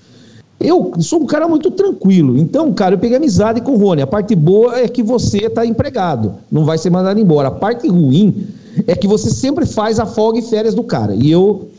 [0.61, 4.03] Eu sou um cara muito tranquilo, então, cara, eu peguei amizade com o Rony.
[4.03, 7.49] A parte boa é que você está empregado, não vai ser mandado embora.
[7.49, 8.47] A parte ruim
[8.87, 11.15] é que você sempre faz a folga e férias do cara.
[11.15, 11.71] E eu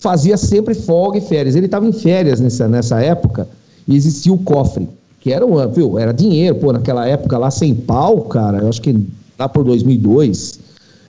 [0.00, 1.54] fazia sempre folga e férias.
[1.54, 3.48] Ele estava em férias nessa, nessa época
[3.86, 4.88] e existia o cofre,
[5.20, 9.06] que era, viu, era dinheiro, pô, naquela época lá, sem pau, cara, eu acho que
[9.38, 10.58] lá por 2002,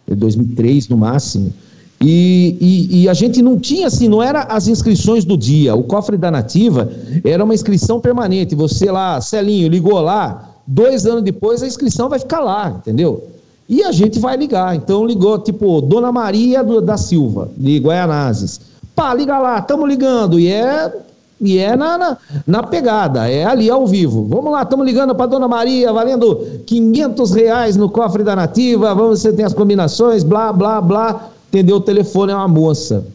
[0.08, 1.52] 2003 no máximo.
[2.02, 5.76] E, e, e, a gente não tinha assim, não era as inscrições do dia.
[5.76, 6.92] O cofre da Nativa
[7.24, 8.54] era uma inscrição permanente.
[8.54, 13.24] Você lá, Celinho, ligou lá, dois anos depois a inscrição vai ficar lá, entendeu?
[13.68, 14.76] E a gente vai ligar.
[14.76, 18.60] Então ligou, tipo, Dona Maria do, da Silva, de Guaianazes.
[18.96, 20.40] Pá, liga lá, estamos ligando.
[20.40, 20.94] E é,
[21.42, 24.26] e é na, na, na, pegada, é ali ao vivo.
[24.30, 28.94] Vamos lá, estamos ligando para Dona Maria, valendo 500 reais no cofre da Nativa.
[28.94, 31.30] Vamos, você tem as combinações, blá, blá, blá.
[31.56, 31.78] Entendeu?
[31.78, 33.08] O telefone é uma moça.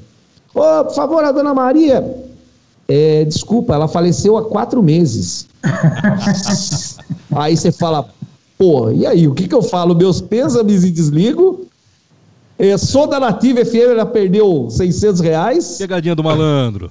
[0.55, 2.03] Ô, oh, por favor, a Dona Maria.
[2.89, 5.47] É, desculpa, ela faleceu há quatro meses.
[7.33, 8.09] aí você fala,
[8.57, 9.95] pô, e aí, o que, que eu falo?
[9.95, 11.67] Meus pêsames e desligo?
[12.59, 15.77] É, sou da Nativa FM, ela perdeu 600 reais.
[15.77, 16.91] Pegadinha do malandro.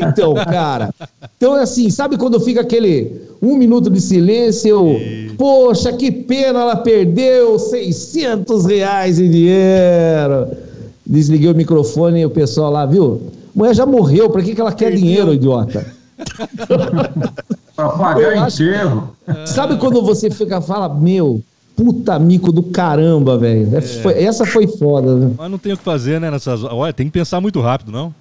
[0.00, 0.94] Então, cara.
[1.36, 4.92] Então, é assim, sabe quando fica aquele um minuto de silêncio?
[4.92, 5.34] E...
[5.36, 10.67] Poxa, que pena, ela perdeu 600 reais em dinheiro.
[11.08, 13.22] Desliguei o microfone e o pessoal lá, viu?
[13.54, 15.86] Mulher já morreu, pra que, que ela quer dinheiro, idiota?
[17.74, 19.14] pra pagar enterro.
[19.46, 21.42] Sabe quando você fica fala, meu,
[21.74, 23.70] puta mico do caramba, velho.
[23.74, 24.22] É.
[24.22, 25.32] Essa foi foda, né?
[25.38, 26.30] Mas não tem o que fazer, né?
[26.30, 26.62] Nessas...
[26.64, 28.14] Olha, tem que pensar muito rápido, não?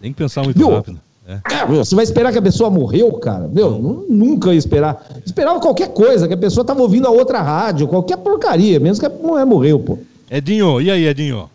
[0.00, 0.98] Tem que pensar muito rápido.
[1.26, 1.40] É.
[1.50, 3.48] É, você vai esperar que a pessoa morreu, cara?
[3.48, 4.04] Meu, não.
[4.08, 5.06] nunca ia esperar.
[5.24, 9.06] Esperava qualquer coisa, que a pessoa tava ouvindo a outra rádio, qualquer porcaria, mesmo que
[9.06, 9.98] a mulher morreu, pô.
[10.30, 11.48] Edinho, e aí, Edinho?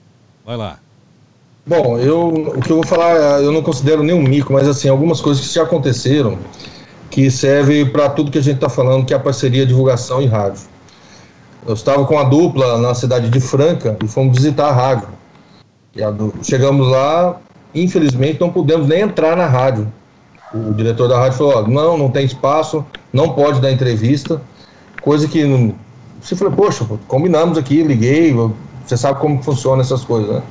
[0.49, 0.79] Vai lá.
[1.63, 5.21] Bom, eu, o que eu vou falar, eu não considero nenhum mico, mas assim, algumas
[5.21, 6.39] coisas que já aconteceram
[7.11, 10.25] que servem para tudo que a gente está falando, que é a parceria divulgação e
[10.25, 10.63] rádio.
[11.67, 15.09] Eu estava com a dupla na cidade de Franca e fomos visitar a rádio.
[15.97, 17.39] A chegamos lá,
[17.75, 19.87] infelizmente não pudemos nem entrar na rádio.
[20.51, 24.41] O diretor da rádio falou: não, não tem espaço, não pode dar entrevista.
[24.99, 25.45] Coisa que
[26.19, 28.33] você falou: poxa, combinamos aqui, liguei,
[28.89, 30.41] você sabe como funciona essas coisas, né?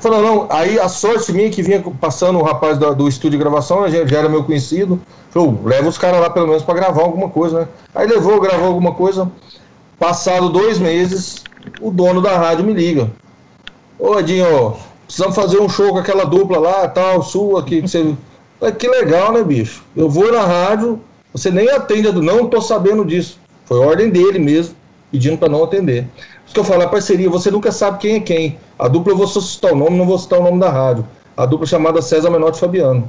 [0.00, 3.44] Falou, não, aí a sorte minha que vinha passando o rapaz do, do estúdio de
[3.44, 5.00] gravação, já, já era meu conhecido,
[5.30, 7.68] falou, leva os caras lá pelo menos para gravar alguma coisa, né?
[7.94, 9.30] Aí levou, gravou alguma coisa.
[9.98, 11.42] Passado dois meses,
[11.80, 13.10] o dono da rádio me liga.
[13.98, 14.74] Ô Edinho,
[15.06, 18.14] precisamos fazer um show com aquela dupla lá, tal, sua, que você.
[18.78, 19.84] Que legal, né, bicho?
[19.94, 20.98] Eu vou na rádio,
[21.30, 23.38] você nem atende, não tô sabendo disso.
[23.66, 24.74] Foi ordem dele mesmo,
[25.12, 26.06] pedindo para não atender.
[26.46, 28.58] Isso que eu falo, a parceria, você nunca sabe quem é quem.
[28.78, 31.04] A dupla eu vou citar o nome, não vou citar o nome da rádio.
[31.36, 33.08] A dupla chamada César Menotti Fabiano.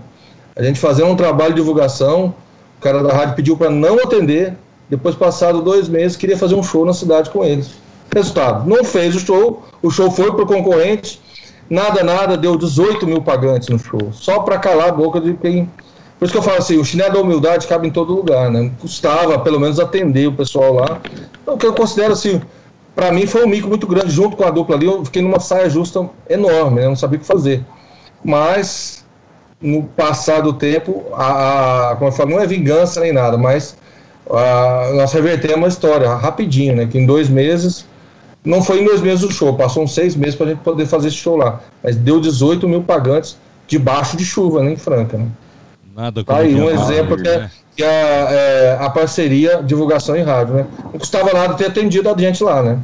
[0.55, 2.33] A gente fazendo um trabalho de divulgação,
[2.77, 4.55] o cara da rádio pediu para não atender,
[4.89, 7.71] depois, passado dois meses, queria fazer um show na cidade com eles.
[8.13, 11.21] Resultado, não fez o show, o show foi para o concorrente,
[11.69, 15.69] nada, nada, deu 18 mil pagantes no show, só para calar a boca de quem.
[16.17, 18.71] Por isso que eu falo assim: o chinelo da humildade cabe em todo lugar, né?
[18.79, 20.99] Custava pelo menos atender o pessoal lá.
[21.41, 22.41] Então, o que eu considero assim,
[22.97, 25.39] para mim foi um mico muito grande, junto com a dupla ali, eu fiquei numa
[25.39, 26.87] saia justa enorme, né?
[26.87, 27.63] Não sabia o que fazer.
[28.25, 29.05] Mas,
[29.61, 33.77] no passar do tempo, a, a, como eu falo, não é vingança nem nada, mas
[34.27, 36.87] a, nós revertemos a história rapidinho, né?
[36.87, 37.85] Que em dois meses,
[38.43, 40.87] não foi em dois meses o show, passou uns seis meses para a gente poder
[40.87, 41.61] fazer esse show lá.
[41.83, 43.37] Mas deu 18 mil pagantes
[43.67, 45.27] debaixo de chuva, né, em Franca, né?
[45.95, 47.51] Nada tá aí um exemplo que, é, né?
[47.77, 50.65] Que é, é, a parceria divulgação em rádio, né?
[50.83, 52.79] Não custava nada ter atendido a gente lá, né?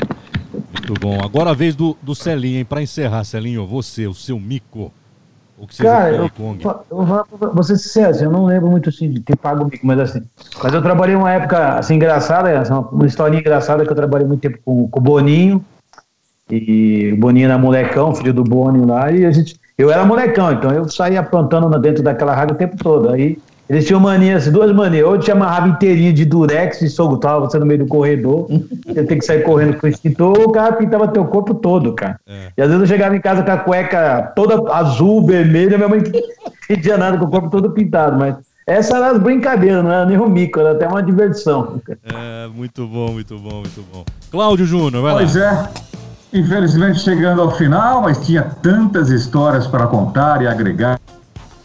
[0.72, 1.18] Muito bom.
[1.24, 2.65] Agora a vez do, do Celinho, hein?
[2.65, 4.94] Para encerrar, Celinho, você, o seu mico.
[5.57, 6.30] O que Cara, eu,
[6.91, 9.99] eu vou ser sincero, eu não lembro muito assim de ter pago o mico, mas
[9.99, 10.22] assim.
[10.61, 14.28] Mas eu trabalhei uma época assim engraçada, assim, uma, uma historinha engraçada que eu trabalhei
[14.28, 15.64] muito tempo com, com o Boninho.
[16.52, 19.56] E o Boninho era molecão, filho do Boninho lá, e a gente.
[19.76, 23.10] Eu era molecão, então eu saía aprontando dentro daquela rádio o tempo todo.
[23.10, 25.07] Aí eles tinham mania, assim, duas manias.
[25.07, 28.48] Ou te amarrava inteirinho de durex e tava você no meio do corredor.
[28.85, 31.94] Você tem que sair correndo com o extintor, ou o cara pintava teu corpo todo,
[31.94, 32.19] cara.
[32.27, 32.49] É.
[32.57, 36.02] E às vezes eu chegava em casa com a cueca toda azul, vermelha, minha mãe
[36.03, 38.35] não pedia nada com o corpo todo pintado, mas.
[38.65, 41.81] Essas eram as brincadeiras, não era nem um mico, era até uma diversão.
[42.06, 44.06] É, muito bom, muito bom, muito bom.
[44.31, 45.69] Cláudio Júnior, vai pois lá.
[45.73, 45.84] Pois
[46.34, 50.98] é, infelizmente chegando ao final, mas tinha tantas histórias para contar e agregar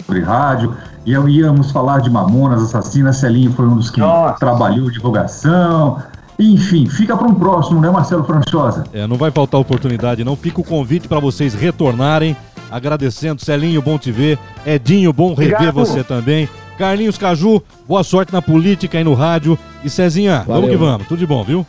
[0.08, 0.74] sobre rádio.
[1.04, 4.38] E íamos falar de Mamonas Assassinas, Celinho foi um dos que Nossa.
[4.38, 6.02] trabalhou divulgação.
[6.38, 8.84] Enfim, fica para um próximo, né, Marcelo Franchosa?
[8.92, 10.36] É, não vai faltar oportunidade, não.
[10.36, 12.36] Fica o convite para vocês retornarem.
[12.70, 14.38] Agradecendo, Celinho, bom te ver.
[14.64, 15.60] Edinho, bom Obrigado.
[15.60, 16.48] rever você também.
[16.78, 19.58] Carlinhos Caju, boa sorte na política e no rádio.
[19.82, 20.62] E Cezinha, Valeu.
[20.62, 21.06] vamos que vamos.
[21.08, 21.66] Tudo de bom, viu?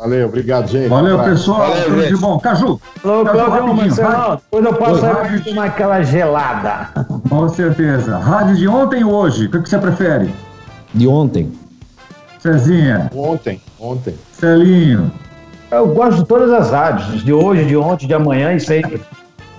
[0.00, 0.88] Valeu, obrigado, gente.
[0.88, 1.58] Valeu, pessoal.
[1.58, 2.14] Valeu, tudo gente.
[2.14, 2.38] de bom.
[2.38, 2.80] Caju.
[3.04, 4.40] Alô, Cláudio Marcelo.
[4.50, 6.88] Depois eu passo aí tomar aquela gelada.
[7.28, 8.16] Com certeza.
[8.16, 10.34] Rádio de ontem e hoje, o que você prefere?
[10.94, 11.52] De ontem.
[12.38, 13.10] Cezinha.
[13.14, 14.14] Ontem, ontem.
[14.32, 15.12] Celinho.
[15.70, 19.02] Eu gosto de todas as rádios, de hoje, de ontem, de amanhã e sempre.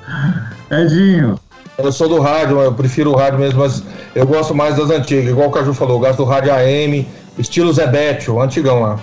[0.72, 1.40] Edinho.
[1.78, 3.84] Eu sou do rádio, eu prefiro o rádio mesmo, mas
[4.16, 5.30] eu gosto mais das antigas.
[5.30, 7.08] Igual o Caju falou, eu gosto do rádio AM,
[7.38, 9.00] estilo Zebete, o antigão lá.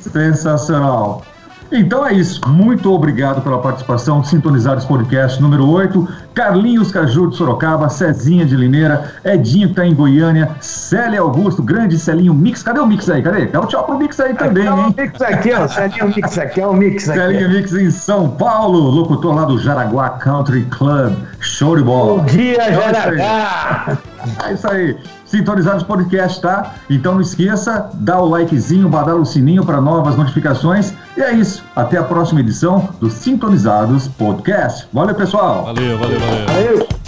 [0.00, 1.22] Sensacional.
[1.70, 2.40] Então é isso.
[2.46, 4.22] Muito obrigado pela participação.
[4.22, 6.26] Sintonizados Podcast número 8.
[6.34, 11.98] Carlinhos Caju de Sorocaba, Cezinha de Limeira, Edinho que tá em Goiânia, Célia Augusto, grande
[11.98, 12.62] Celinho Mix.
[12.62, 13.22] Cadê o Mix aí?
[13.22, 13.46] Cadê?
[13.46, 14.68] Dá um tchau pro Mix aí também, hein?
[14.68, 15.66] É o Mix aqui, ó.
[15.66, 17.18] Celinho Mix aqui, é o Mix aqui.
[17.18, 21.14] Celinho Mix em São Paulo, locutor lá do Jaraguá Country Club.
[21.40, 22.18] Show de bola.
[22.18, 22.74] Bom dia, é.
[22.74, 23.98] Jaraguá!
[24.44, 24.96] É isso aí.
[25.24, 26.74] Sintonizados Podcast, tá?
[26.90, 30.92] Então não esqueça, dá o likezinho, badala o sininho para novas notificações.
[31.16, 31.64] E é isso.
[31.74, 34.86] Até a próxima edição do Sintonizados Podcast.
[34.92, 35.64] Valeu, pessoal.
[35.64, 36.46] Valeu, valeu, valeu.
[36.46, 37.05] Valeu!